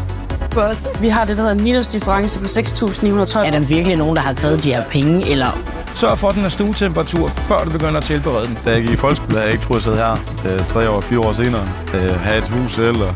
Boss. 0.51 1.03
Vi 1.03 1.09
har 1.09 1.25
det, 1.25 1.37
der 1.37 1.43
hedder 1.43 1.57
en 1.57 1.63
minusdifference 1.63 2.39
på 2.39 2.45
6.912. 2.45 3.47
Er 3.47 3.51
der 3.51 3.61
virkelig 3.61 3.97
nogen, 3.97 4.17
der 4.17 4.23
har 4.23 4.33
taget 4.33 4.65
de 4.65 4.73
her 4.73 4.85
penge, 4.85 5.31
eller... 5.31 5.59
Sørg 5.93 6.19
for, 6.19 6.29
at 6.29 6.35
den 6.35 6.45
er 6.45 6.49
stuetemperatur, 6.49 7.29
før 7.29 7.65
du 7.65 7.71
begynder 7.71 7.97
at 7.97 8.05
tilberede 8.05 8.47
den. 8.47 8.59
Da 8.65 8.71
jeg 8.71 8.81
gik 8.81 8.91
i 8.91 8.97
folkeskole, 8.97 9.31
havde 9.31 9.45
jeg 9.45 9.53
ikke 9.53 9.65
troet, 9.65 9.87
at 9.87 9.97
her 9.97 10.13
øh, 10.53 10.67
tre 10.67 10.91
år, 10.91 11.01
fire 11.01 11.21
år 11.21 11.33
senere. 11.33 11.69
Øh, 11.95 12.21
have 12.21 12.39
et 12.39 12.49
hus 12.49 12.79
og 12.79 13.15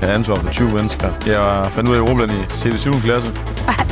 have 0.00 0.12
ansvar 0.14 0.34
for 0.34 0.52
20 0.52 0.68
mennesker. 0.68 1.08
Jeg 1.26 1.70
fandt 1.72 1.90
ud 1.90 1.94
af 1.94 1.98
Europaland 1.98 2.30
i 2.30 2.34
CD7. 2.34 3.02
klasse. 3.04 3.32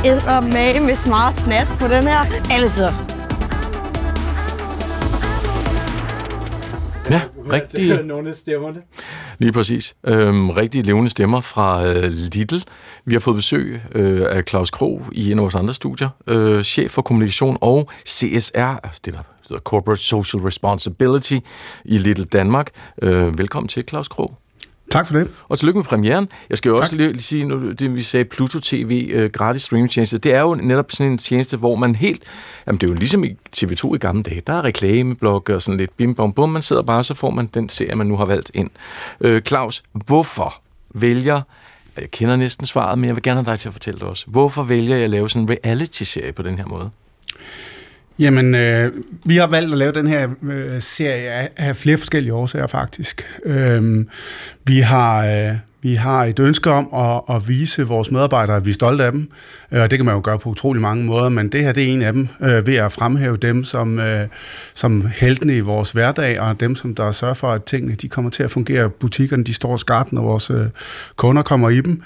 Jeg 0.03 0.21
er 0.27 0.39
med 0.39 0.79
med 0.79 0.95
smart 0.95 1.37
snask 1.37 1.79
på 1.79 1.87
den 1.87 2.03
her. 2.03 2.19
Altid. 2.51 2.83
Ja, 7.09 7.21
rigtig... 7.51 8.03
Nogle 8.03 8.29
af 8.29 8.35
stemmerne. 8.35 8.81
Lige 9.41 9.51
præcis. 9.51 9.95
Øhm, 10.07 10.49
rigtig 10.49 10.85
levende 10.85 11.09
stemmer 11.09 11.41
fra 11.41 11.85
øh, 11.87 12.03
Lidl. 12.03 12.63
Vi 13.05 13.13
har 13.13 13.19
fået 13.19 13.35
besøg 13.35 13.81
øh, 13.95 14.25
af 14.29 14.43
Claus 14.49 14.71
Krog 14.71 15.05
i 15.11 15.31
en 15.31 15.37
af 15.37 15.41
vores 15.41 15.55
andre 15.55 15.73
studier. 15.73 16.09
Øh, 16.27 16.63
chef 16.63 16.91
for 16.91 17.01
kommunikation 17.01 17.57
og 17.61 17.89
CSR, 18.07 18.79
altså 18.83 19.01
det 19.05 19.13
der 19.13 19.19
hedder 19.49 19.61
Corporate 19.61 20.01
Social 20.01 20.43
Responsibility 20.43 21.37
i 21.85 21.97
Lidl 21.97 22.23
Danmark. 22.23 22.69
Øh, 23.01 23.37
velkommen 23.37 23.67
til, 23.67 23.83
Claus 23.87 24.07
Krog. 24.07 24.40
Tak 24.91 25.07
for 25.07 25.13
det. 25.13 25.27
Og 25.49 25.59
tillykke 25.59 25.77
med 25.77 25.85
premieren. 25.85 26.29
Jeg 26.49 26.57
skal 26.57 26.69
jo 26.69 26.75
tak. 26.75 26.81
også 26.81 26.95
lige 26.95 27.19
sige, 27.19 27.45
nu, 27.45 27.71
det 27.71 27.95
vi 27.95 28.03
sagde, 28.03 28.25
Pluto 28.25 28.59
TV, 28.59 29.11
uh, 29.15 29.25
gratis 29.25 29.61
streamingtjeneste, 29.61 30.17
det 30.17 30.33
er 30.33 30.41
jo 30.41 30.55
netop 30.55 30.91
sådan 30.91 31.11
en 31.11 31.17
tjeneste, 31.17 31.57
hvor 31.57 31.75
man 31.75 31.95
helt, 31.95 32.23
jamen 32.67 32.79
det 32.81 32.87
er 32.87 32.91
jo 32.91 32.95
ligesom 32.95 33.23
i 33.23 33.37
TV2 33.57 33.95
i 33.95 33.97
gamle 33.97 34.23
dage, 34.23 34.41
der 34.47 34.53
er 34.53 34.63
reklameblok 34.63 35.49
og 35.49 35.61
sådan 35.61 35.77
lidt 35.77 35.97
bim 35.97 36.15
bom 36.15 36.33
bum, 36.33 36.49
man 36.49 36.61
sidder 36.61 36.81
bare, 36.81 37.03
så 37.03 37.13
får 37.13 37.29
man 37.29 37.47
den 37.47 37.69
serie, 37.69 37.95
man 37.95 38.07
nu 38.07 38.17
har 38.17 38.25
valgt 38.25 38.51
ind. 38.53 38.69
Uh, 39.19 39.39
Claus, 39.39 39.83
hvorfor 39.93 40.61
vælger 40.93 41.41
jeg 41.97 42.11
kender 42.11 42.35
næsten 42.35 42.65
svaret, 42.65 42.99
men 42.99 43.07
jeg 43.07 43.15
vil 43.15 43.23
gerne 43.23 43.43
have 43.43 43.51
dig 43.51 43.59
til 43.59 43.69
at 43.69 43.73
fortælle 43.73 43.99
det 43.99 44.07
også. 44.07 44.25
Hvorfor 44.27 44.63
vælger 44.63 44.95
jeg 44.95 45.03
at 45.03 45.09
lave 45.09 45.29
sådan 45.29 45.41
en 45.41 45.57
reality-serie 45.65 46.31
på 46.31 46.41
den 46.41 46.57
her 46.57 46.65
måde? 46.65 46.89
Jamen, 48.21 48.55
øh, 48.55 48.91
vi 49.25 49.35
har 49.35 49.47
valgt 49.47 49.71
at 49.71 49.77
lave 49.77 49.91
den 49.91 50.07
her 50.07 50.29
øh, 50.43 50.81
serie 50.81 51.29
af, 51.29 51.49
af 51.57 51.75
flere 51.75 51.97
forskellige 51.97 52.33
årsager, 52.33 52.67
faktisk. 52.67 53.27
Øh, 53.45 54.05
vi 54.63 54.79
har... 54.79 55.25
Øh, 55.25 55.55
vi 55.81 55.93
har 55.93 56.25
et 56.25 56.39
ønske 56.39 56.71
om 56.71 56.89
at, 56.93 57.35
at 57.35 57.47
vise 57.47 57.87
vores 57.87 58.11
medarbejdere, 58.11 58.55
at 58.55 58.65
vi 58.65 58.69
er 58.69 58.73
stolte 58.73 59.03
af 59.03 59.11
dem, 59.11 59.29
øh, 59.71 59.81
og 59.81 59.91
det 59.91 59.99
kan 59.99 60.05
man 60.05 60.15
jo 60.15 60.21
gøre 60.23 60.39
på 60.39 60.49
utrolig 60.49 60.81
mange 60.81 61.05
måder, 61.05 61.29
men 61.29 61.49
det 61.49 61.63
her 61.63 61.71
det 61.71 61.83
er 61.83 61.87
en 61.87 62.01
af 62.01 62.13
dem, 62.13 62.27
øh, 62.41 62.67
ved 62.67 62.75
at 62.75 62.91
fremhæve 62.91 63.37
dem 63.37 63.63
som, 63.63 63.99
øh, 63.99 64.27
som 64.73 65.07
heltene 65.15 65.57
i 65.57 65.59
vores 65.59 65.91
hverdag, 65.91 66.41
og 66.41 66.59
dem, 66.59 66.75
som 66.75 66.95
der 66.95 67.11
sørger 67.11 67.33
for, 67.33 67.51
at 67.51 67.63
tingene 67.63 67.95
de 67.95 68.07
kommer 68.07 68.31
til 68.31 68.43
at 68.43 68.51
fungere. 68.51 68.89
Butikkerne 68.89 69.43
de 69.43 69.53
står 69.53 69.77
skarpt, 69.77 70.13
når 70.13 70.21
vores 70.21 70.49
øh, 70.49 70.65
kunder 71.15 71.41
kommer 71.41 71.69
i 71.69 71.81
dem. 71.81 72.01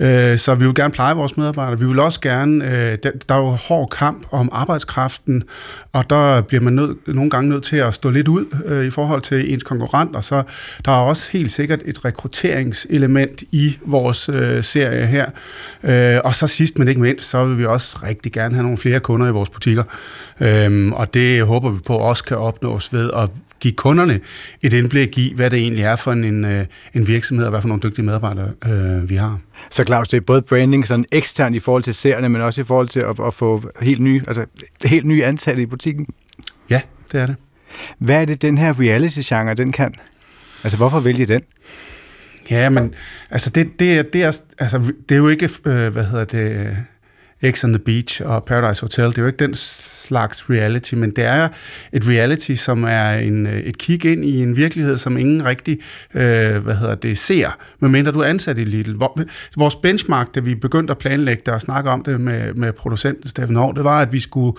Øh, 0.00 0.38
så 0.38 0.54
vi 0.54 0.64
vil 0.64 0.74
gerne 0.74 0.92
pleje 0.92 1.14
vores 1.14 1.36
medarbejdere. 1.36 1.78
Vi 1.78 1.86
vil 1.86 1.98
også 1.98 2.20
gerne, 2.20 2.96
der 2.96 3.34
er 3.34 3.38
jo 3.38 3.50
hård 3.50 3.88
kamp 3.90 4.26
om 4.30 4.48
arbejdskraften, 4.52 5.44
og 5.92 6.10
der 6.10 6.40
bliver 6.40 6.62
man 6.62 6.72
nød, 6.72 6.96
nogle 7.06 7.30
gange 7.30 7.50
nødt 7.50 7.62
til 7.62 7.76
at 7.76 7.94
stå 7.94 8.10
lidt 8.10 8.28
ud 8.28 8.44
øh, 8.66 8.86
i 8.86 8.90
forhold 8.90 9.22
til 9.22 9.52
ens 9.52 9.62
konkurrenter, 9.62 10.20
så 10.20 10.42
der 10.84 10.92
er 10.92 10.96
også 10.96 11.28
helt 11.32 11.52
sikkert 11.52 11.80
et 11.84 12.04
rekrutteringselement 12.04 13.42
i 13.52 13.78
vores 13.84 14.28
øh, 14.28 14.64
serie 14.64 15.06
her. 15.06 15.30
Øh, 15.84 16.20
og 16.24 16.34
så 16.34 16.46
sidst 16.46 16.78
men 16.78 16.88
ikke 16.88 17.00
mindst, 17.00 17.26
så 17.26 17.44
vil 17.44 17.58
vi 17.58 17.64
også 17.64 17.98
rigtig 18.02 18.32
gerne 18.32 18.54
have 18.54 18.62
nogle 18.62 18.78
flere 18.78 19.00
kunder 19.00 19.26
i 19.26 19.30
vores 19.30 19.48
butikker. 19.48 19.84
Øh, 20.40 20.92
og 20.92 21.14
det 21.14 21.42
håber 21.46 21.70
vi 21.70 21.78
på 21.86 21.94
også 21.94 22.24
kan 22.24 22.36
opnås 22.36 22.92
ved 22.92 23.10
at 23.16 23.28
give 23.60 23.74
kunderne 23.74 24.20
et 24.62 24.72
indblik 24.72 25.18
i, 25.18 25.32
hvad 25.36 25.50
det 25.50 25.58
egentlig 25.58 25.84
er 25.84 25.96
for 25.96 26.12
en, 26.12 26.44
øh, 26.44 26.64
en 26.94 27.06
virksomhed, 27.06 27.44
og 27.46 27.50
hvad 27.50 27.60
for 27.60 27.68
nogle 27.68 27.82
dygtige 27.82 28.04
medarbejdere 28.04 28.50
øh, 28.66 29.10
vi 29.10 29.16
har. 29.16 29.38
Så 29.70 29.84
Claus, 29.84 30.08
det 30.08 30.16
er 30.16 30.20
både 30.20 30.42
branding 30.42 30.86
sådan 30.86 31.04
ekstern 31.12 31.54
i 31.54 31.58
forhold 31.58 31.82
til 31.82 31.94
serierne, 31.94 32.28
men 32.28 32.42
også 32.42 32.60
i 32.60 32.64
forhold 32.64 32.88
til 32.88 33.00
at, 33.00 33.16
at 33.26 33.34
få 33.34 33.62
helt 33.80 34.00
nye, 34.00 34.22
altså 34.26 34.46
helt 34.84 35.06
nye 35.06 35.24
ansatte 35.24 35.62
i 35.62 35.66
butikken? 35.66 36.06
Ja, 36.70 36.80
det 37.12 37.20
er 37.20 37.26
det. 37.26 37.36
Hvad 37.98 38.20
er 38.20 38.24
det, 38.24 38.42
den 38.42 38.58
her 38.58 38.80
reality-genre, 38.80 39.54
den 39.54 39.72
kan? 39.72 39.94
Altså, 40.64 40.76
hvorfor 40.76 41.00
vælge 41.00 41.26
den? 41.26 41.42
Ja, 42.50 42.70
men 42.70 42.94
altså 43.30 43.50
det, 43.50 43.80
det, 43.80 44.12
det, 44.12 44.22
er, 44.22 44.40
altså, 44.58 44.92
det 45.08 45.14
er 45.14 45.18
jo 45.18 45.28
ikke, 45.28 45.48
øh, 45.64 45.92
hvad 45.92 46.04
hedder 46.04 46.24
det, 46.24 46.76
X 47.50 47.64
on 47.64 47.72
the 47.72 47.78
Beach 47.78 48.22
og 48.24 48.44
Paradise 48.44 48.80
Hotel. 48.80 49.06
Det 49.06 49.18
er 49.18 49.22
jo 49.22 49.26
ikke 49.26 49.44
den 49.44 49.54
slags 49.54 50.50
reality, 50.50 50.94
men 50.94 51.10
det 51.10 51.24
er 51.24 51.48
et 51.92 52.08
reality, 52.08 52.54
som 52.54 52.84
er 52.84 53.10
en, 53.10 53.46
øh, 53.46 53.60
et 53.60 53.78
kig 53.78 54.04
ind 54.04 54.24
i 54.24 54.42
en 54.42 54.56
virkelighed, 54.56 54.98
som 54.98 55.16
ingen 55.16 55.44
rigtig 55.44 55.78
øh, 56.14 56.56
hvad 56.56 56.74
hedder 56.74 56.94
det, 56.94 57.18
ser, 57.18 57.50
medmindre 57.80 58.12
du 58.12 58.20
er 58.20 58.26
ansat 58.26 58.58
i 58.58 58.64
Lidl. 58.64 58.94
Vores 59.56 59.76
benchmark, 59.76 60.34
da 60.34 60.40
vi 60.40 60.54
begyndte 60.54 60.90
at 60.90 60.98
planlægge 60.98 61.42
det 61.46 61.54
og 61.54 61.60
snakke 61.60 61.90
om 61.90 62.02
det 62.02 62.20
med, 62.20 62.54
med 62.54 62.72
producenten 62.72 63.28
Steffen 63.28 63.56
Hård, 63.56 63.74
det 63.74 63.84
var, 63.84 64.00
at 64.00 64.12
vi 64.12 64.20
skulle, 64.20 64.58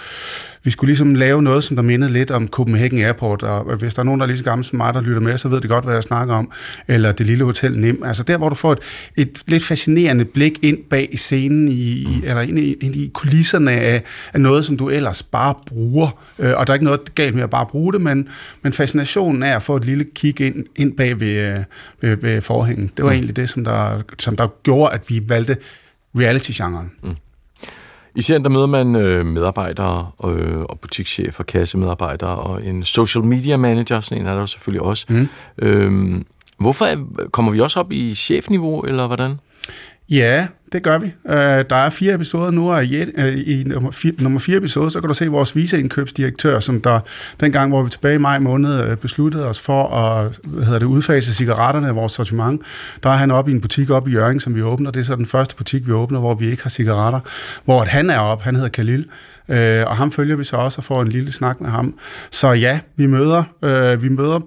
vi 0.63 0.71
skulle 0.71 0.89
ligesom 0.89 1.15
lave 1.15 1.41
noget, 1.41 1.63
som 1.63 1.76
der 1.76 1.84
mindede 1.84 2.13
lidt 2.13 2.32
om 2.32 2.47
Copenhagen 2.47 3.00
Airport, 3.00 3.43
og 3.43 3.76
hvis 3.76 3.93
der 3.93 4.00
er 4.00 4.04
nogen, 4.04 4.19
der 4.19 4.26
er 4.26 4.28
lige 4.28 4.38
så 4.38 4.43
gamle 4.43 4.63
som 4.63 4.78
mig, 4.78 4.93
der 4.93 5.02
lytter 5.02 5.21
med, 5.21 5.38
så 5.38 5.47
ved 5.47 5.62
de 5.62 5.67
godt, 5.67 5.84
hvad 5.84 5.93
jeg 5.93 6.04
snakker 6.04 6.36
om, 6.36 6.52
eller 6.88 7.12
det 7.12 7.26
lille 7.26 7.43
hotel 7.43 7.80
Nim. 7.80 8.04
Altså 8.06 8.24
der, 8.24 8.38
hvor 8.38 8.50
du 8.50 8.56
får 8.56 8.71
et, 8.71 8.80
et 9.15 9.41
lidt 9.47 9.63
fascinerende 9.63 10.26
blik 10.26 10.60
ind 10.62 10.78
bag 10.89 11.13
scenen, 11.15 11.67
i, 11.67 12.08
mm. 12.08 12.28
eller 12.28 12.41
ind 12.41 12.60
i, 12.60 12.74
ind 12.74 12.95
i 12.95 13.12
kulisserne 13.13 13.71
af, 13.71 14.04
af 14.34 14.41
noget, 14.41 14.65
som 14.65 14.78
du 14.78 14.89
ellers 14.89 15.24
bare 15.24 15.56
bruger. 15.65 16.24
Øh, 16.39 16.54
og 16.58 16.67
der 16.67 16.74
er 16.74 16.76
ikke 16.76 16.86
noget 16.86 17.15
galt 17.15 17.36
med 17.36 17.43
at 17.43 17.50
bare 17.50 17.65
bruge 17.65 17.93
det, 17.93 18.02
men, 18.02 18.28
men 18.62 18.74
fascinationen 18.74 19.43
er 19.43 19.56
at 19.56 19.63
få 19.63 19.76
et 19.76 19.86
lille 19.86 20.06
kig 20.15 20.41
ind, 20.41 20.65
ind 20.76 20.97
bag 20.97 21.19
ved, 21.19 21.36
øh, 21.36 21.60
ved, 22.02 22.17
ved 22.17 22.41
forhængen. 22.41 22.91
Det 22.97 23.06
var 23.06 23.12
mm. 23.12 23.15
egentlig 23.15 23.36
det, 23.36 23.50
som 23.50 23.63
der, 23.63 24.02
som 24.19 24.36
der 24.36 24.47
gjorde, 24.63 24.93
at 24.93 25.10
vi 25.10 25.21
valgte 25.28 25.58
reality-genren. 26.15 26.91
Mm. 27.04 27.15
I 28.15 28.21
serien 28.21 28.43
der 28.43 28.50
møder 28.50 28.65
man 28.65 28.95
øh, 28.95 29.26
medarbejdere 29.26 30.12
øh, 30.26 30.62
og 30.62 30.80
butikschefer, 30.80 31.43
kassemedarbejdere 31.43 32.36
og 32.36 32.65
en 32.65 32.84
social 32.84 33.24
media 33.26 33.58
manager, 33.58 34.00
sådan 34.00 34.21
en 34.21 34.28
er 34.28 34.36
der 34.36 34.45
selvfølgelig 34.45 34.82
også. 34.82 35.06
Mm. 35.10 35.28
Øh, 35.58 36.21
hvorfor 36.58 36.86
er, 36.86 36.97
kommer 37.32 37.52
vi 37.52 37.60
også 37.60 37.80
op 37.80 37.91
i 37.91 38.15
chefniveau, 38.15 38.82
eller 38.82 39.08
hvordan? 39.08 39.39
Ja, 40.10 40.47
det 40.72 40.84
gør 40.84 40.98
vi. 40.98 41.06
Uh, 41.26 41.34
der 41.70 41.76
er 41.76 41.90
fire 41.90 42.14
episoder 42.14 42.52
nu, 42.52 42.72
og 42.72 42.86
i, 42.86 43.02
uh, 43.02 43.28
i 43.28 43.64
nummer, 43.64 43.92
fire, 43.92 44.12
nummer 44.20 44.40
fire 44.40 44.58
episode, 44.58 44.90
så 44.90 45.00
kan 45.00 45.08
du 45.08 45.14
se 45.14 45.28
vores 45.28 45.56
viseindkøbsdirektør, 45.56 46.60
som 46.60 46.82
der 46.82 47.00
dengang, 47.40 47.70
hvor 47.70 47.84
vi 47.84 47.90
tilbage 47.90 48.16
i 48.16 48.18
maj 48.18 48.40
måned 48.40 48.92
uh, 48.92 48.98
besluttede 48.98 49.48
os 49.48 49.60
for 49.60 49.88
at 49.88 50.40
hvad 50.44 50.64
hedder 50.64 50.80
det, 50.80 50.86
udfase 50.86 51.34
cigaretterne 51.34 51.88
af 51.88 51.96
vores 51.96 52.12
sortiment. 52.12 52.62
Der 53.04 53.10
er 53.10 53.16
han 53.16 53.32
oppe 53.32 53.52
i 53.52 53.54
en 53.54 53.62
butik 53.62 53.90
oppe 53.90 54.12
i 54.12 54.14
Jørgen, 54.14 54.40
som 54.40 54.56
vi 54.56 54.62
åbner. 54.62 54.92
Det 54.92 55.00
er 55.00 55.04
så 55.04 55.16
den 55.16 55.26
første 55.26 55.56
butik, 55.56 55.88
vi 55.88 55.92
åbner, 55.92 56.20
hvor 56.20 56.34
vi 56.34 56.50
ikke 56.52 56.64
har 56.64 56.70
cigaretter. 56.70 57.20
Hvor 57.66 57.82
at 57.82 57.88
han 57.88 58.10
er 58.10 58.20
op, 58.20 58.42
han 58.42 58.56
hedder 58.56 58.70
Khalil, 58.70 59.06
uh, 59.48 59.56
og 59.90 59.98
ham 59.98 60.12
følger 60.12 60.36
vi 60.36 60.44
så 60.44 60.56
også 60.56 60.78
og 60.78 60.84
får 60.84 61.02
en 61.02 61.08
lille 61.08 61.32
snak 61.32 61.62
med 61.62 61.70
ham. 61.70 61.96
Så 62.32 62.52
ja, 62.52 62.80
vi 62.96 63.06
møder, 63.06 63.44
uh, 63.62 64.04
vi 64.04 64.10
møder 64.10 64.40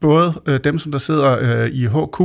både 0.00 0.40
øh, 0.46 0.60
dem, 0.64 0.78
som 0.78 0.92
der 0.92 0.98
sidder 0.98 1.38
øh, 1.40 1.68
i 1.68 1.86
HQ, 1.86 2.20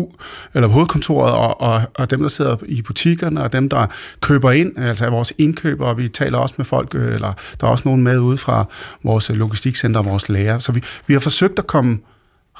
eller 0.53 0.67
på 0.67 0.73
hovedkontoret, 0.73 1.33
og, 1.33 1.61
og, 1.61 1.81
og 1.93 2.11
dem, 2.11 2.21
der 2.21 2.27
sidder 2.27 2.57
i 2.65 2.81
butikkerne, 2.81 3.43
og 3.43 3.53
dem, 3.53 3.69
der 3.69 3.87
køber 4.21 4.51
ind, 4.51 4.77
altså 4.77 5.09
vores 5.09 5.33
indkøbere. 5.37 5.97
Vi 5.97 6.07
taler 6.07 6.37
også 6.37 6.55
med 6.57 6.65
folk, 6.65 6.95
øh, 6.95 7.13
eller 7.13 7.33
der 7.61 7.67
er 7.67 7.71
også 7.71 7.87
nogen 7.87 8.03
med 8.03 8.19
ude 8.19 8.37
fra 8.37 8.65
vores 9.03 9.29
logistikcenter 9.29 9.99
og 9.99 10.05
vores 10.05 10.29
læger. 10.29 10.59
Så 10.59 10.71
vi, 10.71 10.83
vi 11.07 11.13
har 11.13 11.21
forsøgt 11.21 11.59
at 11.59 11.67
komme 11.67 11.99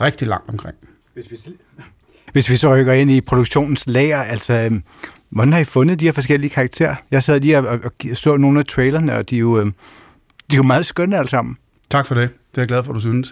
rigtig 0.02 0.28
langt 0.28 0.50
omkring. 0.50 0.76
Hvis 1.14 1.32
vi, 1.32 1.36
hvis 2.34 2.50
vi 2.50 2.56
så 2.56 2.76
rykker 2.76 2.94
ind 2.94 3.12
i 3.12 3.22
produktionens 3.22 3.88
lager, 3.88 4.22
altså, 4.22 4.54
øhm, 4.54 4.84
hvordan 5.30 5.54
har 5.54 5.60
I 5.60 5.64
fundet 5.64 6.00
de 6.00 6.06
her 6.06 6.12
forskellige 6.12 6.50
karakterer? 6.50 6.96
Jeg 7.12 7.24
sad 7.24 7.40
lige 7.40 7.58
og, 7.58 7.68
og, 7.68 7.80
og 7.84 7.92
så 8.14 8.38
nogle 8.38 8.60
af 8.60 8.66
trailerne, 8.66 9.16
og 9.16 9.30
de 9.30 9.36
er 9.36 9.40
jo, 9.40 9.60
øh, 9.60 9.66
de 9.66 9.72
er 10.52 10.58
jo 10.58 10.64
meget 10.64 10.86
skønne 10.86 11.18
alle 11.18 11.30
sammen. 11.30 11.58
Tak 11.90 12.06
for 12.06 12.16
det. 12.16 12.30
Det 12.54 12.58
er 12.58 12.62
jeg 12.62 12.68
glad 12.68 12.84
for, 12.84 12.92
at 12.92 12.96
du 12.96 13.00
synes. 13.00 13.32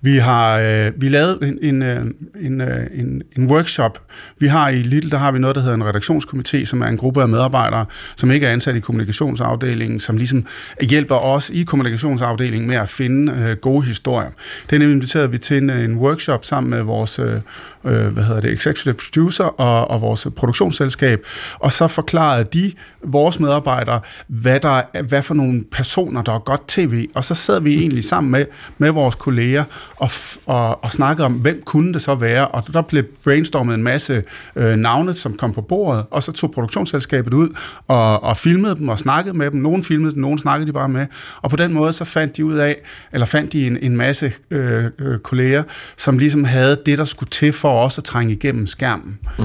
Vi 0.00 0.16
har 0.16 0.58
øh, 0.58 0.92
vi 0.96 1.08
lavet 1.08 1.42
en, 1.42 1.58
en, 1.62 1.82
øh, 1.82 2.04
en, 2.40 2.60
øh, 2.60 2.86
en, 2.94 3.22
en 3.36 3.50
workshop. 3.50 4.02
Vi 4.38 4.46
har 4.46 4.68
i 4.68 4.82
Lidl, 4.82 5.10
der 5.10 5.18
har 5.18 5.32
vi 5.32 5.38
noget, 5.38 5.56
der 5.56 5.62
hedder 5.62 5.76
en 5.76 5.82
redaktionskomité, 5.82 6.64
som 6.64 6.82
er 6.82 6.86
en 6.86 6.96
gruppe 6.96 7.22
af 7.22 7.28
medarbejdere, 7.28 7.86
som 8.16 8.30
ikke 8.30 8.46
er 8.46 8.52
ansat 8.52 8.76
i 8.76 8.80
kommunikationsafdelingen, 8.80 9.98
som 9.98 10.16
ligesom 10.16 10.46
hjælper 10.80 11.16
os 11.16 11.50
i 11.50 11.62
kommunikationsafdelingen 11.62 12.68
med 12.68 12.76
at 12.76 12.88
finde 12.88 13.32
øh, 13.32 13.56
gode 13.56 13.86
historier. 13.86 14.30
Det 14.70 14.76
er 14.76 14.78
nemlig 14.78 14.94
inviteret 14.94 15.32
vi 15.32 15.38
til 15.38 15.56
en, 15.56 15.70
øh, 15.70 15.84
en 15.84 15.96
workshop 15.96 16.44
sammen 16.44 16.70
med 16.70 16.82
vores 16.82 17.18
øh, 17.18 17.40
hvad 17.82 18.24
hedder 18.24 18.40
det, 18.40 18.52
executive 18.52 18.94
producer 18.94 19.44
og, 19.44 19.90
og 19.90 20.00
vores 20.00 20.26
produktionsselskab, 20.36 21.26
og 21.58 21.72
så 21.72 21.88
forklarede 21.88 22.44
de 22.52 22.72
vores 23.04 23.40
medarbejdere, 23.40 24.00
hvad, 24.26 24.60
der, 24.60 25.02
hvad 25.02 25.22
for 25.22 25.34
nogle 25.34 25.64
personer, 25.72 26.22
der 26.22 26.32
er 26.32 26.38
godt 26.38 26.68
tv, 26.68 27.08
og 27.14 27.24
så 27.24 27.34
sad 27.34 27.60
vi 27.60 27.74
egentlig 27.74 28.04
sammen 28.04 28.30
med 28.30 28.46
med 28.78 28.90
vores 28.90 29.14
kolleger 29.14 29.64
og, 29.96 30.10
og, 30.46 30.84
og 30.84 30.92
snakkede 30.92 31.26
om, 31.26 31.32
hvem 31.32 31.62
kunne 31.64 31.92
det 31.92 32.02
så 32.02 32.14
være, 32.14 32.48
og 32.48 32.72
der 32.72 32.82
blev 32.82 33.04
brainstormet 33.24 33.74
en 33.74 33.82
masse 33.82 34.22
øh, 34.56 34.76
navne, 34.76 35.14
som 35.14 35.36
kom 35.36 35.52
på 35.52 35.60
bordet, 35.60 36.04
og 36.10 36.22
så 36.22 36.32
tog 36.32 36.50
produktionsselskabet 36.50 37.34
ud 37.34 37.48
og, 37.88 38.22
og 38.22 38.36
filmede 38.36 38.76
dem 38.76 38.88
og 38.88 38.98
snakkede 38.98 39.36
med 39.36 39.50
dem. 39.50 39.60
Nogen 39.60 39.84
filmede 39.84 40.12
dem, 40.12 40.20
nogen 40.20 40.38
snakkede 40.38 40.66
de 40.66 40.72
bare 40.72 40.88
med, 40.88 41.06
og 41.42 41.50
på 41.50 41.56
den 41.56 41.72
måde 41.72 41.92
så 41.92 42.04
fandt 42.04 42.36
de 42.36 42.44
ud 42.44 42.54
af, 42.54 42.76
eller 43.12 43.26
fandt 43.26 43.52
de 43.52 43.66
en, 43.66 43.78
en 43.82 43.96
masse 43.96 44.32
øh, 44.50 44.84
øh, 44.98 45.18
kolleger, 45.18 45.62
som 45.96 46.18
ligesom 46.18 46.44
havde 46.44 46.78
det, 46.86 46.98
der 46.98 47.04
skulle 47.04 47.30
til 47.30 47.52
for 47.52 47.84
os 47.84 47.98
at 47.98 48.04
trænge 48.04 48.32
igennem 48.32 48.66
skærmen. 48.66 49.18
Mm. 49.38 49.44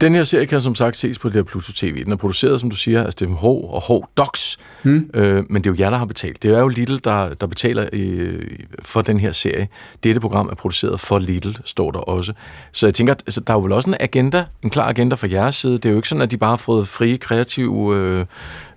Den 0.00 0.14
her 0.14 0.24
serie 0.24 0.46
kan 0.46 0.60
som 0.60 0.74
sagt 0.74 0.96
ses 0.96 1.18
på 1.18 1.28
det 1.28 1.34
her 1.34 1.42
Pluto 1.42 1.72
TV. 1.72 2.04
Den 2.04 2.12
er 2.12 2.16
produceret, 2.16 2.60
som 2.60 2.70
du 2.70 2.76
siger, 2.76 3.04
af 3.04 3.12
Stephen 3.12 3.36
H. 3.36 3.44
og 3.44 3.82
H. 3.82 4.04
Docs. 4.16 4.58
Hmm. 4.82 5.10
Øh, 5.14 5.44
men 5.50 5.64
det 5.64 5.70
er 5.70 5.74
jo 5.74 5.84
jer, 5.84 5.90
der 5.90 5.96
har 5.96 6.04
betalt. 6.04 6.42
Det 6.42 6.50
er 6.50 6.58
jo 6.58 6.68
Lidl, 6.68 6.96
der, 7.04 7.34
der 7.34 7.46
betaler 7.46 7.88
øh, 7.92 8.42
for 8.82 9.02
den 9.02 9.20
her 9.20 9.32
serie. 9.32 9.68
Dette 10.04 10.20
program 10.20 10.48
er 10.48 10.54
produceret 10.54 11.00
for 11.00 11.18
Lidl, 11.18 11.56
står 11.64 11.90
der 11.90 11.98
også. 11.98 12.32
Så 12.72 12.86
jeg 12.86 12.94
tænker, 12.94 13.14
altså, 13.14 13.40
der 13.40 13.52
er 13.52 13.56
jo 13.56 13.62
vel 13.62 13.72
også 13.72 13.90
en 13.90 13.96
agenda, 14.00 14.44
en 14.62 14.70
klar 14.70 14.88
agenda 14.88 15.14
fra 15.14 15.28
jeres 15.30 15.54
side. 15.54 15.72
Det 15.72 15.86
er 15.86 15.90
jo 15.90 15.96
ikke 15.96 16.08
sådan, 16.08 16.22
at 16.22 16.30
de 16.30 16.36
bare 16.36 16.50
har 16.50 16.56
fået 16.56 16.88
frie, 16.88 17.18
kreative 17.18 17.96
øh, 17.96 18.24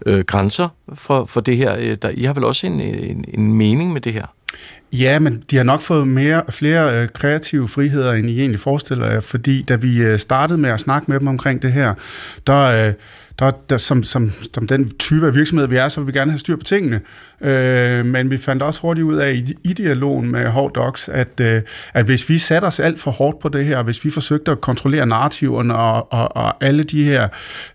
øh, 0.05 0.23
grænser 0.25 0.69
for, 0.93 1.25
for 1.25 1.41
det 1.41 1.57
her. 1.57 1.75
Øh, 1.79 1.97
der, 2.01 2.09
I 2.09 2.23
har 2.23 2.33
vel 2.33 2.43
også 2.43 2.67
en, 2.67 2.79
en, 2.81 3.25
en 3.33 3.53
mening 3.53 3.93
med 3.93 4.01
det 4.01 4.13
her? 4.13 4.25
Ja, 4.93 5.19
men 5.19 5.43
de 5.51 5.55
har 5.57 5.63
nok 5.63 5.81
fået 5.81 6.07
mere, 6.07 6.43
flere 6.49 7.01
øh, 7.01 7.09
kreative 7.09 7.67
friheder, 7.67 8.13
end 8.13 8.29
I 8.29 8.39
egentlig 8.39 8.59
forestiller 8.59 9.11
jer, 9.11 9.19
fordi 9.19 9.61
da 9.61 9.75
vi 9.75 9.97
øh, 9.97 10.19
startede 10.19 10.57
med 10.57 10.69
at 10.69 10.79
snakke 10.79 11.11
med 11.11 11.19
dem 11.19 11.27
omkring 11.27 11.61
det 11.61 11.71
her, 11.71 11.93
der, 12.47 12.87
øh, 12.87 12.93
der, 13.39 13.51
der 13.69 13.77
som, 13.77 14.03
som, 14.03 14.31
som 14.53 14.67
den 14.67 14.97
type 14.97 15.27
af 15.27 15.35
virksomhed, 15.35 15.67
vi 15.67 15.75
er, 15.75 15.87
så 15.87 16.01
vil 16.01 16.13
vi 16.13 16.19
gerne 16.19 16.31
have 16.31 16.39
styr 16.39 16.55
på 16.55 16.63
tingene. 16.63 17.01
Øh, 17.41 18.05
men 18.05 18.31
vi 18.31 18.37
fandt 18.37 18.63
også 18.63 18.81
hurtigt 18.81 19.05
ud 19.05 19.15
af 19.15 19.33
i, 19.33 19.53
i 19.63 19.73
dialogen 19.73 20.31
med 20.31 20.47
Hård 20.47 20.73
Docs, 20.73 21.09
at, 21.09 21.39
øh, 21.41 21.61
at 21.93 22.05
hvis 22.05 22.29
vi 22.29 22.37
satte 22.37 22.65
os 22.65 22.79
alt 22.79 22.99
for 22.99 23.11
hårdt 23.11 23.39
på 23.39 23.49
det 23.49 23.65
her, 23.65 23.83
hvis 23.83 24.05
vi 24.05 24.09
forsøgte 24.09 24.51
at 24.51 24.61
kontrollere 24.61 25.05
narrativerne 25.05 25.75
og, 25.75 26.13
og, 26.13 26.35
og 26.35 26.63
alle 26.63 26.83
de 26.83 27.03
her 27.03 27.27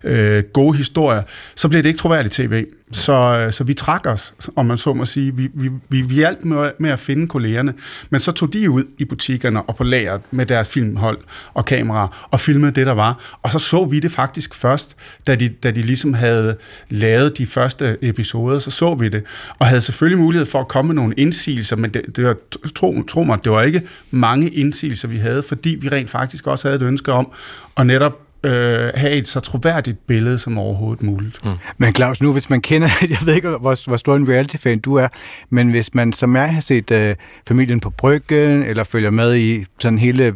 øh, 0.03 0.43
gode 0.43 0.77
historier, 0.77 1.21
så 1.55 1.69
bliver 1.69 1.81
det 1.81 1.89
ikke 1.89 1.99
troværdigt 1.99 2.33
tv. 2.33 2.65
Så, 2.91 3.13
øh, 3.13 3.51
så 3.51 3.63
vi 3.63 3.73
trak 3.73 4.07
os, 4.07 4.33
om 4.55 4.65
man 4.65 4.77
så 4.77 4.93
må 4.93 5.05
sige. 5.05 5.35
Vi, 5.35 5.49
vi, 5.53 5.69
vi, 5.89 6.01
vi 6.01 6.15
hjalp 6.15 6.43
med, 6.43 6.71
med 6.79 6.89
at 6.89 6.99
finde 6.99 7.27
kollegerne, 7.27 7.73
men 8.09 8.19
så 8.19 8.31
tog 8.31 8.53
de 8.53 8.69
ud 8.69 8.83
i 8.97 9.05
butikkerne 9.05 9.61
og 9.61 9.75
på 9.75 9.83
lageret 9.83 10.21
med 10.31 10.45
deres 10.45 10.69
filmhold 10.69 11.17
og 11.53 11.65
kameraer 11.65 12.27
og 12.31 12.39
filmede 12.39 12.71
det, 12.71 12.85
der 12.85 12.91
var. 12.91 13.37
Og 13.41 13.51
så 13.51 13.59
så 13.59 13.85
vi 13.85 13.99
det 13.99 14.11
faktisk 14.11 14.55
først, 14.55 14.95
da 15.27 15.35
de, 15.35 15.49
da 15.63 15.71
de 15.71 15.81
ligesom 15.81 16.13
havde 16.13 16.55
lavet 16.89 17.37
de 17.37 17.45
første 17.45 17.97
episoder, 18.01 18.59
så 18.59 18.71
så 18.71 18.95
vi 18.95 19.09
det. 19.09 19.23
Og 19.59 19.67
havde 19.67 19.81
selvfølgelig 19.81 20.19
mulighed 20.19 20.45
for 20.45 20.59
at 20.59 20.67
komme 20.67 20.87
med 20.87 20.95
nogle 20.95 21.13
indsigelser, 21.17 21.75
men 21.75 21.93
det, 21.93 22.15
det 22.15 22.25
var, 22.25 22.35
tro, 22.75 23.03
tro 23.03 23.23
mig, 23.23 23.43
det 23.43 23.51
var 23.51 23.61
ikke 23.61 23.81
mange 24.11 24.49
indsigelser, 24.49 25.07
vi 25.07 25.17
havde, 25.17 25.43
fordi 25.43 25.77
vi 25.81 25.89
rent 25.89 26.09
faktisk 26.09 26.47
også 26.47 26.67
havde 26.67 26.81
et 26.81 26.87
ønske 26.87 27.11
om 27.11 27.31
at 27.77 27.87
netop 27.87 28.19
øh, 28.43 28.91
have 28.95 29.11
et 29.11 29.27
så 29.27 29.39
troværdigt 29.39 30.07
billede 30.07 30.39
som 30.39 30.57
overhovedet 30.57 31.03
muligt. 31.03 31.45
Mm. 31.45 31.51
Men 31.77 31.95
Claus, 31.95 32.21
nu 32.21 32.33
hvis 32.33 32.49
man 32.49 32.61
kender, 32.61 32.89
jeg 33.09 33.17
ved 33.25 33.33
ikke, 33.33 33.49
hvor, 33.49 33.87
hvor 33.87 33.97
stor 33.97 34.15
en 34.15 34.29
reality-fan 34.29 34.79
du 34.79 34.95
er, 34.95 35.07
men 35.49 35.69
hvis 35.69 35.93
man 35.93 36.13
som 36.13 36.35
jeg 36.35 36.53
har 36.53 36.61
set 36.61 36.91
øh, 36.91 37.15
familien 37.47 37.79
på 37.79 37.89
bryggen, 37.89 38.63
eller 38.63 38.83
følger 38.83 39.09
med 39.09 39.35
i 39.35 39.65
sådan 39.79 39.99
hele 39.99 40.35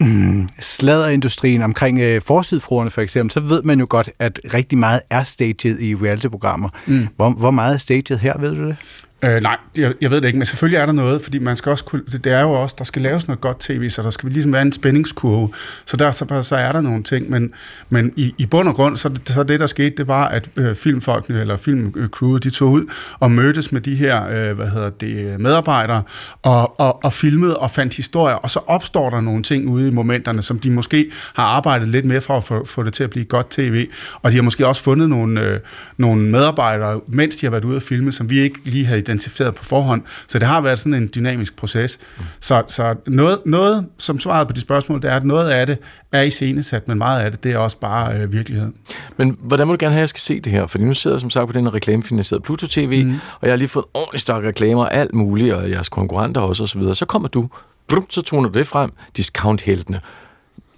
mm, 0.00 0.48
sladerindustrien 0.60 1.62
omkring 1.62 2.00
øh, 2.00 2.20
forsidfruerne 2.20 2.90
for 2.90 3.00
eksempel, 3.00 3.32
så 3.32 3.40
ved 3.40 3.62
man 3.62 3.80
jo 3.80 3.86
godt, 3.90 4.10
at 4.18 4.40
rigtig 4.54 4.78
meget 4.78 5.00
er 5.10 5.22
staged 5.22 5.80
i 5.80 5.94
reality-programmer. 5.94 6.68
Mm. 6.86 7.08
Hvor, 7.16 7.30
hvor 7.30 7.50
meget 7.50 7.74
er 7.74 7.78
staged 7.78 8.18
her, 8.18 8.38
ved 8.38 8.54
du 8.54 8.66
det? 8.66 8.76
Øh, 9.24 9.42
nej, 9.42 9.56
jeg, 9.78 9.94
jeg 10.00 10.10
ved 10.10 10.20
det 10.20 10.26
ikke, 10.26 10.38
men 10.38 10.46
selvfølgelig 10.46 10.76
er 10.76 10.86
der 10.86 10.92
noget, 10.92 11.22
fordi 11.22 11.38
man 11.38 11.56
skal 11.56 11.70
også 11.70 11.84
kunne, 11.84 12.02
det 12.24 12.26
er 12.26 12.40
jo 12.40 12.52
også, 12.52 12.74
der 12.78 12.84
skal 12.84 13.02
laves 13.02 13.28
noget 13.28 13.40
godt 13.40 13.60
tv, 13.60 13.88
så 13.88 14.02
der 14.02 14.10
skal 14.10 14.28
ligesom 14.28 14.52
være 14.52 14.62
en 14.62 14.72
spændingskurve, 14.72 15.52
så 15.86 15.96
der 15.96 16.10
så, 16.10 16.42
så 16.42 16.56
er 16.56 16.72
der 16.72 16.80
nogle 16.80 17.02
ting, 17.02 17.30
men, 17.30 17.52
men 17.88 18.12
i, 18.16 18.34
i 18.38 18.46
bund 18.46 18.68
og 18.68 18.74
grund, 18.74 18.96
så, 18.96 19.10
så 19.26 19.42
det 19.42 19.60
der 19.60 19.66
skete, 19.66 19.90
det 19.96 20.08
var, 20.08 20.28
at 20.28 20.50
øh, 20.56 20.74
filmfolkene, 20.74 21.40
eller 21.40 21.56
filmcrewet, 21.56 22.36
øh, 22.36 22.42
de 22.42 22.50
tog 22.50 22.70
ud 22.70 22.84
og 23.20 23.30
mødtes 23.30 23.72
med 23.72 23.80
de 23.80 23.94
her, 23.94 24.26
øh, 24.26 24.56
hvad 24.56 24.68
hedder 24.68 24.90
det, 24.90 25.40
medarbejdere, 25.40 26.02
og, 26.42 26.80
og, 26.80 27.04
og 27.04 27.12
filmede 27.12 27.56
og 27.56 27.70
fandt 27.70 27.96
historier, 27.96 28.34
og 28.34 28.50
så 28.50 28.60
opstår 28.66 29.10
der 29.10 29.20
nogle 29.20 29.42
ting 29.42 29.68
ude 29.68 29.88
i 29.88 29.90
momenterne, 29.90 30.42
som 30.42 30.58
de 30.58 30.70
måske 30.70 31.10
har 31.34 31.44
arbejdet 31.44 31.88
lidt 31.88 32.04
mere 32.04 32.20
for 32.20 32.36
at 32.36 32.44
få, 32.44 32.64
få 32.64 32.82
det 32.82 32.92
til 32.92 33.04
at 33.04 33.10
blive 33.10 33.24
godt 33.24 33.50
tv, 33.50 33.88
og 34.22 34.32
de 34.32 34.36
har 34.36 34.42
måske 34.42 34.66
også 34.66 34.82
fundet 34.82 35.10
nogle, 35.10 35.40
øh, 35.40 35.60
nogle 35.96 36.22
medarbejdere, 36.22 37.00
mens 37.08 37.36
de 37.36 37.46
har 37.46 37.50
været 37.50 37.64
ude 37.64 37.76
at 37.76 37.82
filme, 37.82 38.12
som 38.12 38.30
vi 38.30 38.38
ikke 38.38 38.58
lige 38.64 38.86
havde 38.86 39.05
identificeret 39.08 39.54
på 39.54 39.64
forhånd. 39.64 40.02
Så 40.28 40.38
det 40.38 40.48
har 40.48 40.60
været 40.60 40.78
sådan 40.78 40.94
en 40.94 41.10
dynamisk 41.14 41.56
proces. 41.56 41.98
Mm. 42.18 42.24
Så, 42.40 42.62
så 42.68 42.94
noget, 43.06 43.38
noget, 43.46 43.86
som 43.98 44.20
svaret 44.20 44.46
på 44.46 44.52
de 44.52 44.60
spørgsmål, 44.60 45.02
det 45.02 45.10
er, 45.10 45.16
at 45.16 45.24
noget 45.24 45.50
af 45.50 45.66
det 45.66 45.78
er 46.12 46.22
i 46.22 46.30
scenesat, 46.30 46.88
men 46.88 46.98
meget 46.98 47.20
af 47.20 47.30
det, 47.30 47.44
det 47.44 47.52
er 47.52 47.58
også 47.58 47.78
bare 47.78 48.16
øh, 48.16 48.32
virkelighed. 48.32 48.72
Men 49.16 49.36
hvordan 49.40 49.66
må 49.66 49.72
du 49.72 49.78
gerne 49.80 49.92
have, 49.92 50.00
at 50.00 50.02
jeg 50.02 50.08
skal 50.08 50.20
se 50.20 50.40
det 50.40 50.52
her? 50.52 50.66
Fordi 50.66 50.84
nu 50.84 50.94
sidder 50.94 51.16
jeg 51.16 51.20
som 51.20 51.30
sagt 51.30 51.46
på 51.46 51.52
den 51.52 51.74
reklamefinansierede 51.74 52.42
Pluto 52.42 52.66
TV, 52.66 53.04
mm. 53.04 53.14
og 53.40 53.46
jeg 53.46 53.52
har 53.52 53.56
lige 53.56 53.68
fået 53.68 53.84
ordentligt 53.94 54.22
stok 54.22 54.44
reklamer 54.44 54.82
og 54.82 54.94
alt 54.94 55.14
muligt, 55.14 55.54
og 55.54 55.70
jeres 55.70 55.88
konkurrenter 55.88 56.40
også 56.40 56.62
osv. 56.62 56.68
Så, 56.68 56.78
videre. 56.78 56.94
så 56.94 57.06
kommer 57.06 57.28
du, 57.28 57.48
blum, 57.86 58.06
så 58.10 58.22
toner 58.22 58.48
du 58.48 58.58
det 58.58 58.66
frem, 58.66 58.92
discount-heltene. 59.16 60.00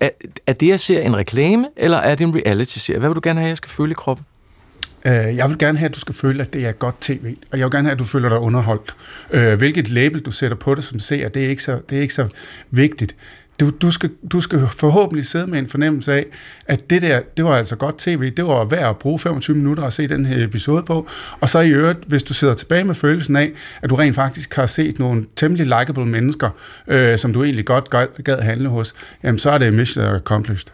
Er, 0.01 0.09
er 0.47 0.53
det, 0.53 0.69
jeg 0.69 0.81
ser 0.81 1.01
en 1.01 1.17
reklame, 1.17 1.69
eller 1.77 1.97
er 1.97 2.15
det 2.15 2.27
en 2.27 2.37
reality-serie? 2.37 2.99
Hvad 2.99 3.09
vil 3.09 3.17
du 3.17 3.21
gerne 3.25 3.41
have, 3.41 3.47
at 3.47 3.51
jeg 3.51 3.57
skal 3.57 3.71
føle 3.71 3.91
i 3.91 3.95
kroppen? 3.95 4.27
Øh, 5.05 5.37
jeg 5.37 5.49
vil 5.49 5.59
gerne 5.59 5.79
have, 5.79 5.89
at 5.89 5.95
du 5.95 6.01
skal 6.01 6.15
føle, 6.15 6.43
at 6.43 6.53
det 6.53 6.67
er 6.67 6.73
godt 6.73 7.01
tv, 7.01 7.37
og 7.53 7.59
jeg 7.59 7.65
vil 7.65 7.73
gerne 7.73 7.89
have, 7.89 7.93
at 7.93 7.99
du 7.99 8.05
føler 8.05 8.29
dig 8.29 8.39
underholdt. 8.39 8.97
Øh, 9.31 9.59
hvilket 9.59 9.91
label 9.91 10.21
du 10.21 10.31
sætter 10.31 10.57
på 10.57 10.75
det 10.75 10.85
som 10.85 10.99
ser, 10.99 11.29
det 11.29 11.45
er 11.45 11.49
ikke 11.49 11.63
så, 11.63 11.81
det 11.91 11.99
er 11.99 12.03
ikke 12.03 12.15
så 12.15 12.29
vigtigt. 12.71 13.17
Du, 13.61 13.71
du, 13.71 13.91
skal, 13.91 14.11
du 14.33 14.41
skal 14.41 14.69
forhåbentlig 14.77 15.27
sidde 15.27 15.47
med 15.47 15.59
en 15.59 15.69
fornemmelse 15.69 16.13
af, 16.13 16.27
at 16.67 16.91
det 16.91 17.03
der, 17.03 17.21
det 17.37 17.45
var 17.45 17.57
altså 17.57 17.77
godt 17.77 17.99
tv, 17.99 18.31
det 18.31 18.45
var 18.47 18.65
værd 18.65 18.91
at 18.91 18.99
bruge 18.99 19.19
25 19.19 19.57
minutter 19.57 19.83
at 19.83 19.93
se 19.93 20.09
den 20.09 20.27
her 20.27 20.45
episode 20.45 20.83
på, 20.83 21.09
og 21.41 21.49
så 21.49 21.61
i 21.61 21.71
øvrigt, 21.71 21.99
hvis 22.07 22.23
du 22.23 22.35
sidder 22.35 22.55
tilbage 22.55 22.85
med 22.85 22.95
følelsen 22.95 23.37
af, 23.37 23.53
at 23.83 23.91
du 23.91 23.95
rent 23.95 24.15
faktisk 24.15 24.55
har 24.55 24.67
set 24.67 24.99
nogle 24.99 25.25
temmelig 25.37 25.67
likable 25.67 26.07
mennesker, 26.07 26.51
øh, 26.89 27.19
som 27.19 27.33
du 27.33 27.45
egentlig 27.45 27.65
godt 27.65 27.91
gad 28.25 28.41
handle 28.41 28.69
hos, 28.69 28.95
jamen 29.23 29.39
så 29.39 29.51
er 29.51 29.59
det 29.59 29.75
mission 29.75 30.05
accomplished. 30.05 30.71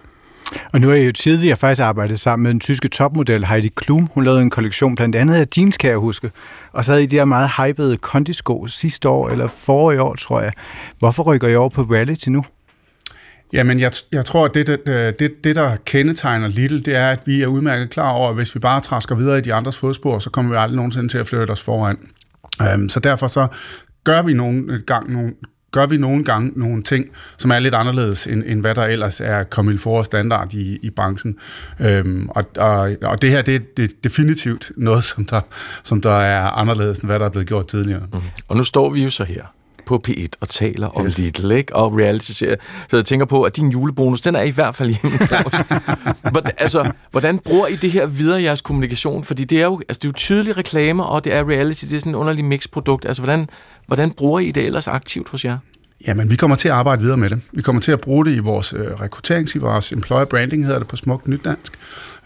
Og 0.73 0.81
nu 0.81 0.89
har 0.89 0.95
jeg 0.95 1.07
jo 1.07 1.13
tidligere 1.13 1.57
faktisk 1.57 1.83
arbejdet 1.83 2.21
sammen 2.21 2.43
med 2.43 2.51
den 2.51 2.61
tyske 2.61 2.89
topmodel 2.89 3.47
Heidi 3.47 3.69
Klum. 3.69 4.09
Hun 4.15 4.25
lavede 4.25 4.43
en 4.43 4.51
kollektion 4.51 4.95
blandt 4.95 5.17
andet 5.17 5.35
af 5.35 5.47
jeans, 5.57 5.77
kan 5.77 5.91
jeg 5.91 5.99
huske. 5.99 6.31
Og 6.73 6.85
så 6.85 6.93
havde 6.93 7.05
I 7.05 7.07
de 7.07 7.17
her 7.17 7.25
meget 7.25 7.51
hypede 7.59 7.97
kondisko 7.97 8.67
sidste 8.67 9.09
år, 9.09 9.29
eller 9.29 9.47
forrige 9.47 10.03
år, 10.03 10.15
tror 10.15 10.41
jeg. 10.41 10.53
Hvorfor 10.99 11.23
rykker 11.23 11.49
I 11.49 11.57
over 11.57 11.69
på 11.69 11.83
reality 11.83 12.29
nu? 12.29 12.45
Jamen, 13.53 13.81
jeg, 13.81 13.93
jeg 14.13 14.25
tror, 14.25 14.45
at 14.45 14.55
det, 14.55 14.67
det, 14.67 14.87
det, 15.19 15.45
det, 15.45 15.57
der 15.57 15.77
kendetegner 15.77 16.49
Little, 16.49 16.81
det 16.81 16.97
er, 16.97 17.11
at 17.11 17.21
vi 17.27 17.43
er 17.43 17.47
udmærket 17.47 17.91
klar 17.91 18.11
over, 18.11 18.29
at 18.29 18.35
hvis 18.35 18.55
vi 18.55 18.61
bare 18.61 18.81
træsker 18.81 19.15
videre 19.15 19.39
i 19.39 19.41
de 19.41 19.55
andres 19.55 19.79
fodspor, 19.79 20.19
så 20.19 20.31
kommer 20.31 20.51
vi 20.51 20.57
aldrig 20.59 20.77
nogensinde 20.77 21.09
til 21.09 21.19
at 21.19 21.27
flytte 21.27 21.51
os 21.51 21.63
foran. 21.63 21.99
Øhm, 22.63 22.89
så 22.89 23.01
derfor 23.01 23.27
så 23.27 23.47
gør 24.05 24.23
vi 24.23 24.33
nogle 24.33 24.81
gang 24.87 25.13
nogle, 25.13 25.33
gør 25.75 25.87
vi 25.87 25.97
nogle 25.97 26.25
gange 26.25 26.53
nogle 26.57 26.83
ting, 26.83 27.07
som 27.37 27.51
er 27.51 27.59
lidt 27.59 27.75
anderledes, 27.75 28.27
end, 28.27 28.43
end 28.47 28.61
hvad 28.61 28.75
der 28.75 28.85
ellers 28.85 29.21
er 29.21 29.43
kommet 29.43 29.81
for 29.81 30.03
standard 30.03 30.55
i, 30.55 30.79
i 30.83 30.91
branchen. 30.91 31.37
Øhm, 31.81 32.29
og, 32.29 32.45
og, 32.57 32.97
og 33.03 33.23
det 33.23 33.31
her, 33.31 33.43
det 33.43 33.55
er 33.55 33.61
det, 33.77 34.05
definitivt 34.05 34.73
noget, 34.77 35.05
som 35.05 35.25
der, 35.25 35.41
som 35.83 36.01
der 36.01 36.17
er 36.17 36.51
anderledes, 36.51 36.99
end 36.99 37.09
hvad 37.09 37.19
der 37.19 37.25
er 37.25 37.31
blevet 37.31 37.49
gjort 37.49 37.67
tidligere. 37.67 38.03
Mm. 38.13 38.21
Og 38.49 38.57
nu 38.57 38.65
står 38.65 38.91
vi 38.91 39.05
jo 39.05 39.11
så 39.11 39.25
her 39.25 39.43
på 39.87 40.03
P1 40.09 40.29
og 40.41 40.49
taler 40.49 41.03
yes. 41.05 41.19
om 41.19 41.25
Lidl 41.25 41.51
ikke? 41.53 41.77
og 41.77 41.99
reality-serier. 41.99 42.57
Så 42.91 42.97
jeg 42.97 43.05
tænker 43.05 43.27
på, 43.27 43.43
at 43.43 43.57
din 43.57 43.69
julebonus, 43.69 44.21
den 44.21 44.35
er 44.35 44.43
i 44.43 44.51
hvert 44.51 44.75
fald 44.75 44.89
hjemme, 44.89 45.19
hvordan, 46.33 46.53
altså, 46.59 46.91
hvordan 47.11 47.39
bruger 47.39 47.67
I 47.67 47.77
det 47.77 47.91
her 47.91 48.07
videre 48.07 48.41
i 48.41 48.45
jeres 48.45 48.61
kommunikation? 48.61 49.25
Fordi 49.25 49.45
det 49.45 49.61
er 49.61 49.65
jo, 49.65 49.81
altså, 49.89 49.99
det 49.99 50.05
er 50.05 50.09
jo 50.09 50.13
tydelige 50.13 50.53
reklamer, 50.53 51.05
og 51.05 51.25
det 51.25 51.35
er 51.35 51.49
reality, 51.49 51.85
det 51.85 51.93
er 51.93 51.99
sådan 51.99 52.11
en 52.11 52.17
underlig 52.17 52.45
mixprodukt. 52.45 53.05
Altså, 53.07 53.23
hvordan, 53.23 53.49
hvordan 53.87 54.13
bruger 54.13 54.41
I 54.41 54.51
det 54.51 54.67
ellers 54.67 54.89
aktivt 54.89 55.29
hos 55.29 55.45
jer? 55.45 55.59
Jamen, 56.07 56.31
vi 56.31 56.37
kommer 56.37 56.57
til 56.57 56.69
at 56.69 56.75
arbejde 56.75 57.03
videre 57.03 57.17
med 57.17 57.31
det. 57.31 57.41
Vi 57.53 57.63
kommer 57.63 57.83
til 57.83 57.93
at 57.93 58.01
bruge 58.01 58.25
det 58.25 58.31
i 58.31 58.39
vores 58.39 58.73
øh, 58.73 58.87
rekruttering, 59.01 59.49
i 59.55 59.59
vores 59.59 59.93
employer 59.93 60.25
branding, 60.25 60.65
hedder 60.65 60.79
det 60.79 60.89
på 60.89 60.97
smukt 60.97 61.29
nydansk 61.29 61.73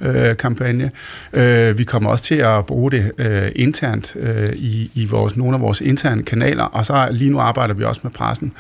øh, 0.01 0.37
kampagne. 0.37 0.91
Øh, 1.33 1.79
vi 1.79 1.85
kommer 1.85 2.11
også 2.11 2.25
til 2.25 2.35
at 2.35 2.67
bruge 2.67 2.91
det 2.91 3.13
øh, 3.19 3.53
internt 3.57 4.17
øh, 4.17 4.53
i, 4.53 4.91
i 4.95 5.05
vores, 5.05 5.37
nogle 5.37 5.55
af 5.55 5.61
vores 5.61 5.81
interne 5.81 6.23
kanaler, 6.23 6.65
og 6.65 6.87
så 6.87 7.09
lige 7.11 7.31
nu 7.31 7.39
arbejder 7.39 7.75
vi 7.75 7.85
også 7.85 8.01
med 8.05 8.11
pressen. 8.11 8.53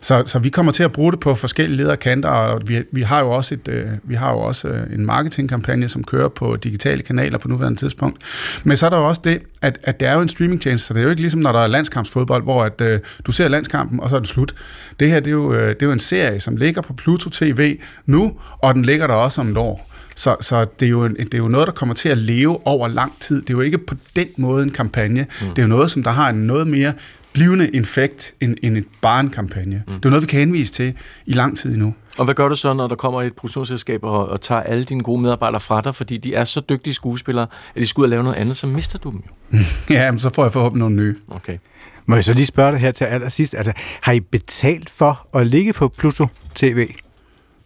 Så, 0.00 0.22
så 0.26 0.38
vi 0.38 0.48
kommer 0.48 0.72
til 0.72 0.82
at 0.82 0.92
bruge 0.92 1.12
det 1.12 1.20
på 1.20 1.34
forskellige 1.34 1.76
lederkanter, 1.76 2.28
og 2.28 2.62
vi, 2.66 2.82
vi 2.92 3.02
har 3.02 3.20
jo 3.20 3.30
også, 3.30 3.54
et, 3.54 3.68
øh, 3.68 3.88
vi 4.02 4.14
har 4.14 4.30
jo 4.30 4.38
også 4.38 4.68
øh, 4.68 4.94
en 4.94 5.06
marketingkampagne, 5.06 5.88
som 5.88 6.04
kører 6.04 6.28
på 6.28 6.56
digitale 6.56 7.02
kanaler 7.02 7.38
på 7.38 7.48
nuværende 7.48 7.78
tidspunkt. 7.78 8.22
Men 8.64 8.76
så 8.76 8.86
er 8.86 8.90
der 8.90 8.96
jo 8.96 9.08
også 9.08 9.20
det, 9.24 9.40
at, 9.62 9.78
at 9.82 10.00
det 10.00 10.08
er 10.08 10.14
jo 10.14 10.20
en 10.20 10.28
streamingtjeneste, 10.28 10.86
så 10.86 10.94
det 10.94 11.00
er 11.00 11.04
jo 11.04 11.10
ikke 11.10 11.22
ligesom, 11.22 11.40
når 11.40 11.52
der 11.52 11.60
er 11.60 11.66
landskampsfodbold, 11.66 12.42
hvor 12.42 12.64
at, 12.64 12.80
øh, 12.80 13.00
du 13.26 13.32
ser 13.32 13.48
landskampen, 13.48 14.00
og 14.00 14.10
så 14.10 14.16
er 14.16 14.20
det 14.20 14.28
slut. 14.28 14.53
Det 15.00 15.08
her, 15.08 15.20
det 15.20 15.26
er, 15.26 15.30
jo, 15.30 15.52
øh, 15.52 15.68
det 15.68 15.82
er 15.82 15.86
jo 15.86 15.92
en 15.92 16.00
serie, 16.00 16.40
som 16.40 16.56
ligger 16.56 16.82
på 16.82 16.92
Pluto 16.92 17.30
TV 17.30 17.78
nu, 18.06 18.32
og 18.58 18.74
den 18.74 18.84
ligger 18.84 19.06
der 19.06 19.14
også 19.14 19.40
om 19.40 19.48
et 19.48 19.56
år. 19.56 19.90
Så, 20.16 20.36
så 20.40 20.66
det, 20.80 20.86
er 20.86 20.90
jo 20.90 21.04
en, 21.04 21.16
det 21.16 21.34
er 21.34 21.38
jo 21.38 21.48
noget, 21.48 21.66
der 21.66 21.72
kommer 21.72 21.94
til 21.94 22.08
at 22.08 22.18
leve 22.18 22.66
over 22.66 22.88
lang 22.88 23.12
tid. 23.20 23.42
Det 23.42 23.50
er 23.50 23.54
jo 23.54 23.60
ikke 23.60 23.78
på 23.78 23.94
den 24.16 24.28
måde 24.38 24.62
en 24.62 24.70
kampagne. 24.70 25.26
Mm. 25.40 25.48
Det 25.48 25.58
er 25.58 25.62
jo 25.62 25.68
noget, 25.68 25.90
som 25.90 26.02
der 26.02 26.10
har 26.10 26.28
en 26.28 26.36
noget 26.36 26.66
mere 26.66 26.92
blivende 27.32 27.76
effekt 27.76 28.34
end, 28.40 28.56
end 28.62 28.76
en 28.76 29.30
kampagne. 29.30 29.82
Mm. 29.86 29.94
Det 29.94 30.04
er 30.04 30.10
noget, 30.10 30.22
vi 30.22 30.26
kan 30.26 30.40
henvise 30.40 30.72
til 30.72 30.94
i 31.26 31.32
lang 31.32 31.58
tid 31.58 31.72
endnu. 31.72 31.94
Og 32.18 32.24
hvad 32.24 32.34
gør 32.34 32.48
du 32.48 32.54
så, 32.54 32.72
når 32.72 32.88
der 32.88 32.94
kommer 32.94 33.22
et 33.22 33.32
produktionsselskab 33.32 34.04
og, 34.04 34.28
og 34.28 34.40
tager 34.40 34.60
alle 34.60 34.84
dine 34.84 35.02
gode 35.02 35.22
medarbejdere 35.22 35.60
fra 35.60 35.80
dig, 35.80 35.94
fordi 35.94 36.16
de 36.16 36.34
er 36.34 36.44
så 36.44 36.60
dygtige 36.60 36.94
skuespillere, 36.94 37.46
at 37.74 37.80
de 37.80 37.86
skal 37.86 38.00
ud 38.00 38.04
og 38.04 38.10
lave 38.10 38.22
noget 38.22 38.36
andet, 38.36 38.56
så 38.56 38.66
mister 38.66 38.98
du 38.98 39.10
dem 39.10 39.22
jo? 39.52 39.58
ja, 39.94 40.10
men 40.10 40.18
så 40.18 40.30
får 40.30 40.44
jeg 40.44 40.52
forhåbentlig 40.52 40.78
nogle 40.78 40.96
nye. 40.96 41.16
Okay. 41.30 41.58
Må 42.06 42.14
jeg 42.14 42.24
så 42.24 42.32
lige 42.32 42.46
spørge 42.46 42.72
dig 42.72 42.80
her 42.80 42.90
til 42.90 43.04
allersidst, 43.04 43.54
altså 43.54 43.72
har 44.02 44.12
I 44.12 44.20
betalt 44.20 44.90
for 44.90 45.28
at 45.38 45.46
ligge 45.46 45.72
på 45.72 45.88
Pluto 45.88 46.26
TV? 46.54 46.88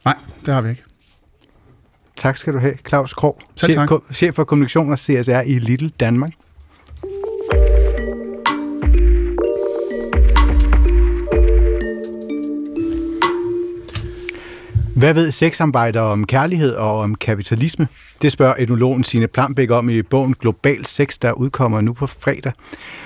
Nej, 0.05 0.17
det 0.47 0.55
har 0.55 0.61
vi 0.61 0.71
ikke. 0.71 0.83
Tak 2.17 2.37
skal 2.37 2.53
du 2.53 2.59
have, 2.59 2.75
Claus 2.89 3.15
Krog, 3.15 3.41
chef, 3.57 3.77
chef 4.13 4.35
for 4.35 4.45
kommunikation 4.45 4.93
og 4.93 4.99
CSR 4.99 5.41
i 5.41 5.59
Little 5.59 5.89
Danmark. 6.01 6.33
Hvad 14.99 15.15
ved 15.15 15.31
sexarbejdere 15.31 16.03
om 16.03 16.27
kærlighed 16.27 16.75
og 16.75 16.99
om 16.99 17.15
kapitalisme? 17.15 17.89
Det 18.23 18.33
spørger 18.33 18.55
etnologen 18.59 19.05
Signe 19.05 19.27
Plambæk 19.27 19.71
om 19.71 19.89
i 19.89 20.03
bogen 20.03 20.35
Global 20.35 20.85
Sex, 20.85 21.19
der 21.19 21.33
udkommer 21.33 21.81
nu 21.81 21.93
på 21.93 22.07
fredag. 22.07 22.53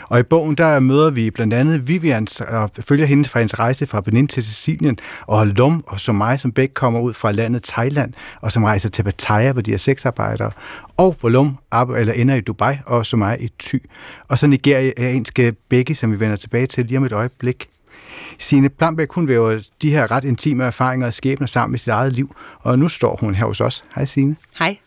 Og 0.08 0.20
i 0.20 0.22
bogen 0.22 0.54
der 0.54 0.80
møder 0.80 1.10
vi 1.10 1.30
blandt 1.30 1.54
andet 1.54 1.88
Vivian 1.88 2.26
og 2.48 2.70
følger 2.88 3.06
hende 3.06 3.28
fra 3.28 3.40
hendes 3.40 3.58
rejse 3.58 3.86
fra 3.86 4.00
Benin 4.00 4.28
til 4.28 4.42
Sicilien, 4.42 4.98
og 5.26 5.46
Lum 5.46 5.84
og 5.86 6.00
Somai, 6.00 6.38
som 6.38 6.52
begge 6.52 6.74
kommer 6.74 7.00
ud 7.00 7.14
fra 7.14 7.32
landet 7.32 7.62
Thailand, 7.62 8.12
og 8.40 8.52
som 8.52 8.64
rejser 8.64 8.88
til 8.88 9.02
Pattaya, 9.02 9.52
hvor 9.52 9.62
de 9.62 9.72
er 9.72 9.78
sexarbejdere, 9.78 10.50
og 10.96 11.16
hvor 11.20 11.28
Lum 11.28 11.58
eller 11.96 12.12
ender 12.12 12.34
i 12.34 12.40
Dubai, 12.40 12.76
og 12.86 13.06
Somai 13.06 13.36
i 13.40 13.48
Thy. 13.60 13.82
Og 14.28 14.38
så 14.38 14.46
nigerianske 14.46 15.54
Becky, 15.68 15.92
som 15.92 16.12
vi 16.12 16.20
vender 16.20 16.36
tilbage 16.36 16.66
til 16.66 16.86
lige 16.86 16.98
om 16.98 17.04
et 17.04 17.12
øjeblik. 17.12 17.68
Signe 18.42 18.68
Plambæk, 18.68 19.12
hun 19.12 19.28
væver 19.28 19.60
de 19.82 19.90
her 19.90 20.10
ret 20.10 20.24
intime 20.24 20.64
erfaringer 20.64 21.06
og 21.06 21.14
skæbner 21.14 21.46
sammen 21.46 21.74
i 21.74 21.78
sit 21.78 21.88
eget 21.88 22.12
liv, 22.12 22.34
og 22.60 22.78
nu 22.78 22.88
står 22.88 23.16
hun 23.20 23.34
her 23.34 23.46
hos 23.46 23.60
os. 23.60 23.84
Hej 23.94 24.04
Signe. 24.04 24.36
Hej. 24.58 24.78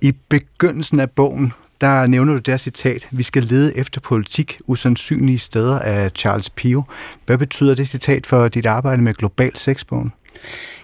I 0.00 0.12
begyndelsen 0.28 1.00
af 1.00 1.10
bogen, 1.10 1.52
der 1.80 2.06
nævner 2.06 2.32
du 2.32 2.38
det 2.38 2.60
citat, 2.60 3.08
vi 3.12 3.22
skal 3.22 3.42
lede 3.42 3.76
efter 3.76 4.00
politik 4.00 4.60
usandsynlige 4.66 5.38
steder 5.38 5.78
af 5.78 6.10
Charles 6.10 6.50
Pio. 6.50 6.82
Hvad 7.26 7.38
betyder 7.38 7.74
det 7.74 7.88
citat 7.88 8.26
for 8.26 8.48
dit 8.48 8.66
arbejde 8.66 9.02
med 9.02 9.14
Global 9.14 9.56
Sexbogen? 9.56 10.12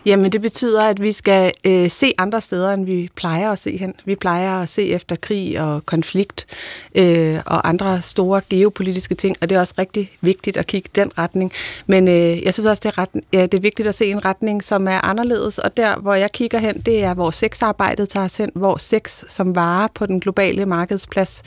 Jamen, 0.07 0.33
det 0.33 0.43
betyder, 0.43 0.83
at 0.83 1.03
vi 1.03 1.13
skal 1.13 1.53
øh, 1.65 1.91
se 1.91 2.13
andre 2.19 2.41
steder, 2.41 2.73
end 2.73 2.85
vi 2.85 3.09
plejer 3.15 3.51
at 3.51 3.59
se 3.59 3.77
hen. 3.77 3.95
Vi 4.05 4.17
plejer 4.17 4.63
at 4.63 4.69
se 4.69 4.89
efter 4.89 5.17
krig 5.17 5.61
og 5.61 5.87
konflikt 5.87 6.47
øh, 6.95 7.39
og 7.47 7.69
andre 7.69 8.03
store 8.03 8.41
geopolitiske 8.51 9.15
ting, 9.15 9.37
og 9.41 9.51
det 9.51 9.57
er 9.57 9.61
også 9.61 9.75
rigtig 9.79 10.13
vigtigt 10.21 10.57
at 10.57 10.67
kigge 10.67 10.91
den 10.95 11.19
retning. 11.19 11.53
Men 11.87 12.09
øh, 12.09 12.43
jeg 12.43 12.55
synes 12.55 12.67
også, 12.67 12.81
det 12.85 12.89
er, 12.89 12.99
ret, 12.99 13.09
ja, 13.33 13.43
det 13.43 13.55
er 13.55 13.61
vigtigt 13.61 13.89
at 13.89 13.95
se 13.95 14.07
en 14.07 14.25
retning, 14.25 14.65
som 14.65 14.89
er 14.89 15.05
anderledes, 15.05 15.59
og 15.59 15.77
der, 15.77 15.97
hvor 15.97 16.15
jeg 16.15 16.33
kigger 16.33 16.59
hen, 16.59 16.81
det 16.81 17.05
er, 17.05 17.15
hvor 17.15 17.31
sexarbejdet 17.31 18.09
tager 18.09 18.25
os 18.25 18.37
hen, 18.37 18.51
hvor 18.55 18.77
sex 18.77 19.25
som 19.29 19.55
vare 19.55 19.89
på 19.95 20.07
den 20.07 20.21
globale 20.21 20.67
markedsplads 20.67 21.43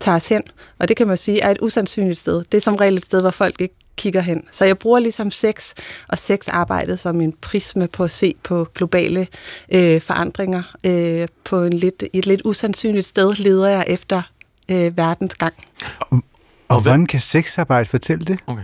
tager 0.00 0.16
os 0.16 0.28
hen. 0.28 0.42
Og 0.78 0.88
det 0.88 0.96
kan 0.96 1.06
man 1.06 1.16
sige 1.16 1.40
er 1.40 1.50
et 1.50 1.58
usandsynligt 1.60 2.18
sted. 2.18 2.44
Det 2.52 2.58
er 2.58 2.62
som 2.62 2.76
regel 2.76 2.96
et 2.96 3.04
sted, 3.04 3.20
hvor 3.20 3.30
folk 3.30 3.60
ikke 3.60 3.74
kigger 3.96 4.20
hen. 4.20 4.44
Så 4.50 4.64
jeg 4.64 4.78
bruger 4.78 4.98
ligesom 4.98 5.30
sex 5.30 5.72
og 6.08 6.18
sexarbejdet 6.18 6.98
som 6.98 7.20
en 7.20 7.32
prisme 7.32 7.88
på 7.88 8.04
at 8.04 8.10
se 8.10 8.34
på 8.42 8.68
globale 8.74 9.26
øh, 9.72 10.00
forandringer. 10.00 10.62
Øh, 10.84 11.28
på 11.44 11.62
en 11.62 11.72
lidt, 11.72 12.04
et 12.12 12.26
lidt 12.26 12.40
usandsynligt 12.44 13.06
sted 13.06 13.34
leder 13.34 13.68
jeg 13.68 13.84
efter 13.86 14.22
øh, 14.68 14.96
verdens 14.96 15.34
gang. 15.34 15.54
Og, 16.00 16.22
og 16.68 16.80
hvordan 16.80 17.06
kan 17.06 17.20
sexarbejde 17.20 17.88
fortælle 17.88 18.24
det? 18.24 18.38
Okay. 18.46 18.62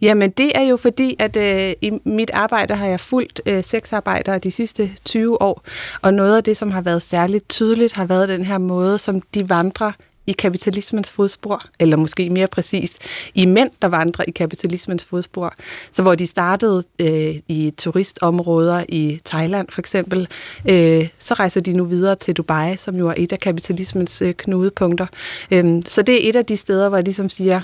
Jamen 0.00 0.30
det 0.30 0.52
er 0.54 0.62
jo 0.62 0.76
fordi, 0.76 1.16
at 1.18 1.36
øh, 1.36 1.72
i 1.80 1.98
mit 2.04 2.30
arbejde 2.34 2.74
har 2.74 2.86
jeg 2.86 3.00
fulgt 3.00 3.40
øh, 3.46 3.64
sexarbejdere 3.64 4.38
de 4.38 4.50
sidste 4.50 4.90
20 5.04 5.42
år, 5.42 5.62
og 6.02 6.14
noget 6.14 6.36
af 6.36 6.44
det, 6.44 6.56
som 6.56 6.70
har 6.70 6.80
været 6.80 7.02
særligt 7.02 7.48
tydeligt, 7.48 7.92
har 7.92 8.04
været 8.04 8.28
den 8.28 8.44
her 8.44 8.58
måde, 8.58 8.98
som 8.98 9.20
de 9.20 9.48
vandrer 9.48 9.92
i 10.28 10.32
kapitalismens 10.32 11.10
fodspor, 11.10 11.62
eller 11.78 11.96
måske 11.96 12.30
mere 12.30 12.46
præcist, 12.46 12.96
i 13.34 13.46
mænd, 13.46 13.70
der 13.82 13.88
vandrer 13.88 14.24
i 14.28 14.30
kapitalismens 14.30 15.04
fodspor. 15.04 15.54
Så 15.92 16.02
hvor 16.02 16.14
de 16.14 16.26
startede 16.26 16.82
øh, 16.98 17.36
i 17.48 17.72
turistområder 17.76 18.84
i 18.88 19.20
Thailand 19.24 19.68
for 19.70 19.80
eksempel, 19.80 20.28
øh, 20.68 21.08
så 21.18 21.34
rejser 21.34 21.60
de 21.60 21.72
nu 21.72 21.84
videre 21.84 22.14
til 22.16 22.34
Dubai, 22.34 22.76
som 22.76 22.96
jo 22.96 23.08
er 23.08 23.14
et 23.16 23.32
af 23.32 23.40
kapitalismens 23.40 24.22
øh, 24.22 24.34
knudepunkter. 24.34 25.06
Øh, 25.50 25.82
så 25.86 26.02
det 26.02 26.14
er 26.14 26.28
et 26.28 26.36
af 26.36 26.46
de 26.46 26.56
steder, 26.56 26.88
hvor 26.88 26.98
jeg 26.98 27.04
ligesom 27.04 27.28
siger, 27.28 27.60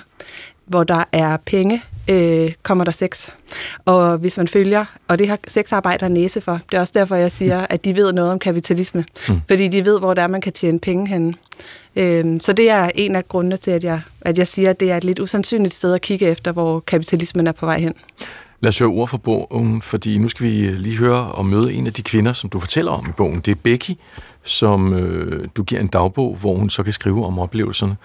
hvor 0.67 0.85
der 0.85 1.05
er 1.13 1.37
penge, 1.37 1.83
øh, 2.11 2.53
kommer 2.63 2.85
der 2.85 2.93
sex. 2.93 3.29
Og 3.85 4.19
hvis 4.19 4.37
man 4.37 4.49
følger, 4.49 4.85
og 5.09 5.19
det 5.19 5.29
har 5.29 5.39
sexarbejdere 5.49 6.11
næse 6.11 6.41
for, 6.41 6.61
det 6.71 6.77
er 6.77 6.81
også 6.81 6.93
derfor, 6.97 7.17
jeg 7.17 7.33
siger, 7.33 7.67
at 7.71 7.85
de 7.85 7.95
ved 7.95 8.13
noget 8.13 8.31
om 8.31 8.39
kapitalisme. 8.39 9.05
Mm. 9.29 9.41
Fordi 9.49 9.69
de 9.69 9.85
ved, 9.85 9.99
hvor 9.99 10.15
der 10.15 10.23
er, 10.23 10.27
man 10.27 10.41
kan 10.41 10.53
tjene 10.53 10.79
penge 10.79 11.09
henne. 11.09 11.35
Øh, 11.97 12.41
så 12.41 12.53
det 12.53 12.71
er 12.71 12.91
en 12.95 13.17
af 13.17 13.29
grundene 13.29 13.57
til, 13.57 13.71
at 13.71 13.85
jeg, 13.85 14.01
at 14.21 14.39
jeg 14.39 14.47
siger, 14.47 14.71
at 14.71 14.81
det 14.81 14.91
er 14.91 14.97
et 14.97 15.05
lidt 15.05 15.19
usandsynligt 15.19 15.75
sted 15.75 15.95
at 15.95 16.01
kigge 16.01 16.27
efter, 16.27 16.53
hvor 16.53 16.81
kapitalismen 16.81 17.47
er 17.47 17.53
på 17.53 17.67
vej 17.67 17.81
hen. 17.81 17.95
Lad 18.61 18.69
os 18.69 18.79
høre 18.79 18.89
ord 18.89 19.09
fra 19.09 19.17
bogen, 19.17 19.83
fordi 19.83 20.19
nu 20.19 20.29
skal 20.29 20.47
vi 20.47 20.51
lige 20.51 20.99
høre 20.99 21.33
og 21.33 21.47
møde 21.47 21.73
en 21.73 21.87
af 21.87 21.93
de 21.93 22.03
kvinder, 22.03 22.33
som 22.33 22.51
du 22.51 22.61
fortæller 22.61 22.93
om 22.93 23.07
i 23.09 23.13
bogen. 23.17 23.41
Det 23.41 23.51
er 23.51 23.61
Becky, 23.63 23.91
som 24.43 24.95
øh, 24.95 25.49
du 25.57 25.63
giver 25.63 25.81
en 25.81 25.87
dagbog, 25.87 26.37
hvor 26.41 26.55
hun 26.55 26.71
så 26.71 26.83
kan 26.83 26.93
skrive 26.93 27.27
om 27.27 27.39
oplevelserne. 27.39 27.97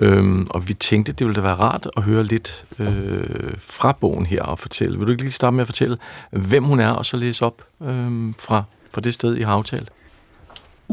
Øhm, 0.00 0.46
og 0.50 0.68
vi 0.68 0.74
tænkte, 0.74 1.12
det 1.12 1.26
ville 1.26 1.36
da 1.36 1.40
være 1.40 1.54
rart 1.54 1.88
at 1.96 2.02
høre 2.02 2.24
lidt 2.24 2.64
øh, 2.78 3.54
fra 3.58 3.92
bogen 4.00 4.26
her 4.26 4.42
og 4.42 4.58
fortælle. 4.58 4.98
Vil 4.98 5.06
du 5.06 5.12
ikke 5.12 5.22
lige 5.22 5.32
starte 5.32 5.54
med 5.54 5.60
at 5.60 5.66
fortælle, 5.66 5.96
hvem 6.30 6.64
hun 6.64 6.80
er, 6.80 6.90
og 6.90 7.06
så 7.06 7.16
læse 7.16 7.44
op 7.44 7.62
øh, 7.82 8.34
fra, 8.38 8.62
fra 8.90 9.00
det 9.00 9.14
sted, 9.14 9.36
I 9.36 9.42
har 9.42 9.52
aftalt? 9.52 9.88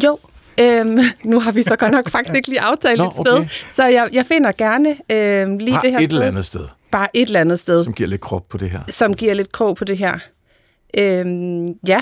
Jo, 0.03 0.19
Øhm, 0.59 0.99
nu 1.31 1.39
har 1.39 1.51
vi 1.51 1.63
så 1.63 1.75
godt 1.75 1.91
nok 1.91 2.09
faktisk 2.09 2.35
ikke 2.35 2.47
lige 2.47 2.61
aftalt 2.61 2.97
Nå, 2.97 3.07
et 3.07 3.13
sted, 3.13 3.33
okay. 3.37 3.47
så 3.73 3.85
jeg, 3.85 4.09
jeg 4.11 4.25
finder 4.25 4.51
gerne 4.51 4.89
øhm, 4.89 5.57
lige 5.57 5.71
Bare 5.71 5.81
det 5.81 5.91
her 5.91 5.99
et 5.99 6.05
sted. 6.05 6.17
eller 6.17 6.27
andet 6.27 6.45
sted. 6.45 6.65
Bare 6.91 7.07
et 7.13 7.25
eller 7.27 7.39
andet 7.39 7.59
sted. 7.59 7.83
Som 7.83 7.93
giver 7.93 8.09
lidt 8.09 8.21
krop 8.21 8.49
på 8.49 8.57
det 8.57 8.69
her. 8.69 8.79
Som 8.89 9.13
giver 9.13 9.33
lidt 9.33 9.51
krog 9.51 9.75
på 9.75 9.83
det 9.85 9.97
her. 9.97 10.19
Øhm, 10.97 11.67
ja, 11.87 12.01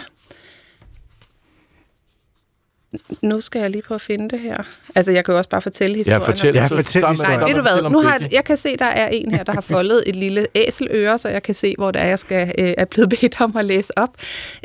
nu 3.22 3.42
skal 3.42 3.62
jeg 3.62 3.70
lige 3.70 3.82
prøve 3.82 3.96
at 3.96 4.02
finde 4.02 4.30
det 4.30 4.40
her. 4.40 4.56
Altså, 4.96 5.12
jeg 5.12 5.26
kan 5.26 5.32
jo 5.32 5.38
også 5.38 5.50
bare 5.50 5.62
fortælle 5.62 5.96
historien. 5.96 6.22
Ja, 6.22 6.28
fortæl. 6.28 6.56
Ja, 6.56 6.66
fortæl 6.66 7.02
Nej, 7.02 7.48
ved 7.48 7.56
du 7.56 7.62
hvad? 7.62 7.90
Nu 7.90 8.02
har 8.02 8.18
jeg, 8.20 8.34
jeg 8.34 8.44
kan 8.44 8.58
se, 8.58 8.78
der 8.78 8.86
er 8.86 9.08
en 9.08 9.32
her, 9.32 9.44
der 9.44 9.52
har 9.54 9.62
foldet 9.62 10.04
et 10.08 10.16
lille 10.16 10.48
æseløre, 10.56 11.18
så 11.18 11.30
jeg 11.30 11.44
kan 11.44 11.56
se, 11.56 11.76
hvor 11.78 11.92
det 11.92 12.02
er, 12.02 12.06
jeg 12.06 12.20
skal, 12.20 12.52
øh, 12.58 12.74
er 12.78 12.86
blevet 12.86 13.10
bedt 13.10 13.42
om 13.42 13.58
at 13.58 13.66
læse 13.66 13.98
op. 13.98 14.10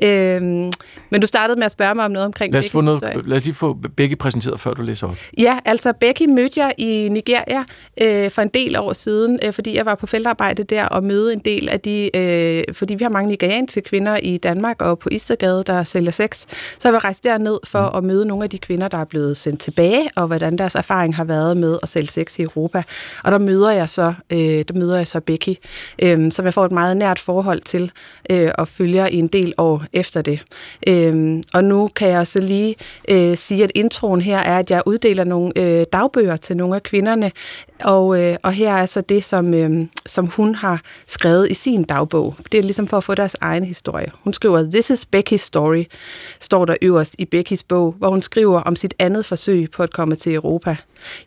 Øhm, 0.02 0.72
men 1.10 1.20
du 1.20 1.26
startede 1.26 1.58
med 1.58 1.64
at 1.64 1.72
spørge 1.72 1.94
mig 1.94 2.04
om 2.04 2.10
noget 2.10 2.26
omkring 2.26 2.52
lad 2.52 2.58
os, 2.58 2.70
få 2.70 2.80
noget, 2.80 3.02
lad 3.26 3.36
os 3.36 3.44
lige 3.44 3.54
få 3.54 3.78
begge 3.96 4.16
præsenteret, 4.16 4.60
før 4.60 4.74
du 4.74 4.82
læser 4.82 5.06
op. 5.06 5.16
Ja, 5.38 5.58
altså 5.64 5.92
Becky 6.00 6.22
mødte 6.22 6.60
jeg 6.60 6.74
i 6.78 7.08
Nigeria 7.10 7.64
øh, 8.00 8.30
for 8.30 8.42
en 8.42 8.48
del 8.48 8.76
år 8.78 8.92
siden, 8.92 9.38
øh, 9.44 9.52
fordi 9.52 9.76
jeg 9.76 9.86
var 9.86 9.94
på 9.94 10.06
feltarbejde 10.06 10.64
der 10.64 10.84
og 10.84 11.04
møde 11.04 11.32
en 11.32 11.38
del 11.38 11.68
af 11.68 11.80
de, 11.80 12.16
øh, 12.16 12.64
fordi 12.72 12.94
vi 12.94 13.04
har 13.04 13.10
mange 13.10 13.28
nigerianske 13.28 13.80
kvinder 13.80 14.16
i 14.16 14.36
Danmark 14.36 14.82
og 14.82 14.98
på 14.98 15.08
Istergade, 15.12 15.62
der 15.66 15.84
sælger 15.84 16.12
sex. 16.12 16.38
Så 16.78 16.80
jeg 16.84 16.92
var 16.92 17.04
rejst 17.04 17.24
derned 17.24 17.58
for 17.64 17.90
mm. 17.90 17.98
at 17.98 18.04
møde 18.04 18.17
nogle 18.26 18.44
af 18.44 18.50
de 18.50 18.58
kvinder, 18.58 18.88
der 18.88 18.98
er 18.98 19.04
blevet 19.04 19.36
sendt 19.36 19.60
tilbage, 19.60 20.08
og 20.16 20.26
hvordan 20.26 20.58
deres 20.58 20.74
erfaring 20.74 21.16
har 21.16 21.24
været 21.24 21.56
med 21.56 21.78
at 21.82 21.88
sælge 21.88 22.08
sex 22.08 22.38
i 22.38 22.42
Europa. 22.42 22.82
Og 23.24 23.32
der 23.32 23.38
møder 23.38 23.70
jeg 23.70 23.88
så, 23.88 24.14
øh, 24.30 24.38
der 24.38 24.74
møder 24.74 24.96
jeg 24.96 25.06
så 25.06 25.20
Becky, 25.20 25.54
øh, 26.02 26.32
som 26.32 26.44
jeg 26.44 26.54
får 26.54 26.64
et 26.64 26.72
meget 26.72 26.96
nært 26.96 27.18
forhold 27.18 27.60
til, 27.60 27.92
øh, 28.30 28.50
og 28.58 28.68
følger 28.68 29.06
i 29.06 29.16
en 29.16 29.28
del 29.28 29.54
år 29.58 29.84
efter 29.92 30.22
det. 30.22 30.40
Øh, 30.86 31.42
og 31.54 31.64
nu 31.64 31.88
kan 31.96 32.08
jeg 32.08 32.26
så 32.26 32.40
lige 32.40 32.76
øh, 33.08 33.36
sige, 33.36 33.64
at 33.64 33.72
introen 33.74 34.20
her 34.20 34.38
er, 34.38 34.58
at 34.58 34.70
jeg 34.70 34.82
uddeler 34.86 35.24
nogle 35.24 35.52
øh, 35.56 35.84
dagbøger 35.92 36.36
til 36.36 36.56
nogle 36.56 36.74
af 36.74 36.82
kvinderne, 36.82 37.30
og, 37.84 38.20
øh, 38.20 38.36
og 38.42 38.52
her 38.52 38.72
er 38.72 38.86
så 38.86 39.00
det, 39.00 39.24
som, 39.24 39.54
øh, 39.54 39.86
som 40.06 40.26
hun 40.26 40.54
har 40.54 40.82
skrevet 41.06 41.50
i 41.50 41.54
sin 41.54 41.84
dagbog. 41.84 42.34
Det 42.52 42.58
er 42.58 42.62
ligesom 42.62 42.86
for 42.86 42.96
at 42.96 43.04
få 43.04 43.14
deres 43.14 43.36
egen 43.40 43.64
historie. 43.64 44.12
Hun 44.24 44.32
skriver, 44.32 44.70
This 44.70 44.90
is 44.90 45.06
Becky's 45.16 45.36
story, 45.36 45.84
står 46.40 46.64
der 46.64 46.76
øverst 46.82 47.14
i 47.18 47.24
Beckys 47.24 47.62
bog, 47.62 47.94
hvor 47.98 48.10
hun 48.10 48.22
skriver 48.22 48.60
om 48.60 48.76
sit 48.76 48.94
andet 48.98 49.26
forsøg 49.26 49.70
på 49.70 49.82
at 49.82 49.92
komme 49.92 50.16
til 50.16 50.34
Europa. 50.34 50.76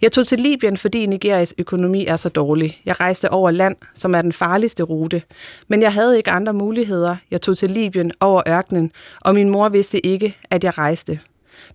Jeg 0.02 0.12
tog 0.12 0.28
til 0.28 0.40
Libyen, 0.40 0.78
fordi 0.78 1.06
Nigerias 1.06 1.54
økonomi 1.58 2.06
er 2.06 2.16
så 2.16 2.30
dårlig. 2.30 2.82
Jeg 2.86 3.00
rejste 3.00 3.32
over 3.32 3.52
land, 3.52 3.76
som 3.96 4.16
er 4.16 4.22
den 4.22 4.34
farligste 4.34 4.84
rute. 4.84 5.22
Men 5.68 5.82
jeg 5.82 5.94
havde 5.94 6.18
ikke 6.18 6.32
andre 6.32 6.54
muligheder. 6.54 7.16
Jeg 7.32 7.42
tog 7.42 7.58
til 7.58 7.72
Libyen 7.72 8.12
over 8.20 8.42
ørkenen, 8.48 8.92
og 9.22 9.34
min 9.34 9.50
mor 9.50 9.70
vidste 9.70 10.06
ikke, 10.06 10.38
at 10.50 10.64
jeg 10.64 10.78
rejste. 10.78 11.20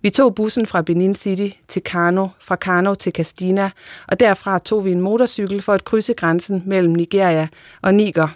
Vi 0.01 0.09
tog 0.09 0.35
bussen 0.35 0.65
fra 0.65 0.81
Benin 0.81 1.15
City 1.15 1.49
til 1.67 1.83
Kano, 1.83 2.27
fra 2.39 2.55
Kano 2.55 2.93
til 2.93 3.11
Castina, 3.11 3.69
og 4.07 4.19
derfra 4.19 4.59
tog 4.59 4.85
vi 4.85 4.91
en 4.91 5.01
motorcykel 5.01 5.61
for 5.61 5.73
at 5.73 5.83
krydse 5.83 6.13
grænsen 6.13 6.63
mellem 6.65 6.93
Nigeria 6.93 7.47
og 7.81 7.93
Niger. 7.93 8.27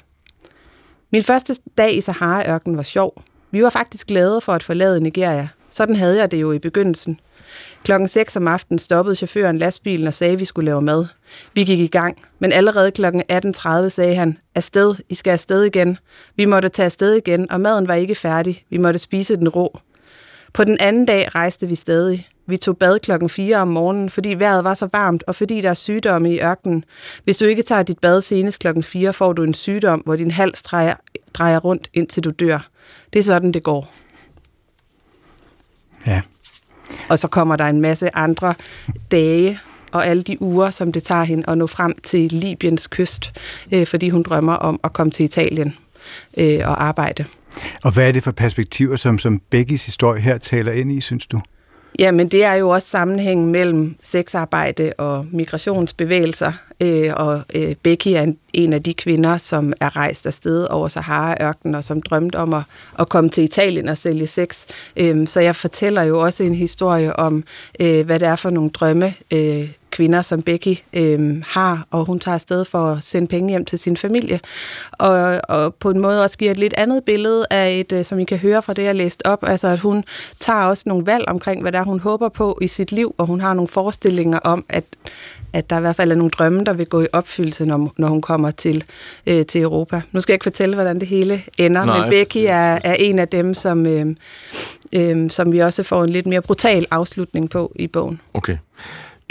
Min 1.11 1.23
første 1.23 1.55
dag 1.77 1.97
i 1.97 2.01
Sahara-ørken 2.01 2.77
var 2.77 2.83
sjov. 2.83 3.23
Vi 3.51 3.63
var 3.63 3.69
faktisk 3.69 4.07
glade 4.07 4.41
for 4.41 4.53
at 4.53 4.63
forlade 4.63 5.01
Nigeria. 5.01 5.47
Sådan 5.71 5.95
havde 5.95 6.17
jeg 6.17 6.31
det 6.31 6.41
jo 6.41 6.51
i 6.51 6.59
begyndelsen. 6.59 7.19
Klokken 7.83 8.07
6 8.07 8.35
om 8.35 8.47
aftenen 8.47 8.79
stoppede 8.79 9.15
chaufføren 9.15 9.57
lastbilen 9.57 10.07
og 10.07 10.13
sagde, 10.13 10.33
at 10.33 10.39
vi 10.39 10.45
skulle 10.45 10.65
lave 10.65 10.81
mad. 10.81 11.05
Vi 11.53 11.63
gik 11.63 11.79
i 11.79 11.87
gang, 11.87 12.17
men 12.39 12.51
allerede 12.51 12.91
klokken 12.91 13.23
18.30 13.31 13.89
sagde 13.89 14.15
han, 14.15 14.37
afsted, 14.55 14.95
I 15.09 15.15
skal 15.15 15.31
afsted 15.31 15.63
igen. 15.63 15.97
Vi 16.35 16.45
måtte 16.45 16.69
tage 16.69 16.85
afsted 16.85 17.13
igen, 17.13 17.51
og 17.51 17.61
maden 17.61 17.87
var 17.87 17.93
ikke 17.93 18.15
færdig. 18.15 18.65
Vi 18.69 18.77
måtte 18.77 18.99
spise 18.99 19.35
den 19.35 19.49
rå. 19.49 19.79
På 20.53 20.63
den 20.63 20.77
anden 20.79 21.05
dag 21.05 21.35
rejste 21.35 21.67
vi 21.67 21.75
stadig. 21.75 22.27
Vi 22.45 22.57
tog 22.57 22.77
bad 22.77 22.99
klokken 22.99 23.29
4 23.29 23.57
om 23.57 23.67
morgenen, 23.67 24.09
fordi 24.09 24.33
vejret 24.33 24.63
var 24.63 24.73
så 24.73 24.89
varmt, 24.91 25.23
og 25.27 25.35
fordi 25.35 25.61
der 25.61 25.69
er 25.69 25.73
sygdomme 25.73 26.33
i 26.33 26.41
ørkenen. 26.41 26.85
Hvis 27.23 27.37
du 27.37 27.45
ikke 27.45 27.63
tager 27.63 27.83
dit 27.83 27.99
bad 27.99 28.21
senest 28.21 28.59
klokken 28.59 28.83
4, 28.83 29.13
får 29.13 29.33
du 29.33 29.43
en 29.43 29.53
sygdom, 29.53 29.99
hvor 29.99 30.15
din 30.15 30.31
hals 30.31 30.61
drejer, 30.61 30.95
drejer 31.33 31.59
rundt, 31.59 31.89
indtil 31.93 32.23
du 32.23 32.29
dør. 32.29 32.67
Det 33.13 33.19
er 33.19 33.23
sådan, 33.23 33.51
det 33.51 33.63
går. 33.63 33.93
Ja. 36.07 36.21
Og 37.09 37.19
så 37.19 37.27
kommer 37.27 37.55
der 37.55 37.65
en 37.65 37.81
masse 37.81 38.15
andre 38.15 38.53
dage 39.11 39.59
og 39.91 40.07
alle 40.07 40.23
de 40.23 40.41
uger, 40.41 40.69
som 40.69 40.91
det 40.91 41.03
tager 41.03 41.23
hende 41.23 41.43
at 41.47 41.57
nå 41.57 41.67
frem 41.67 41.95
til 42.03 42.31
Libyens 42.31 42.87
kyst, 42.87 43.33
øh, 43.71 43.87
fordi 43.87 44.09
hun 44.09 44.23
drømmer 44.23 44.53
om 44.53 44.79
at 44.83 44.93
komme 44.93 45.11
til 45.11 45.23
Italien 45.23 45.75
øh, 46.37 46.59
og 46.65 46.83
arbejde. 46.83 47.25
Og 47.83 47.91
hvad 47.91 48.07
er 48.07 48.11
det 48.11 48.23
for 48.23 48.31
perspektiver, 48.31 48.95
som, 48.95 49.17
som 49.17 49.41
Beckys 49.49 49.85
historie 49.85 50.21
her 50.21 50.37
taler 50.37 50.71
ind 50.71 50.91
i, 50.91 51.01
synes 51.01 51.25
du? 51.25 51.41
Jamen, 51.99 52.27
det 52.27 52.43
er 52.43 52.53
jo 52.53 52.69
også 52.69 52.87
sammenhængen 52.87 53.51
mellem 53.51 53.95
sexarbejde 54.03 54.93
og 54.97 55.25
migrationsbevægelser, 55.31 56.51
øh, 56.81 57.11
og 57.15 57.41
øh, 57.55 57.75
Becky 57.83 58.07
er 58.07 58.21
en, 58.21 58.37
en 58.53 58.73
af 58.73 58.83
de 58.83 58.93
kvinder, 58.93 59.37
som 59.37 59.73
er 59.79 59.95
rejst 59.95 60.25
afsted 60.25 60.67
over 60.69 60.87
Sahara-ørkenen, 60.87 61.75
og 61.75 61.83
som 61.83 62.01
drømte 62.01 62.35
om 62.35 62.53
at, 62.53 62.63
at 62.99 63.09
komme 63.09 63.29
til 63.29 63.43
Italien 63.43 63.89
og 63.89 63.97
sælge 63.97 64.27
sex. 64.27 64.65
Øh, 64.97 65.27
så 65.27 65.39
jeg 65.39 65.55
fortæller 65.55 66.03
jo 66.03 66.19
også 66.19 66.43
en 66.43 66.55
historie 66.55 67.15
om, 67.15 67.43
øh, 67.79 68.05
hvad 68.05 68.19
det 68.19 68.27
er 68.27 68.35
for 68.35 68.49
nogle 68.49 68.69
drømme, 68.69 69.13
øh, 69.33 69.69
kvinder, 69.91 70.21
som 70.21 70.41
Becky 70.41 70.77
øh, 70.93 71.43
har, 71.47 71.87
og 71.91 72.05
hun 72.05 72.19
tager 72.19 72.35
afsted 72.35 72.65
for 72.65 72.91
at 72.91 73.03
sende 73.03 73.27
penge 73.27 73.49
hjem 73.49 73.65
til 73.65 73.79
sin 73.79 73.97
familie. 73.97 74.39
Og, 74.91 75.41
og 75.49 75.75
på 75.75 75.89
en 75.89 75.99
måde 75.99 76.23
også 76.23 76.37
giver 76.37 76.51
et 76.51 76.59
lidt 76.59 76.73
andet 76.77 77.03
billede 77.03 77.45
af 77.49 77.79
et, 77.79 77.91
øh, 77.91 78.05
som 78.05 78.19
I 78.19 78.23
kan 78.23 78.37
høre 78.37 78.61
fra 78.61 78.73
det, 78.73 78.83
jeg 78.83 78.95
læste 78.95 79.25
op, 79.25 79.43
altså 79.47 79.67
at 79.67 79.79
hun 79.79 80.03
tager 80.39 80.63
også 80.63 80.83
nogle 80.85 81.05
valg 81.05 81.25
omkring, 81.27 81.61
hvad 81.61 81.71
det 81.71 81.77
er, 81.77 81.83
hun 81.83 81.99
håber 81.99 82.29
på 82.29 82.57
i 82.61 82.67
sit 82.67 82.91
liv, 82.91 83.15
og 83.17 83.25
hun 83.25 83.41
har 83.41 83.53
nogle 83.53 83.67
forestillinger 83.67 84.39
om, 84.39 84.65
at 84.69 84.83
at 85.53 85.69
der 85.69 85.77
i 85.77 85.81
hvert 85.81 85.95
fald 85.95 86.11
er 86.11 86.15
nogle 86.15 86.31
drømme, 86.31 86.63
der 86.63 86.73
vil 86.73 86.85
gå 86.87 87.01
i 87.01 87.07
opfyldelse, 87.13 87.65
når, 87.65 87.93
når 87.97 88.07
hun 88.07 88.21
kommer 88.21 88.51
til, 88.51 88.83
øh, 89.27 89.45
til 89.45 89.61
Europa. 89.61 90.01
Nu 90.11 90.21
skal 90.21 90.33
jeg 90.33 90.35
ikke 90.35 90.43
fortælle, 90.43 90.75
hvordan 90.75 90.99
det 90.99 91.07
hele 91.07 91.41
ender, 91.57 91.85
Nej. 91.85 91.99
men 91.99 92.09
Becky 92.09 92.37
er, 92.37 92.79
er 92.83 92.93
en 92.93 93.19
af 93.19 93.27
dem, 93.27 93.53
som, 93.53 93.85
øh, 93.85 94.15
øh, 94.93 95.29
som 95.29 95.51
vi 95.51 95.59
også 95.59 95.83
får 95.83 96.03
en 96.03 96.09
lidt 96.09 96.25
mere 96.25 96.41
brutal 96.41 96.85
afslutning 96.91 97.49
på 97.49 97.71
i 97.75 97.87
bogen. 97.87 98.21
Okay. 98.33 98.57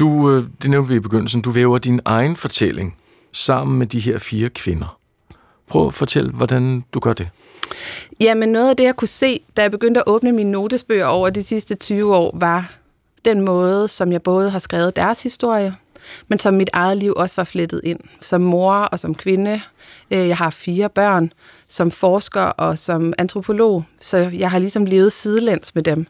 Du, 0.01 0.31
øh, 0.31 0.45
det 0.63 0.71
nævnte 0.71 0.89
vi 0.89 0.97
i 0.97 1.01
begyndelsen, 1.01 1.43
du 1.43 1.51
væver 1.51 1.79
din 1.79 2.01
egen 2.05 2.37
fortælling 2.37 2.97
sammen 3.33 3.79
med 3.79 3.87
de 3.87 4.01
her 4.01 4.19
fire 4.19 4.49
kvinder. 4.49 4.99
Prøv 5.67 5.87
at 5.87 5.95
fortælle, 5.95 6.31
hvordan 6.31 6.85
du 6.95 7.01
gør 7.01 7.13
det. 7.13 7.29
Jamen 8.21 8.49
noget 8.49 8.71
af 8.71 8.77
det, 8.77 8.85
jeg 8.85 8.97
kunne 8.97 9.09
se, 9.09 9.41
da 9.57 9.63
jeg 9.63 9.71
begyndte 9.71 10.01
at 10.01 10.05
åbne 10.07 10.33
mine 10.33 10.51
notesbøger 10.51 11.07
over 11.07 11.31
de 11.31 11.43
sidste 11.43 11.75
20 11.75 12.17
år, 12.17 12.37
var 12.41 12.73
den 13.25 13.41
måde, 13.41 13.89
som 13.89 14.13
jeg 14.13 14.23
både 14.23 14.51
har 14.51 14.59
skrevet 14.59 14.97
deres 14.97 15.23
historie, 15.23 15.75
men 16.29 16.39
som 16.39 16.55
mit 16.55 16.71
eget 16.73 16.97
liv 16.97 17.13
også 17.17 17.37
var 17.37 17.45
flettet 17.45 17.81
ind. 17.85 18.01
Som 18.21 18.41
mor 18.41 18.75
og 18.75 18.99
som 18.99 19.15
kvinde. 19.15 19.61
Øh, 20.11 20.29
jeg 20.29 20.37
har 20.37 20.51
fire 20.51 20.89
børn, 20.89 21.33
som 21.69 21.91
forsker 21.91 22.41
og 22.41 22.79
som 22.79 23.13
antropolog, 23.19 23.85
så 24.01 24.17
jeg 24.17 24.51
har 24.51 24.59
ligesom 24.59 24.85
levet 24.85 25.13
sidelæns 25.13 25.75
med 25.75 25.83
dem. 25.83 26.07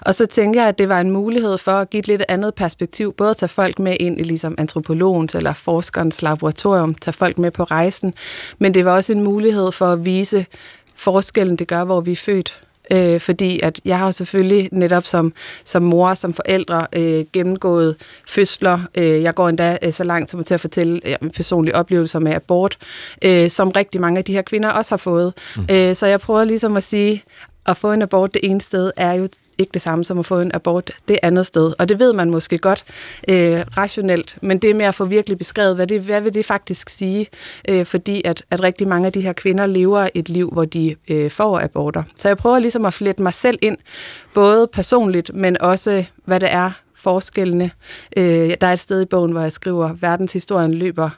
Og 0.00 0.14
så 0.14 0.26
tænker 0.26 0.60
jeg, 0.60 0.68
at 0.68 0.78
det 0.78 0.88
var 0.88 1.00
en 1.00 1.10
mulighed 1.10 1.58
for 1.58 1.72
at 1.72 1.90
give 1.90 1.98
et 1.98 2.08
lidt 2.08 2.22
andet 2.28 2.54
perspektiv, 2.54 3.12
både 3.12 3.30
at 3.30 3.36
tage 3.36 3.48
folk 3.48 3.78
med 3.78 3.96
ind 4.00 4.20
i 4.20 4.22
ligesom 4.22 4.54
antropologens 4.58 5.34
eller 5.34 5.52
forskerens 5.52 6.22
laboratorium, 6.22 6.94
tage 6.94 7.12
folk 7.12 7.38
med 7.38 7.50
på 7.50 7.64
rejsen, 7.64 8.14
men 8.58 8.74
det 8.74 8.84
var 8.84 8.92
også 8.92 9.12
en 9.12 9.22
mulighed 9.22 9.72
for 9.72 9.92
at 9.92 10.04
vise 10.04 10.46
forskellen, 10.96 11.56
det 11.56 11.68
gør, 11.68 11.84
hvor 11.84 12.00
vi 12.00 12.12
er 12.12 12.16
født 12.16 12.62
øh, 12.92 13.20
fordi 13.20 13.60
at 13.62 13.80
jeg 13.84 13.98
har 13.98 14.10
selvfølgelig 14.10 14.68
netop 14.72 15.04
som, 15.04 15.32
som 15.64 15.82
mor, 15.82 16.14
som 16.14 16.34
forældre, 16.34 16.86
øh, 16.92 17.24
gennemgået 17.32 17.96
fødsler. 18.28 18.80
Øh, 18.94 19.22
jeg 19.22 19.34
går 19.34 19.48
endda 19.48 19.78
øh, 19.82 19.92
så 19.92 20.04
langt 20.04 20.30
som 20.30 20.44
til 20.44 20.54
at 20.54 20.60
fortælle 20.60 21.00
ja, 21.04 21.16
personlige 21.34 21.76
oplevelser 21.76 22.18
med 22.18 22.32
abort, 22.32 22.78
øh, 23.22 23.50
som 23.50 23.68
rigtig 23.68 24.00
mange 24.00 24.18
af 24.18 24.24
de 24.24 24.32
her 24.32 24.42
kvinder 24.42 24.68
også 24.68 24.92
har 24.92 24.96
fået. 24.96 25.32
Mm. 25.56 25.66
Øh, 25.70 25.94
så 25.94 26.06
jeg 26.06 26.20
prøver 26.20 26.44
ligesom 26.44 26.76
at 26.76 26.82
sige, 26.82 27.22
at 27.66 27.76
få 27.76 27.92
en 27.92 28.02
abort 28.02 28.34
det 28.34 28.40
ene 28.44 28.60
sted 28.60 28.90
er 28.96 29.12
jo 29.12 29.28
ikke 29.62 29.72
det 29.74 29.82
samme 29.82 30.04
som 30.04 30.18
at 30.18 30.26
få 30.26 30.40
en 30.40 30.50
abort 30.54 30.90
det 31.08 31.18
andet 31.22 31.46
sted. 31.46 31.72
Og 31.78 31.88
det 31.88 31.98
ved 31.98 32.12
man 32.12 32.30
måske 32.30 32.58
godt 32.58 32.84
øh, 33.28 33.60
rationelt, 33.76 34.38
men 34.42 34.58
det 34.58 34.70
er 34.70 34.74
med 34.74 34.86
at 34.86 34.94
få 34.94 35.04
virkelig 35.04 35.38
beskrevet, 35.38 35.74
hvad, 35.74 35.86
det, 35.86 36.00
hvad 36.00 36.20
vil 36.20 36.34
det 36.34 36.46
faktisk 36.46 36.88
sige, 36.90 37.26
øh, 37.68 37.86
fordi 37.86 38.22
at, 38.24 38.42
at 38.50 38.62
rigtig 38.62 38.88
mange 38.88 39.06
af 39.06 39.12
de 39.12 39.20
her 39.20 39.32
kvinder 39.32 39.66
lever 39.66 40.08
et 40.14 40.28
liv, 40.28 40.50
hvor 40.52 40.64
de 40.64 40.96
øh, 41.08 41.30
får 41.30 41.60
aborter. 41.60 42.02
Så 42.16 42.28
jeg 42.28 42.36
prøver 42.36 42.58
ligesom 42.58 42.86
at 42.86 42.94
flette 42.94 43.22
mig 43.22 43.34
selv 43.34 43.58
ind, 43.62 43.76
både 44.34 44.66
personligt, 44.66 45.34
men 45.34 45.60
også 45.60 46.04
hvad 46.24 46.40
det 46.40 46.52
er, 46.52 46.70
forskellene. 47.02 47.70
Øh, 48.16 48.54
der 48.60 48.66
er 48.66 48.72
et 48.72 48.78
sted 48.78 49.02
i 49.02 49.04
bogen, 49.04 49.32
hvor 49.32 49.40
jeg 49.40 49.52
skriver, 49.52 49.92
verdenshistorien 49.92 50.74
løber 50.74 51.10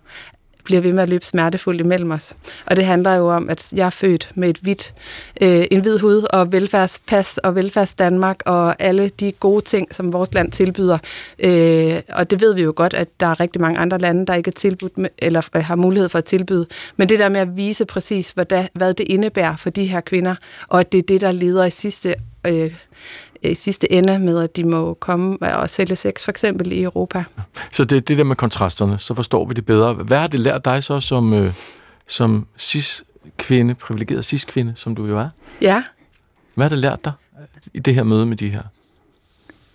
bliver 0.65 0.81
ved 0.81 0.93
med 0.93 1.03
at 1.03 1.09
løbe 1.09 1.25
smertefuldt 1.25 1.81
imellem 1.81 2.11
os. 2.11 2.37
Og 2.67 2.77
det 2.77 2.87
handler 2.87 3.15
jo 3.15 3.29
om, 3.29 3.51
at 3.51 3.73
jeg 3.73 3.87
er 3.87 3.91
født 3.91 4.31
med 4.35 4.49
et 4.49 4.57
hvidt, 4.57 4.95
øh, 5.41 5.67
en 5.71 5.81
hvid 5.81 5.99
hud 5.99 6.27
og 6.33 6.53
velfærdspas 6.53 7.39
og 7.39 7.55
velfærds 7.55 7.95
Danmark 7.95 8.37
og 8.47 8.83
alle 8.83 9.09
de 9.09 9.33
gode 9.33 9.65
ting, 9.65 9.95
som 9.95 10.13
vores 10.13 10.35
land 10.35 10.53
tilbyder. 10.53 10.99
Øh, 11.39 12.03
og 12.09 12.31
det 12.31 12.41
ved 12.41 12.55
vi 12.55 12.63
jo 12.63 12.73
godt, 12.77 12.95
at 12.95 13.09
der 13.21 13.27
er 13.27 13.41
rigtig 13.41 13.61
mange 13.61 13.79
andre 13.79 13.99
lande, 13.99 14.27
der 14.27 14.35
ikke 14.35 14.49
er 14.49 14.53
tilbudt 14.53 14.99
med, 14.99 15.11
eller 15.19 15.49
øh, 15.57 15.65
har 15.65 15.77
mulighed 15.77 16.09
for 16.09 16.19
at 16.19 16.25
tilbyde. 16.25 16.67
Men 16.97 17.09
det 17.09 17.19
der 17.19 17.29
med 17.29 17.41
at 17.41 17.57
vise 17.57 17.85
præcis, 17.85 18.31
hvad, 18.31 18.67
hvad 18.75 18.95
det 18.95 19.05
indebærer 19.09 19.57
for 19.57 19.71
de 19.71 19.85
her 19.85 20.01
kvinder, 20.01 20.35
og 20.69 20.81
at 20.81 20.93
det 20.93 20.99
er 20.99 21.03
det, 21.03 21.21
der 21.21 21.31
leder 21.31 21.65
i 21.65 21.71
sidste 21.71 22.15
øh, 22.47 22.75
i 23.51 23.55
sidste 23.55 23.93
ende 23.93 24.19
med, 24.19 24.43
at 24.43 24.57
de 24.57 24.65
må 24.65 24.95
komme 24.95 25.57
og 25.57 25.71
sælge 25.71 25.97
sex 25.97 26.25
for 26.25 26.31
eksempel 26.31 26.73
i 26.73 26.83
Europa. 26.83 27.25
Så 27.71 27.85
det 27.85 27.97
er 27.97 28.01
det 28.01 28.19
der 28.19 28.25
med 28.25 28.37
kontrasterne, 28.37 28.99
så 28.99 29.15
forstår 29.15 29.47
vi 29.49 29.55
det 29.55 29.67
bedre. 29.67 29.95
Hvad 29.95 30.19
har 30.19 30.27
det 30.27 30.41
lært 30.41 30.65
dig 30.65 30.83
så 30.83 31.01
som, 31.01 31.35
øh, 31.35 31.53
som 32.07 32.47
cis-kvinde, 32.59 33.75
privilegeret 33.75 34.25
cis-kvinde, 34.25 34.73
som 34.77 34.95
du 34.95 35.07
jo 35.07 35.19
er? 35.19 35.29
Ja. 35.61 35.83
Hvad 36.55 36.65
har 36.65 36.69
det 36.69 36.79
lært 36.79 37.05
dig 37.05 37.13
i 37.75 37.79
det 37.79 37.95
her 37.95 38.03
møde 38.03 38.27
med 38.27 38.37
de 38.37 38.49
her? 38.49 38.63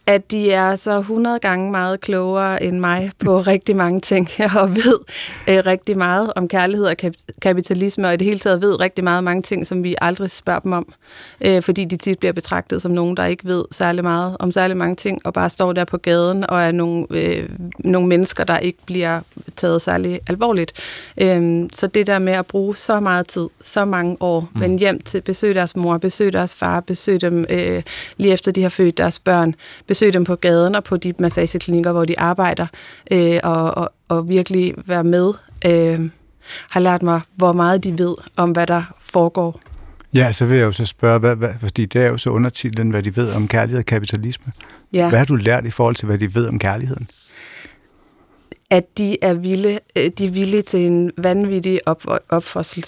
At 0.10 0.32
de 0.32 0.52
er 0.52 0.76
så 0.76 0.98
100 0.98 1.40
gange 1.40 1.72
meget 1.72 2.02
klogere 2.02 2.64
end 2.64 2.80
mig 2.80 3.12
på 3.20 3.42
rigtig 3.54 3.76
mange 3.76 4.00
ting, 4.00 4.30
og 4.56 4.76
ved 4.76 5.00
øh, 5.48 5.66
rigtig 5.66 5.98
meget 5.98 6.34
om 6.36 6.48
kærlighed 6.48 6.86
og 6.86 6.96
kapitalisme, 7.42 8.08
og 8.08 8.14
i 8.14 8.18
det 8.18 8.26
hele 8.26 8.40
taget 8.40 8.62
ved 8.62 8.82
rigtig 8.82 9.04
meget 9.04 9.24
mange 9.24 9.42
ting, 9.42 9.68
som 9.68 9.84
vi 9.84 9.96
aldrig 10.02 10.32
spørger 10.32 10.60
dem 10.60 10.72
om, 10.72 10.94
øh, 11.42 11.62
fordi 11.62 11.86
de 11.86 11.98
tit 11.98 12.20
bliver 12.20 12.34
betragtet 12.34 12.82
som 12.82 12.92
nogen, 12.92 13.18
der 13.18 13.26
ikke 13.26 13.46
ved 13.46 13.66
særlig 13.72 14.04
meget 14.04 14.38
om 14.40 14.52
særlig 14.52 14.78
mange 14.78 14.96
ting, 14.96 15.26
og 15.26 15.34
bare 15.34 15.50
står 15.50 15.74
der 15.74 15.86
på 15.86 15.98
gaden 15.98 16.50
og 16.50 16.62
er 16.62 16.72
nogle, 16.72 17.06
øh, 17.10 17.50
nogle 17.80 18.08
mennesker, 18.08 18.44
der 18.44 18.58
ikke 18.58 18.80
bliver 18.86 19.22
taget 19.56 19.82
særlig 19.82 20.20
alvorligt. 20.30 20.74
Øh, 21.22 21.70
så 21.74 21.88
det 21.88 22.08
der 22.08 22.20
med 22.20 22.34
at 22.34 22.46
bruge 22.46 22.76
så 22.76 23.00
meget 23.00 23.28
tid, 23.28 23.48
så 23.62 23.86
mange 23.86 24.18
år, 24.20 24.50
mm. 24.54 24.60
men 24.60 24.80
hjem 24.80 25.02
til 25.02 25.22
besøge 25.22 25.54
deres 25.54 25.76
mor, 25.76 25.98
besøge 25.98 26.32
deres 26.32 26.56
far, 26.56 26.80
besøge 26.80 27.20
dem 27.20 27.46
øh, 27.50 27.84
lige 28.18 28.34
efter 28.34 28.52
de 28.52 28.62
har 28.62 28.70
født 28.70 28.98
deres 28.98 29.20
børn, 29.20 29.56
besøge 30.00 30.12
dem 30.12 30.24
på 30.24 30.36
gaden 30.36 30.76
og 30.76 30.84
på 30.84 30.98
de 30.98 31.14
massageklinikker, 31.20 31.92
hvor 31.92 32.06
de 32.06 32.20
arbejder, 32.20 32.68
øh, 33.12 33.40
og, 33.44 33.78
og, 33.78 33.92
og 34.08 34.30
virkelig 34.30 34.74
være 34.86 35.04
med, 35.04 35.34
øh, 35.66 36.10
har 36.70 36.80
lært 36.80 37.04
mig, 37.04 37.22
hvor 37.36 37.54
meget 37.54 37.84
de 37.84 37.98
ved 37.98 38.16
om, 38.36 38.52
hvad 38.52 38.68
der 38.68 38.84
foregår. 39.00 39.60
Ja, 40.14 40.32
så 40.32 40.46
vil 40.46 40.58
jeg 40.58 40.66
jo 40.66 40.72
så 40.72 40.86
spørge, 40.86 41.20
hvad, 41.20 41.36
hvad, 41.36 41.50
fordi 41.60 41.86
det 41.86 42.02
er 42.02 42.08
jo 42.08 42.18
så 42.18 42.30
undertitlen, 42.30 42.90
hvad 42.90 43.04
de 43.04 43.16
ved 43.16 43.34
om 43.36 43.48
kærlighed 43.48 43.80
og 43.80 43.86
kapitalisme. 43.86 44.54
Ja. 44.94 45.10
Hvad 45.10 45.20
har 45.20 45.26
du 45.26 45.36
lært 45.36 45.66
i 45.66 45.70
forhold 45.70 45.96
til, 45.96 46.06
hvad 46.06 46.18
de 46.18 46.36
ved 46.36 46.48
om 46.48 46.60
kærligheden? 46.60 47.08
at 48.72 48.98
de 48.98 49.18
er 49.24 49.34
vilde, 49.34 49.80
øh, 49.96 50.12
de 50.18 50.26
er 50.26 50.32
villige 50.32 50.62
til 50.62 50.80
en 50.86 51.12
vanvittig 51.18 51.80
op, 51.86 52.02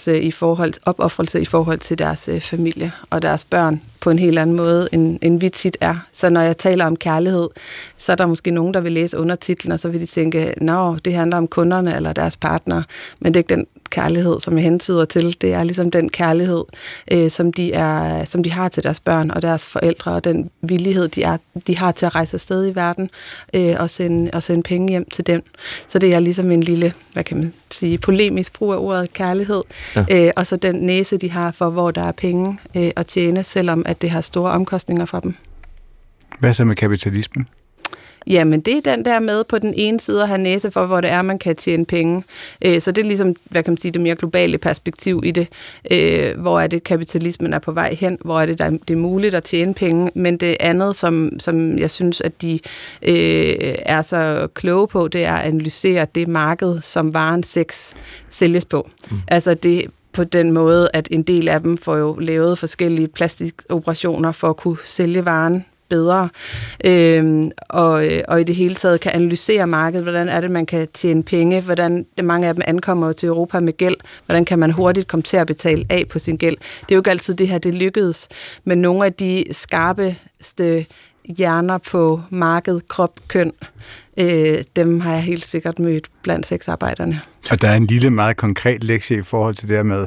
i 0.06 0.30
forhold, 0.30 0.74
opoffrelse 0.86 1.40
i 1.40 1.44
forhold 1.44 1.78
til 1.78 1.98
deres 1.98 2.28
øh, 2.28 2.40
familie 2.40 2.92
og 3.10 3.22
deres 3.22 3.44
børn 3.44 3.80
på 4.02 4.10
en 4.10 4.18
helt 4.18 4.38
anden 4.38 4.56
måde, 4.56 4.88
end, 4.92 5.18
end 5.22 5.40
vi 5.40 5.48
tit 5.48 5.76
er. 5.80 5.94
Så 6.12 6.30
når 6.30 6.40
jeg 6.40 6.58
taler 6.58 6.86
om 6.86 6.96
kærlighed, 6.96 7.48
så 7.96 8.12
er 8.12 8.16
der 8.16 8.26
måske 8.26 8.50
nogen, 8.50 8.74
der 8.74 8.80
vil 8.80 8.92
læse 8.92 9.18
undertitlen, 9.18 9.72
og 9.72 9.80
så 9.80 9.88
vil 9.88 10.00
de 10.00 10.06
tænke, 10.06 10.54
nå, 10.60 10.96
det 10.96 11.14
handler 11.14 11.36
om 11.36 11.46
kunderne 11.46 11.96
eller 11.96 12.12
deres 12.12 12.36
partner, 12.36 12.82
men 13.20 13.34
det 13.34 13.38
er 13.38 13.40
ikke 13.40 13.54
den 13.54 13.66
kærlighed, 13.92 14.40
som 14.40 14.56
jeg 14.56 14.64
hentyder 14.64 15.04
til. 15.04 15.36
Det 15.40 15.52
er 15.52 15.64
ligesom 15.64 15.90
den 15.90 16.08
kærlighed, 16.08 16.64
øh, 17.10 17.30
som, 17.30 17.52
de 17.52 17.72
er, 17.72 18.24
som 18.24 18.42
de 18.42 18.50
har 18.50 18.68
til 18.68 18.82
deres 18.82 19.00
børn 19.00 19.30
og 19.30 19.42
deres 19.42 19.66
forældre, 19.66 20.12
og 20.12 20.24
den 20.24 20.50
villighed, 20.62 21.08
de, 21.08 21.22
er, 21.22 21.36
de 21.66 21.78
har 21.78 21.92
til 21.92 22.06
at 22.06 22.14
rejse 22.14 22.34
afsted 22.34 22.70
i 22.70 22.74
verden 22.74 23.10
øh, 23.54 23.76
og, 23.78 23.90
sende, 23.90 24.30
og 24.32 24.42
sende 24.42 24.62
penge 24.62 24.88
hjem 24.88 25.10
til 25.10 25.26
dem. 25.26 25.42
Så 25.88 25.98
det 25.98 26.14
er 26.14 26.20
ligesom 26.20 26.50
en 26.50 26.62
lille, 26.62 26.92
hvad 27.12 27.24
kan 27.24 27.36
man 27.36 27.52
sige, 27.70 27.98
polemisk 27.98 28.52
brug 28.52 28.72
af 28.72 28.76
ordet 28.76 29.12
kærlighed, 29.12 29.62
ja. 29.96 30.04
øh, 30.10 30.32
og 30.36 30.46
så 30.46 30.56
den 30.56 30.74
næse, 30.74 31.16
de 31.16 31.30
har 31.30 31.50
for, 31.50 31.70
hvor 31.70 31.90
der 31.90 32.02
er 32.02 32.12
penge 32.12 32.58
øh, 32.76 32.90
at 32.96 33.06
tjene, 33.06 33.44
selvom 33.44 33.84
at 33.92 34.02
det 34.02 34.10
har 34.10 34.20
store 34.20 34.50
omkostninger 34.50 35.04
for 35.04 35.20
dem. 35.20 35.34
Hvad 36.38 36.52
så 36.52 36.64
med 36.64 36.76
kapitalismen? 36.76 37.48
Jamen, 38.26 38.60
det 38.60 38.76
er 38.76 38.94
den 38.94 39.04
der 39.04 39.18
med 39.20 39.44
på 39.44 39.58
den 39.58 39.74
ene 39.76 40.00
side 40.00 40.22
at 40.22 40.28
have 40.28 40.38
næse 40.38 40.70
for, 40.70 40.86
hvor 40.86 41.00
det 41.00 41.10
er, 41.10 41.22
man 41.22 41.38
kan 41.38 41.56
tjene 41.56 41.84
penge. 41.84 42.24
Øh, 42.64 42.80
så 42.80 42.92
det 42.92 43.02
er 43.02 43.06
ligesom, 43.06 43.36
hvad 43.44 43.62
kan 43.62 43.70
man 43.72 43.78
sige, 43.78 43.92
det 43.92 44.00
mere 44.00 44.14
globale 44.14 44.58
perspektiv 44.58 45.22
i 45.24 45.30
det. 45.30 45.48
Øh, 45.90 46.40
hvor 46.40 46.60
er 46.60 46.66
det, 46.66 46.84
kapitalismen 46.84 47.52
er 47.52 47.58
på 47.58 47.72
vej 47.72 47.94
hen? 47.94 48.18
Hvor 48.20 48.40
er 48.40 48.46
det, 48.46 48.58
der, 48.58 48.70
det 48.70 48.90
er 48.90 48.96
muligt 48.96 49.34
at 49.34 49.44
tjene 49.44 49.74
penge? 49.74 50.10
Men 50.14 50.36
det 50.36 50.56
andet, 50.60 50.96
som, 50.96 51.30
som 51.38 51.78
jeg 51.78 51.90
synes, 51.90 52.20
at 52.20 52.42
de 52.42 52.52
øh, 53.02 53.74
er 53.78 54.02
så 54.02 54.48
kloge 54.54 54.88
på, 54.88 55.08
det 55.08 55.26
er 55.26 55.34
at 55.34 55.46
analysere 55.46 56.06
det 56.14 56.28
marked, 56.28 56.80
som 56.82 57.14
varen 57.14 57.42
sex 57.42 57.92
sælges 58.30 58.64
på. 58.64 58.90
Mm. 59.10 59.16
Altså 59.28 59.54
det 59.54 59.86
på 60.12 60.24
den 60.24 60.52
måde, 60.52 60.88
at 60.92 61.08
en 61.10 61.22
del 61.22 61.48
af 61.48 61.60
dem 61.60 61.76
får 61.76 61.96
jo 61.96 62.18
lavet 62.18 62.58
forskellige 62.58 63.08
plastikoperationer 63.08 64.32
for 64.32 64.50
at 64.50 64.56
kunne 64.56 64.78
sælge 64.84 65.24
varen 65.24 65.64
bedre. 65.92 66.28
øhm, 66.84 67.50
og, 67.68 68.06
øh, 68.06 68.20
og 68.28 68.40
i 68.40 68.44
det 68.44 68.56
hele 68.56 68.74
taget 68.74 69.00
kan 69.00 69.12
analysere 69.12 69.66
markedet, 69.66 70.04
hvordan 70.04 70.28
er 70.28 70.40
det, 70.40 70.50
man 70.50 70.66
kan 70.66 70.88
tjene 70.94 71.22
penge, 71.22 71.60
hvordan 71.60 72.06
mange 72.22 72.48
af 72.48 72.54
dem 72.54 72.62
ankommer 72.66 73.12
til 73.12 73.26
Europa 73.26 73.60
med 73.60 73.76
gæld, 73.76 73.96
hvordan 74.26 74.44
kan 74.44 74.58
man 74.58 74.70
hurtigt 74.70 75.08
komme 75.08 75.22
til 75.22 75.36
at 75.36 75.46
betale 75.46 75.84
af 75.90 76.04
på 76.10 76.18
sin 76.18 76.36
gæld. 76.36 76.56
Det 76.56 76.90
er 76.90 76.94
jo 76.96 77.00
ikke 77.00 77.10
altid 77.10 77.34
det 77.34 77.48
her, 77.48 77.58
det 77.58 77.74
lykkedes, 77.74 78.28
men 78.64 78.78
nogle 78.78 79.04
af 79.06 79.12
de 79.12 79.44
skarpeste 79.52 80.86
hjerner 81.24 81.78
på 81.78 82.20
marked, 82.30 82.80
krop, 82.88 83.20
køn, 83.28 83.52
øh, 84.16 84.64
dem 84.76 85.00
har 85.00 85.12
jeg 85.12 85.22
helt 85.22 85.44
sikkert 85.44 85.78
mødt 85.78 86.10
blandt 86.22 86.46
sexarbejderne. 86.46 87.20
Og 87.50 87.62
der 87.62 87.68
er 87.68 87.76
en 87.76 87.86
lille, 87.86 88.10
meget 88.10 88.36
konkret 88.36 88.84
lektie 88.84 89.18
i 89.18 89.22
forhold 89.22 89.54
til 89.54 89.68
det 89.68 89.76
her 89.76 89.82
med 89.82 90.06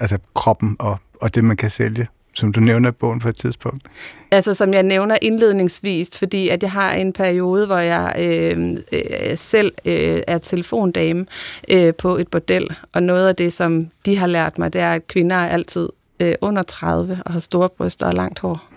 altså 0.00 0.18
kroppen 0.34 0.76
og, 0.78 0.98
og 1.20 1.34
det, 1.34 1.44
man 1.44 1.56
kan 1.56 1.70
sælge, 1.70 2.06
som 2.34 2.52
du 2.52 2.60
nævner 2.60 2.88
i 2.88 2.92
bogen 2.92 3.20
på 3.20 3.28
et 3.28 3.36
tidspunkt. 3.36 3.82
Altså 4.30 4.54
som 4.54 4.72
jeg 4.72 4.82
nævner 4.82 5.16
indledningsvis, 5.22 6.18
fordi 6.18 6.48
at 6.48 6.62
jeg 6.62 6.72
har 6.72 6.92
en 6.92 7.12
periode, 7.12 7.66
hvor 7.66 7.78
jeg 7.78 8.14
øh, 8.18 8.76
øh, 8.92 9.38
selv 9.38 9.72
øh, 9.84 10.20
er 10.26 10.38
telefondame 10.38 11.26
øh, 11.68 11.94
på 11.94 12.16
et 12.16 12.28
bordel, 12.28 12.76
og 12.92 13.02
noget 13.02 13.28
af 13.28 13.36
det, 13.36 13.52
som 13.52 13.88
de 14.06 14.16
har 14.16 14.26
lært 14.26 14.58
mig, 14.58 14.72
det 14.72 14.80
er, 14.80 14.92
at 14.92 15.06
kvinder 15.06 15.36
er 15.36 15.48
altid 15.48 15.88
øh, 16.20 16.34
under 16.40 16.62
30 16.62 17.22
og 17.26 17.32
har 17.32 17.40
store 17.40 17.68
bryster 17.68 18.06
og 18.06 18.14
langt 18.14 18.38
hår. 18.38 18.68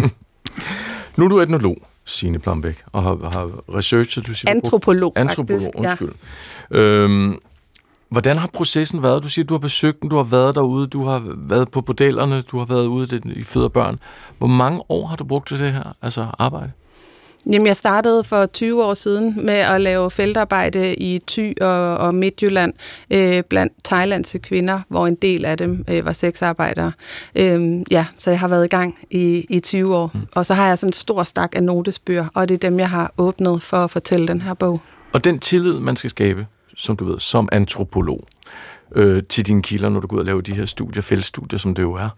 nu 1.16 1.24
er 1.24 1.28
du 1.28 1.40
etnolog, 1.40 1.89
Signe 2.10 2.38
Plambæk, 2.38 2.82
og 2.92 3.02
har, 3.02 3.30
har 3.30 3.74
researchet... 3.76 4.26
Du 4.26 4.34
siger, 4.34 4.50
antropolog, 4.50 5.12
Antropolog, 5.16 5.60
faktisk, 5.60 5.78
undskyld. 5.78 6.12
Ja. 6.70 6.78
Øhm, 6.78 7.38
hvordan 8.08 8.36
har 8.36 8.46
processen 8.52 9.02
været? 9.02 9.22
Du 9.22 9.28
siger, 9.28 9.44
du 9.44 9.54
har 9.54 9.58
besøgt 9.58 10.00
den, 10.00 10.10
du 10.10 10.16
har 10.16 10.22
været 10.22 10.54
derude, 10.54 10.86
du 10.86 11.04
har 11.04 11.22
været 11.36 11.70
på 11.70 11.80
bordellerne, 11.80 12.42
du 12.42 12.58
har 12.58 12.64
været 12.64 12.86
ude 12.86 13.20
i 13.24 13.42
Føder 13.42 13.68
Børn. 13.68 13.98
Hvor 14.38 14.46
mange 14.46 14.82
år 14.88 15.06
har 15.06 15.16
du 15.16 15.24
brugt 15.24 15.48
til 15.48 15.58
det 15.58 15.72
her 15.72 15.96
altså 16.02 16.26
arbejde? 16.38 16.72
Jamen, 17.46 17.66
jeg 17.66 17.76
startede 17.76 18.24
for 18.24 18.46
20 18.46 18.84
år 18.84 18.94
siden 18.94 19.46
med 19.46 19.54
at 19.54 19.80
lave 19.80 20.10
feltarbejde 20.10 20.94
i 20.94 21.20
Thy 21.28 21.60
og, 21.60 21.96
og 21.96 22.14
Midtjylland 22.14 22.72
øh, 23.10 23.42
blandt 23.42 23.72
thailandske 23.84 24.38
kvinder, 24.38 24.80
hvor 24.88 25.06
en 25.06 25.14
del 25.14 25.44
af 25.44 25.58
dem 25.58 25.84
øh, 25.88 26.04
var 26.06 26.12
sexarbejdere. 26.12 26.92
Øh, 27.34 27.82
ja, 27.90 28.06
så 28.18 28.30
jeg 28.30 28.40
har 28.40 28.48
været 28.48 28.64
i 28.64 28.68
gang 28.68 28.98
i, 29.10 29.46
i 29.48 29.60
20 29.60 29.96
år. 29.96 30.10
Mm. 30.14 30.20
Og 30.34 30.46
så 30.46 30.54
har 30.54 30.66
jeg 30.66 30.78
sådan 30.78 30.88
en 30.88 30.92
stor 30.92 31.24
stak 31.24 31.50
af 31.56 31.62
notesbøger, 31.62 32.26
og 32.34 32.48
det 32.48 32.54
er 32.54 32.68
dem, 32.68 32.78
jeg 32.78 32.90
har 32.90 33.12
åbnet 33.18 33.62
for 33.62 33.76
at 33.76 33.90
fortælle 33.90 34.28
den 34.28 34.42
her 34.42 34.54
bog. 34.54 34.80
Og 35.12 35.24
den 35.24 35.38
tillid, 35.38 35.80
man 35.80 35.96
skal 35.96 36.10
skabe, 36.10 36.46
som 36.76 36.96
du 36.96 37.04
ved, 37.04 37.18
som 37.18 37.48
antropolog, 37.52 38.24
øh, 38.96 39.22
til 39.28 39.46
dine 39.46 39.62
kilder, 39.62 39.88
når 39.88 40.00
du 40.00 40.06
går 40.06 40.16
ud 40.16 40.20
og 40.20 40.26
laver 40.26 40.40
de 40.40 40.54
her 40.54 40.64
studier, 40.64 41.02
feltstudier, 41.02 41.58
som 41.58 41.74
det 41.74 41.82
jo 41.82 41.92
er, 41.94 42.08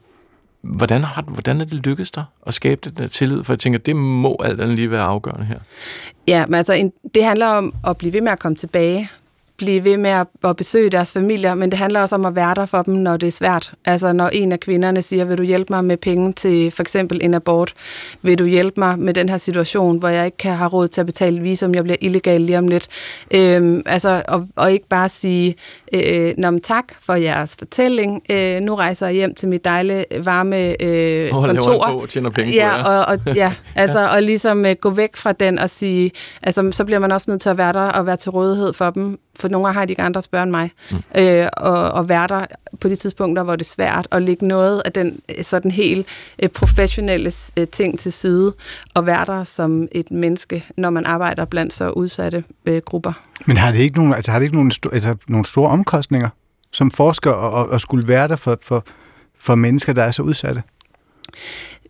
Hvordan, 0.62 1.04
har, 1.04 1.22
hvordan 1.22 1.60
er 1.60 1.64
det 1.64 1.86
lykkedes 1.86 2.10
dig 2.10 2.24
at 2.46 2.54
skabe 2.54 2.80
den 2.84 2.96
der 2.96 3.08
tillid? 3.08 3.44
For 3.44 3.52
jeg 3.52 3.58
tænker, 3.58 3.78
det 3.78 3.96
må 3.96 4.36
alt 4.44 4.60
andet 4.60 4.76
lige 4.76 4.90
være 4.90 5.02
afgørende 5.02 5.44
her. 5.44 5.58
Ja, 6.28 6.46
men 6.46 6.54
altså, 6.54 6.90
det 7.14 7.24
handler 7.24 7.46
om 7.46 7.74
at 7.86 7.96
blive 7.96 8.12
ved 8.12 8.20
med 8.20 8.32
at 8.32 8.38
komme 8.38 8.56
tilbage 8.56 9.10
blive 9.64 9.84
ved 9.84 9.96
med 9.96 10.10
at, 10.10 10.26
at 10.44 10.56
besøge 10.56 10.90
deres 10.90 11.12
familier, 11.12 11.54
men 11.54 11.70
det 11.70 11.78
handler 11.78 12.00
også 12.00 12.14
om 12.14 12.24
at 12.24 12.36
være 12.36 12.54
der 12.54 12.66
for 12.66 12.82
dem, 12.82 12.94
når 12.94 13.16
det 13.16 13.26
er 13.26 13.30
svært. 13.30 13.72
Altså 13.84 14.12
når 14.12 14.28
en 14.28 14.52
af 14.52 14.60
kvinderne 14.60 15.02
siger, 15.02 15.24
vil 15.24 15.38
du 15.38 15.42
hjælpe 15.42 15.72
mig 15.72 15.84
med 15.84 15.96
penge 15.96 16.32
til 16.32 16.70
for 16.70 16.82
eksempel 16.82 17.20
en 17.22 17.34
abort? 17.34 17.74
Vil 18.22 18.38
du 18.38 18.44
hjælpe 18.44 18.80
mig 18.80 18.98
med 18.98 19.14
den 19.14 19.28
her 19.28 19.38
situation, 19.38 19.98
hvor 19.98 20.08
jeg 20.08 20.24
ikke 20.24 20.36
kan 20.36 20.56
have 20.56 20.68
råd 20.68 20.88
til 20.88 21.00
at 21.00 21.06
betale 21.06 21.40
visum, 21.40 21.74
jeg 21.74 21.82
bliver 21.84 21.96
illegal 22.00 22.40
lige 22.40 22.58
om 22.58 22.68
lidt? 22.68 22.88
Øhm, 23.30 23.82
altså, 23.86 24.22
og, 24.28 24.48
og 24.56 24.72
ikke 24.72 24.88
bare 24.88 25.08
sige, 25.08 25.54
øh, 25.92 26.34
Nå, 26.38 26.58
tak 26.62 26.84
for 27.02 27.14
jeres 27.14 27.56
fortælling, 27.58 28.22
øh, 28.30 28.60
nu 28.60 28.74
rejser 28.74 29.06
jeg 29.06 29.14
hjem 29.14 29.34
til 29.34 29.48
mit 29.48 29.64
dejlige 29.64 30.04
varme 30.24 30.82
øh, 30.82 31.30
og 31.32 31.44
kontor. 31.44 31.86
Og 31.86 32.08
tjener 32.08 32.30
penge 32.30 32.52
ja, 32.52 32.82
på. 32.82 32.88
Og, 32.88 33.04
og, 33.04 33.34
ja, 33.36 33.52
altså, 33.74 34.00
ja. 34.00 34.06
og 34.06 34.22
ligesom 34.22 34.66
øh, 34.66 34.76
gå 34.80 34.90
væk 34.90 35.16
fra 35.16 35.32
den 35.32 35.58
og 35.58 35.70
sige, 35.70 36.10
altså, 36.42 36.70
så 36.72 36.84
bliver 36.84 36.98
man 36.98 37.12
også 37.12 37.30
nødt 37.30 37.42
til 37.42 37.48
at 37.48 37.58
være 37.58 37.72
der 37.72 37.80
og 37.80 38.06
være 38.06 38.16
til 38.16 38.30
rådighed 38.30 38.72
for 38.72 38.90
dem, 38.90 39.18
for 39.42 39.48
nogle 39.48 39.72
har 39.72 39.84
de 39.84 39.92
ikke 39.92 40.02
andre 40.02 40.18
at 40.18 40.24
spørge 40.24 40.42
end 40.42 40.50
mig, 40.50 40.70
mm. 40.90 40.96
øh, 41.20 41.48
og, 41.56 41.90
og 41.90 42.08
være 42.08 42.26
der 42.28 42.46
på 42.80 42.88
de 42.88 42.96
tidspunkter, 42.96 43.42
hvor 43.42 43.56
det 43.56 43.64
er 43.64 43.70
svært, 43.70 44.08
og 44.10 44.22
lægge 44.22 44.46
noget 44.46 44.82
af 44.84 44.92
den 44.92 45.20
sådan 45.42 45.70
helt 45.70 46.06
øh, 46.42 46.48
professionelle 46.48 47.32
øh, 47.56 47.68
ting 47.68 47.98
til 47.98 48.12
side, 48.12 48.54
og 48.94 49.06
være 49.06 49.24
der 49.24 49.44
som 49.44 49.88
et 49.92 50.10
menneske, 50.10 50.64
når 50.76 50.90
man 50.90 51.06
arbejder 51.06 51.44
blandt 51.44 51.74
så 51.74 51.90
udsatte 51.90 52.44
øh, 52.66 52.82
grupper. 52.84 53.12
Men 53.46 53.56
har 53.56 53.72
det 53.72 53.78
ikke 53.78 53.96
nogen, 53.96 54.14
altså, 54.14 54.30
har 54.30 54.38
det 54.38 54.44
ikke 54.44 54.56
nogen, 54.56 54.72
altså, 54.92 55.16
nogle 55.28 55.44
store 55.44 55.70
omkostninger 55.70 56.28
som 56.72 56.90
forsker 56.90 57.30
og, 57.30 57.68
og 57.68 57.80
skulle 57.80 58.08
være 58.08 58.28
der 58.28 58.36
for, 58.36 58.58
for, 58.62 58.84
for 59.38 59.54
mennesker, 59.54 59.92
der 59.92 60.02
er 60.02 60.10
så 60.10 60.22
udsatte? 60.22 60.62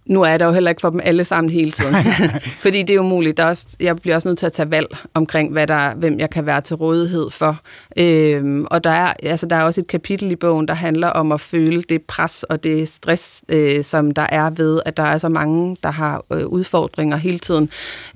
Nu 0.06 0.22
er 0.22 0.36
der 0.36 0.46
jo 0.46 0.52
heller 0.52 0.70
ikke 0.70 0.80
for 0.80 0.90
dem 0.90 1.00
alle 1.04 1.24
sammen 1.24 1.50
hele 1.50 1.70
tiden. 1.70 1.94
Fordi 2.64 2.82
det 2.82 2.90
er 2.90 2.94
jo 2.94 3.02
muligt. 3.02 3.36
Der 3.36 3.42
er 3.42 3.48
også, 3.48 3.66
jeg 3.80 3.96
bliver 3.96 4.14
også 4.14 4.28
nødt 4.28 4.38
til 4.38 4.46
at 4.46 4.52
tage 4.52 4.70
valg 4.70 4.96
omkring, 5.14 5.52
hvad 5.52 5.66
der, 5.66 5.94
hvem 5.94 6.18
jeg 6.18 6.30
kan 6.30 6.46
være 6.46 6.60
til 6.60 6.76
rådighed 6.76 7.30
for. 7.30 7.58
Øhm, 7.96 8.66
og 8.70 8.84
der 8.84 8.90
er, 8.90 9.12
altså, 9.22 9.46
der 9.46 9.56
er 9.56 9.62
også 9.62 9.80
et 9.80 9.86
kapitel 9.86 10.30
i 10.30 10.36
bogen, 10.36 10.68
der 10.68 10.74
handler 10.74 11.08
om 11.08 11.32
at 11.32 11.40
føle 11.40 11.82
det 11.82 12.02
pres 12.02 12.42
og 12.42 12.64
det 12.64 12.88
stress, 12.88 13.42
øh, 13.48 13.84
som 13.84 14.10
der 14.10 14.26
er 14.28 14.50
ved, 14.50 14.80
at 14.84 14.96
der 14.96 15.02
er 15.02 15.18
så 15.18 15.28
mange, 15.28 15.76
der 15.82 15.90
har 15.90 16.24
øh, 16.32 16.46
udfordringer 16.46 17.16
hele 17.16 17.38
tiden. 17.38 17.70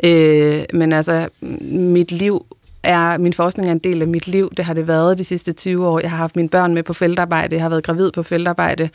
Øh, 0.04 0.64
men 0.72 0.92
altså, 0.92 1.28
mit 1.70 2.12
liv 2.12 2.46
er, 2.86 3.18
min 3.18 3.32
forskning 3.32 3.68
er 3.68 3.72
en 3.72 3.78
del 3.78 4.02
af 4.02 4.08
mit 4.08 4.26
liv. 4.26 4.52
Det 4.56 4.64
har 4.64 4.74
det 4.74 4.88
været 4.88 5.18
de 5.18 5.24
sidste 5.24 5.52
20 5.52 5.86
år. 5.86 6.00
Jeg 6.00 6.10
har 6.10 6.16
haft 6.16 6.36
mine 6.36 6.48
børn 6.48 6.74
med 6.74 6.82
på 6.82 6.92
feltarbejde. 6.92 7.54
Jeg 7.54 7.62
har 7.62 7.68
været 7.68 7.84
gravid 7.84 8.12
på 8.12 8.22
feltarbejde. 8.22 8.88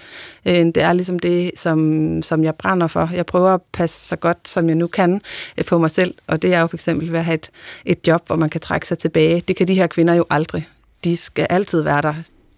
Øh, 0.46 0.66
det 0.66 0.78
er 0.78 0.94
ligesom 0.94 1.20
det, 1.20 1.52
som, 1.56 2.22
som 2.22 2.44
jeg 2.44 2.56
brænder 2.56 2.88
for. 2.88 3.10
Jeg 3.14 3.26
prøver 3.26 3.52
at 3.52 3.62
passe 3.72 4.08
så 4.08 4.16
godt, 4.16 4.48
som 4.48 4.68
jeg 4.68 4.76
nu 4.76 4.88
kan 4.88 5.22
øh, 5.58 5.66
på 5.66 5.78
mig 5.78 5.92
selv. 5.92 6.14
Og 6.28 6.42
det 6.42 6.54
er 6.54 6.60
jo 6.60 6.68
for 6.68 6.78
eksempel 6.78 7.12
ved 7.12 7.20
at 7.20 7.26
have 7.26 7.36
et, 7.36 7.50
et 7.86 8.08
job, 8.08 8.28
hvor 8.28 8.36
man 8.36 8.50
kan 8.50 8.62
trække 8.62 8.88
sig 8.88 8.98
tilbage. 8.98 9.42
Det 9.48 9.56
kan 9.56 9.68
de 9.68 9.74
her 9.74 9.88
kvinder 9.88 10.14
jo 10.14 10.26
aldrig. 10.30 10.68
De 11.04 11.18
skal 11.18 11.48
altid 11.50 11.82
være 11.82 12.02
der. 12.02 12.14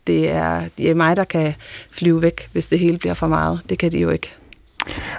Det 0.08 0.30
er, 0.30 0.62
det 0.78 0.90
er 0.90 0.96
mig, 0.96 1.16
der 1.16 1.24
kan 1.24 1.54
flyve 1.92 2.22
væk, 2.22 2.50
hvis 2.52 2.68
det 2.68 2.80
hele 2.80 2.98
bliver 2.98 3.14
for 3.14 3.28
meget. 3.28 3.60
Det 3.70 3.80
kan 3.80 3.92
de 3.92 3.98
jo 3.98 4.10
ikke. 4.10 4.36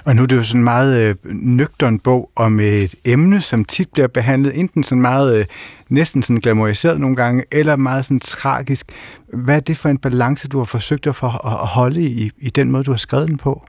Og 0.05 0.15
nu 0.15 0.21
er 0.21 0.25
det 0.25 0.35
jo 0.35 0.43
sådan 0.43 0.61
en 0.61 0.63
meget 0.63 1.01
øh, 1.01 1.15
nøgtern 1.33 1.99
bog 1.99 2.31
om 2.35 2.59
et 2.59 2.95
emne, 3.05 3.41
som 3.41 3.65
tit 3.65 3.89
bliver 3.93 4.07
behandlet 4.07 4.59
enten 4.59 4.83
sådan 4.83 5.01
meget 5.01 5.39
øh, 5.39 5.45
næsten 5.89 6.23
sådan 6.23 6.39
glamoriseret 6.39 6.99
nogle 6.99 7.15
gange, 7.15 7.43
eller 7.51 7.75
meget 7.75 8.05
sådan 8.05 8.19
tragisk. 8.19 8.91
Hvad 9.33 9.55
er 9.55 9.59
det 9.59 9.77
for 9.77 9.89
en 9.89 9.97
balance, 9.97 10.47
du 10.47 10.57
har 10.57 10.65
forsøgt 10.65 11.07
at, 11.07 11.15
for, 11.15 11.45
at 11.45 11.67
holde 11.67 12.01
i, 12.01 12.31
i 12.37 12.49
den 12.49 12.71
måde, 12.71 12.83
du 12.83 12.91
har 12.91 12.97
skrevet 12.97 13.27
den 13.27 13.37
på? 13.37 13.65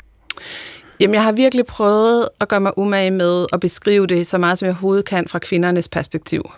Jamen, 1.01 1.15
jeg 1.15 1.23
har 1.23 1.33
virkelig 1.33 1.67
prøvet 1.67 2.29
at 2.41 2.49
gøre 2.49 2.61
mig 2.61 2.79
umage 2.79 3.11
med 3.11 3.47
at 3.53 3.61
beskrive 3.61 4.07
det 4.07 4.27
så 4.27 4.39
meget, 4.39 4.59
som 4.59 4.67
jeg 4.67 4.73
overhovedet 4.73 5.05
kan 5.05 5.29
fra 5.29 5.39
kvindernes 5.39 5.89
perspektiv. 5.89 6.51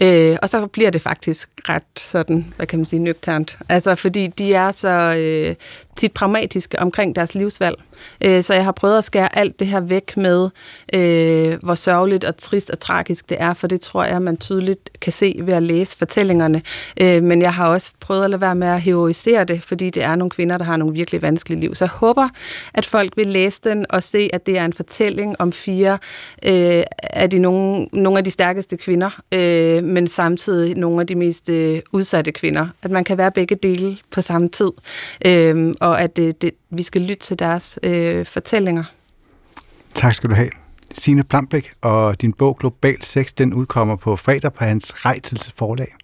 Øh, 0.00 0.36
og 0.42 0.48
så 0.48 0.66
bliver 0.66 0.90
det 0.90 1.02
faktisk 1.02 1.48
ret 1.68 1.82
sådan, 1.96 2.54
hvad 2.56 2.66
kan 2.66 2.78
man 2.78 2.86
sige, 2.86 3.02
nøgternt. 3.02 3.58
Altså, 3.68 3.94
fordi 3.94 4.26
de 4.26 4.54
er 4.54 4.72
så 4.72 5.14
øh, 5.18 5.54
tit 5.96 6.12
pragmatiske 6.12 6.78
omkring 6.78 7.16
deres 7.16 7.34
livsvalg. 7.34 7.76
Øh, 8.20 8.42
så 8.42 8.54
jeg 8.54 8.64
har 8.64 8.72
prøvet 8.72 8.98
at 8.98 9.04
skære 9.04 9.38
alt 9.38 9.58
det 9.60 9.66
her 9.66 9.80
væk 9.80 10.16
med, 10.16 10.48
øh, 10.94 11.62
hvor 11.62 11.74
sørgeligt 11.74 12.24
og 12.24 12.36
trist 12.36 12.70
og 12.70 12.80
tragisk 12.80 13.28
det 13.28 13.36
er, 13.40 13.54
for 13.54 13.66
det 13.66 13.80
tror 13.80 14.04
jeg, 14.04 14.22
man 14.22 14.36
tydeligt 14.36 14.90
kan 15.00 15.12
se 15.12 15.40
ved 15.42 15.54
at 15.54 15.62
læse 15.62 15.98
fortællingerne. 15.98 16.62
Øh, 17.00 17.22
men 17.22 17.42
jeg 17.42 17.54
har 17.54 17.68
også 17.68 17.92
prøvet 18.00 18.24
at 18.24 18.30
lade 18.30 18.40
være 18.40 18.54
med 18.54 18.68
at 18.68 18.80
heroisere 18.80 19.44
det, 19.44 19.62
fordi 19.62 19.90
det 19.90 20.02
er 20.02 20.14
nogle 20.14 20.30
kvinder, 20.30 20.58
der 20.58 20.64
har 20.64 20.76
nogle 20.76 20.94
virkelig 20.94 21.22
vanskelige 21.22 21.60
liv. 21.60 21.74
Så 21.74 21.84
jeg 21.84 21.90
håber, 21.90 22.28
at 22.74 22.86
folk 22.86 23.16
vil 23.16 23.26
læse 23.26 23.60
den 23.64 23.85
og 23.90 24.02
se, 24.02 24.30
at 24.32 24.46
det 24.46 24.58
er 24.58 24.64
en 24.64 24.72
fortælling 24.72 25.40
om 25.40 25.52
fire 25.52 25.98
øh, 26.42 26.82
af 27.02 27.30
de 27.30 27.38
nogle, 27.38 27.88
nogle 27.92 28.18
af 28.18 28.24
de 28.24 28.30
stærkeste 28.30 28.76
kvinder, 28.76 29.20
øh, 29.32 29.84
men 29.84 30.08
samtidig 30.08 30.76
nogle 30.76 31.00
af 31.00 31.06
de 31.06 31.14
mest 31.14 31.48
øh, 31.48 31.80
udsatte 31.92 32.32
kvinder. 32.32 32.68
At 32.82 32.90
man 32.90 33.04
kan 33.04 33.18
være 33.18 33.30
begge 33.30 33.54
dele 33.54 33.98
på 34.10 34.20
samme 34.20 34.48
tid, 34.48 34.70
øh, 35.24 35.74
og 35.80 36.00
at 36.00 36.16
det, 36.16 36.42
det, 36.42 36.50
vi 36.70 36.82
skal 36.82 37.02
lytte 37.02 37.20
til 37.20 37.38
deres 37.38 37.78
øh, 37.82 38.26
fortællinger. 38.26 38.84
Tak 39.94 40.14
skal 40.14 40.30
du 40.30 40.34
have. 40.34 40.50
Signe 40.90 41.24
Plambæk 41.24 41.72
og 41.80 42.20
din 42.20 42.32
bog 42.32 42.56
Global 42.60 43.02
Sex, 43.02 43.32
den 43.32 43.54
udkommer 43.54 43.96
på 43.96 44.16
fredag 44.16 44.52
på 44.52 44.64
hans 44.64 45.04
Rejtels 45.04 45.52
forlag. 45.56 45.94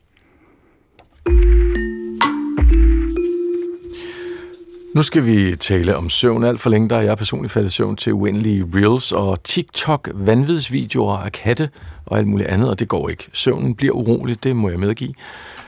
Nu 4.94 5.02
skal 5.02 5.26
vi 5.26 5.56
tale 5.56 5.96
om 5.96 6.08
søvn. 6.08 6.44
Alt 6.44 6.60
for 6.60 6.70
længe 6.70 6.88
der 6.88 6.96
er 6.96 7.02
jeg 7.02 7.18
personligt 7.18 7.52
faldet 7.52 7.72
søvn 7.72 7.96
til 7.96 8.12
uendelige 8.12 8.64
reels 8.74 9.12
og 9.12 9.42
TikTok, 9.42 10.10
vanvidsvideoer 10.14 11.16
af 11.16 11.32
katte 11.32 11.70
og 12.06 12.18
alt 12.18 12.26
muligt 12.26 12.48
andet, 12.48 12.70
og 12.70 12.78
det 12.78 12.88
går 12.88 13.08
ikke. 13.08 13.28
Søvnen 13.32 13.74
bliver 13.74 13.94
urolig, 13.94 14.44
det 14.44 14.56
må 14.56 14.68
jeg 14.68 14.78
medgive. 14.78 15.14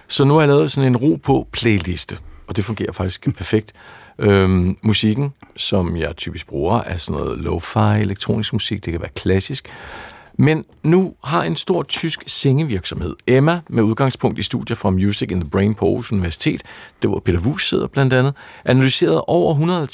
Så 0.09 0.25
nu 0.25 0.35
har 0.35 0.41
jeg 0.41 0.49
lavet 0.49 0.71
sådan 0.71 0.91
en 0.91 0.97
ro 0.97 1.19
på 1.23 1.47
playliste, 1.53 2.19
og 2.47 2.57
det 2.57 2.65
fungerer 2.65 2.93
faktisk 2.93 3.29
perfekt. 3.37 3.73
Øhm, 4.19 4.77
musikken, 4.83 5.33
som 5.57 5.97
jeg 5.97 6.17
typisk 6.17 6.49
bruger, 6.49 6.81
er 6.81 6.97
sådan 6.97 7.21
noget 7.21 7.39
lo-fi 7.39 8.01
elektronisk 8.01 8.53
musik, 8.53 8.85
det 8.85 8.93
kan 8.93 9.01
være 9.01 9.11
klassisk. 9.17 9.69
Men 10.39 10.65
nu 10.83 11.15
har 11.25 11.43
en 11.43 11.57
stor 11.57 11.83
tysk 11.83 12.25
sengevirksomhed, 12.27 13.17
Emma, 13.27 13.61
med 13.69 13.83
udgangspunkt 13.83 14.39
i 14.39 14.43
studier 14.43 14.77
fra 14.77 14.91
Music 14.91 15.31
in 15.31 15.41
the 15.41 15.51
Brain 15.51 15.75
på 15.75 15.87
Aarhus 15.87 16.13
Universitet, 16.13 16.63
det 17.03 17.11
var 17.11 17.19
Peter 17.19 17.41
Wus 17.41 17.69
sidder 17.69 17.87
blandt 17.87 18.13
andet, 18.13 18.35
analyseret 18.65 19.21
over 19.27 19.87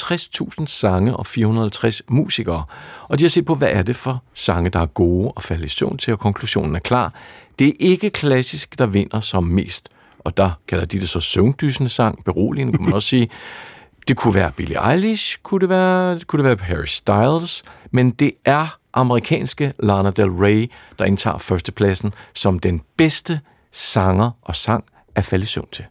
150.000 0.61 0.67
sange 0.67 1.17
og 1.17 1.27
450 1.27 2.03
musikere. 2.09 2.65
Og 3.09 3.19
de 3.19 3.25
har 3.25 3.29
set 3.29 3.45
på, 3.45 3.55
hvad 3.55 3.69
er 3.71 3.83
det 3.83 3.97
for 3.97 4.23
sange, 4.35 4.71
der 4.71 4.81
er 4.81 4.87
gode 4.87 5.33
og 5.37 5.43
falde 5.43 5.65
i 5.65 5.69
søvn 5.69 5.99
til, 5.99 6.13
og 6.13 6.19
konklusionen 6.19 6.77
er 6.77 6.81
klar. 6.81 7.15
Det 7.59 7.69
er 7.69 7.73
ikke 7.79 8.11
klassisk, 8.11 8.79
der 8.79 8.87
vinder 8.87 9.21
som 9.21 9.45
mest. 9.45 9.89
Og 10.19 10.37
der 10.37 10.51
kalder 10.69 10.85
de 10.85 11.01
det 11.01 11.09
så 11.09 11.21
søvndysende 11.21 11.91
sang, 11.91 12.25
beroligende, 12.25 12.73
kunne 12.73 12.85
man 12.85 12.95
også 12.95 13.09
sige. 13.09 13.29
Det 14.09 14.17
kunne 14.17 14.35
være 14.35 14.53
Billie 14.57 14.91
Eilish, 14.93 15.39
kunne 15.43 15.61
det 15.61 15.69
være, 15.69 16.21
kunne 16.27 16.43
det 16.43 16.49
være 16.49 16.67
Harry 16.67 16.85
Styles, 16.87 17.63
men 17.91 18.11
det 18.11 18.33
er 18.45 18.80
amerikanske 18.95 19.73
Lana 19.79 20.11
Del 20.11 20.31
Rey, 20.31 20.71
der 20.99 21.05
indtager 21.05 21.39
førstepladsen 21.39 22.13
som 22.35 22.59
den 22.59 22.81
bedste 22.97 23.41
sanger 23.73 24.31
og 24.43 24.57
sang 24.57 24.85
at 25.15 25.25
falde 25.25 25.43
i 25.43 25.47
søvn 25.47 25.69
til. 25.73 25.85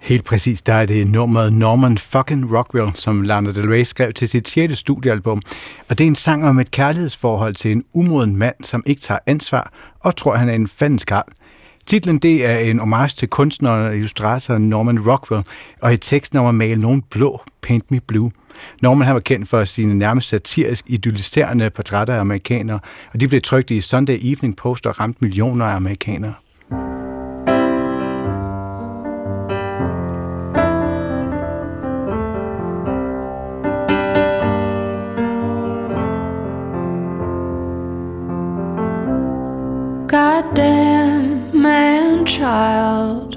Helt 0.00 0.24
præcis, 0.24 0.62
der 0.62 0.74
er 0.74 0.86
det 0.86 1.06
nummeret 1.06 1.52
Norman 1.52 1.98
fucking 1.98 2.56
Rockwell, 2.56 2.90
som 2.94 3.22
Lana 3.22 3.50
Del 3.50 3.68
Rey 3.68 3.82
skrev 3.82 4.12
til 4.12 4.28
sit 4.28 4.48
6. 4.48 4.78
studiealbum. 4.78 5.42
Og 5.88 5.98
det 5.98 6.04
er 6.04 6.08
en 6.08 6.14
sang 6.14 6.48
om 6.48 6.58
et 6.58 6.70
kærlighedsforhold 6.70 7.54
til 7.54 7.72
en 7.72 7.84
umoden 7.92 8.36
mand, 8.36 8.54
som 8.62 8.82
ikke 8.86 9.02
tager 9.02 9.18
ansvar 9.26 9.72
og 10.00 10.16
tror, 10.16 10.36
han 10.36 10.48
er 10.48 10.54
en 10.54 10.68
fandenskarl. 10.68 11.32
Titlen 11.86 12.18
det 12.18 12.46
er 12.46 12.58
en 12.58 12.78
homage 12.78 13.14
til 13.16 13.28
kunstneren 13.28 13.86
og 13.86 13.96
illustratoren 13.96 14.68
Norman 14.68 15.08
Rockwell, 15.10 15.44
og 15.82 15.92
i 15.92 15.96
teksten 15.96 16.38
om 16.38 16.46
at 16.46 16.54
male 16.54 16.80
nogen 16.80 17.02
blå, 17.02 17.40
Paint 17.62 17.90
Me 17.90 18.00
Blue. 18.00 18.30
Norman 18.82 19.06
han 19.06 19.14
var 19.14 19.20
kendt 19.20 19.48
for 19.48 19.64
sine 19.64 19.94
nærmest 19.94 20.28
satirisk 20.28 20.84
idylliserende 20.88 21.70
portrætter 21.70 22.14
af 22.14 22.20
amerikanere, 22.20 22.80
og 23.12 23.20
de 23.20 23.28
blev 23.28 23.40
trykt 23.40 23.70
i 23.70 23.80
Sunday 23.80 24.18
Evening 24.22 24.56
Post 24.56 24.86
og 24.86 25.00
ramt 25.00 25.22
millioner 25.22 25.66
af 25.66 25.76
amerikanere. 25.76 26.34
Goddamn 40.08 41.62
man 41.62 42.26
child. 42.26 43.33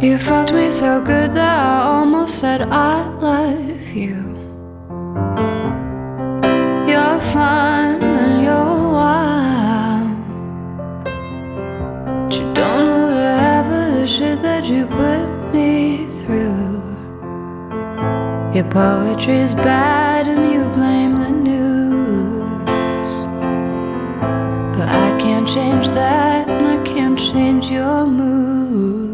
You 0.00 0.16
fucked 0.16 0.52
me 0.52 0.70
so 0.70 1.00
good 1.02 1.32
that 1.32 1.58
I 1.58 1.82
almost 1.82 2.38
said 2.38 2.62
I 2.62 3.08
love 3.18 3.90
you. 3.90 4.14
You're 6.86 7.18
fun 7.18 8.00
and 8.00 8.44
you're 8.44 8.92
wild. 8.94 10.22
But 11.02 12.32
you 12.32 12.54
don't 12.54 12.84
know 12.86 13.08
the 13.08 13.38
half 13.42 13.66
of 13.66 14.00
the 14.00 14.06
shit 14.06 14.40
that 14.42 14.70
you 14.70 14.86
put 14.86 15.52
me 15.52 16.06
through. 16.06 16.80
Your 18.54 18.70
poetry's 18.70 19.52
bad 19.52 20.28
and 20.28 20.52
you 20.54 20.68
blame 20.68 21.16
the 21.16 21.30
news. 21.30 23.12
But 24.76 24.88
I 24.88 25.18
can't 25.18 25.48
change 25.48 25.88
that 25.88 26.48
and 26.48 26.66
I 26.68 26.84
can't 26.84 27.18
change 27.18 27.68
your 27.68 28.06
mood. 28.06 29.07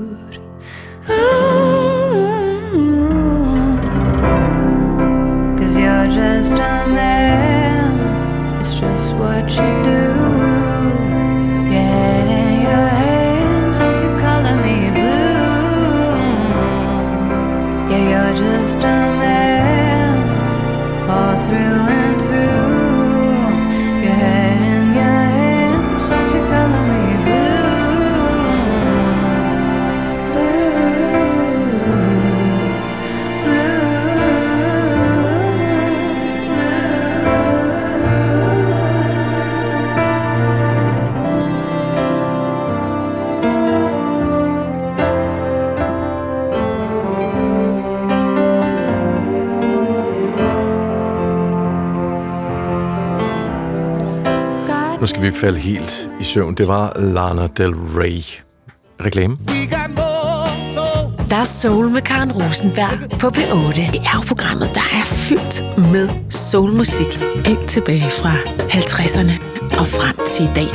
Cause 1.06 1.16
you're 5.76 6.08
just 6.08 6.54
a 6.54 6.86
man, 6.88 7.53
ikke 55.34 55.40
falde 55.40 55.58
helt 55.58 56.10
i 56.20 56.24
søvn. 56.24 56.54
Det 56.54 56.68
var 56.68 56.92
Lana 56.96 57.46
Del 57.46 57.74
Rey. 57.74 58.22
Reklame. 59.04 59.36
Der 61.30 61.36
er 61.36 61.44
soul 61.44 61.90
med 61.90 62.00
Karen 62.00 62.32
Rosenberg 62.32 63.18
på 63.20 63.26
P8. 63.26 63.92
Det 63.92 64.00
er 64.00 64.14
jo 64.14 64.20
programmet, 64.28 64.70
der 64.74 64.80
er 64.80 65.04
fyldt 65.04 65.64
med 65.92 66.08
soulmusik. 66.30 67.18
Helt 67.46 67.68
tilbage 67.68 68.10
fra 68.10 68.30
50'erne 68.58 69.32
og 69.78 69.86
frem 69.86 70.16
til 70.26 70.44
i 70.44 70.50
dag. 70.54 70.70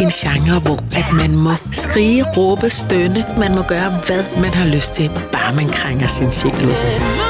En 0.00 0.10
genre, 0.10 0.60
hvor 0.60 0.78
at 0.96 1.12
man 1.12 1.36
må 1.36 1.50
skrige, 1.72 2.24
råbe, 2.36 2.70
stønne. 2.70 3.24
Man 3.38 3.54
må 3.54 3.62
gøre, 3.62 3.90
hvad 4.06 4.24
man 4.42 4.54
har 4.54 4.66
lyst 4.66 4.94
til, 4.94 5.10
bare 5.32 5.54
man 5.54 5.68
krænger 5.68 6.06
sin 6.06 6.32
sjæl 6.32 6.52
ud. 6.52 7.25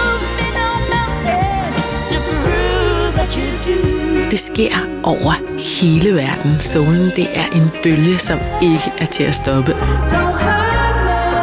Det 4.37 4.45
sker 4.45 4.77
over 5.05 5.33
hele 5.81 6.15
verden. 6.15 6.61
Solen, 6.61 7.11
det 7.17 7.27
er 7.35 7.47
en 7.57 7.71
bølge, 7.83 8.19
som 8.19 8.39
ikke 8.63 8.93
er 8.99 9.07
til 9.07 9.25
at 9.25 9.35
stoppe. 9.35 9.73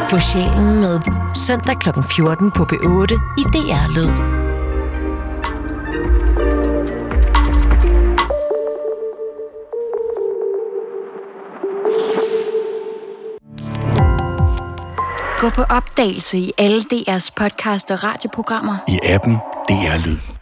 Få 0.09 0.19
sjælen 0.19 0.79
med 0.81 0.99
søndag 1.35 1.79
kl. 1.79 1.89
14 2.15 2.51
på 2.51 2.63
B8 2.63 3.13
i 3.37 3.43
DR 3.53 3.87
Lyd. 3.95 4.13
Gå 15.39 15.49
på 15.49 15.61
opdagelse 15.61 16.37
i 16.37 16.51
alle 16.57 16.81
DR's 16.93 17.29
podcast 17.35 17.91
og 17.91 18.03
radioprogrammer. 18.03 18.75
I 18.87 18.99
appen 19.03 19.33
DR 19.69 20.05
Lyd. 20.05 20.32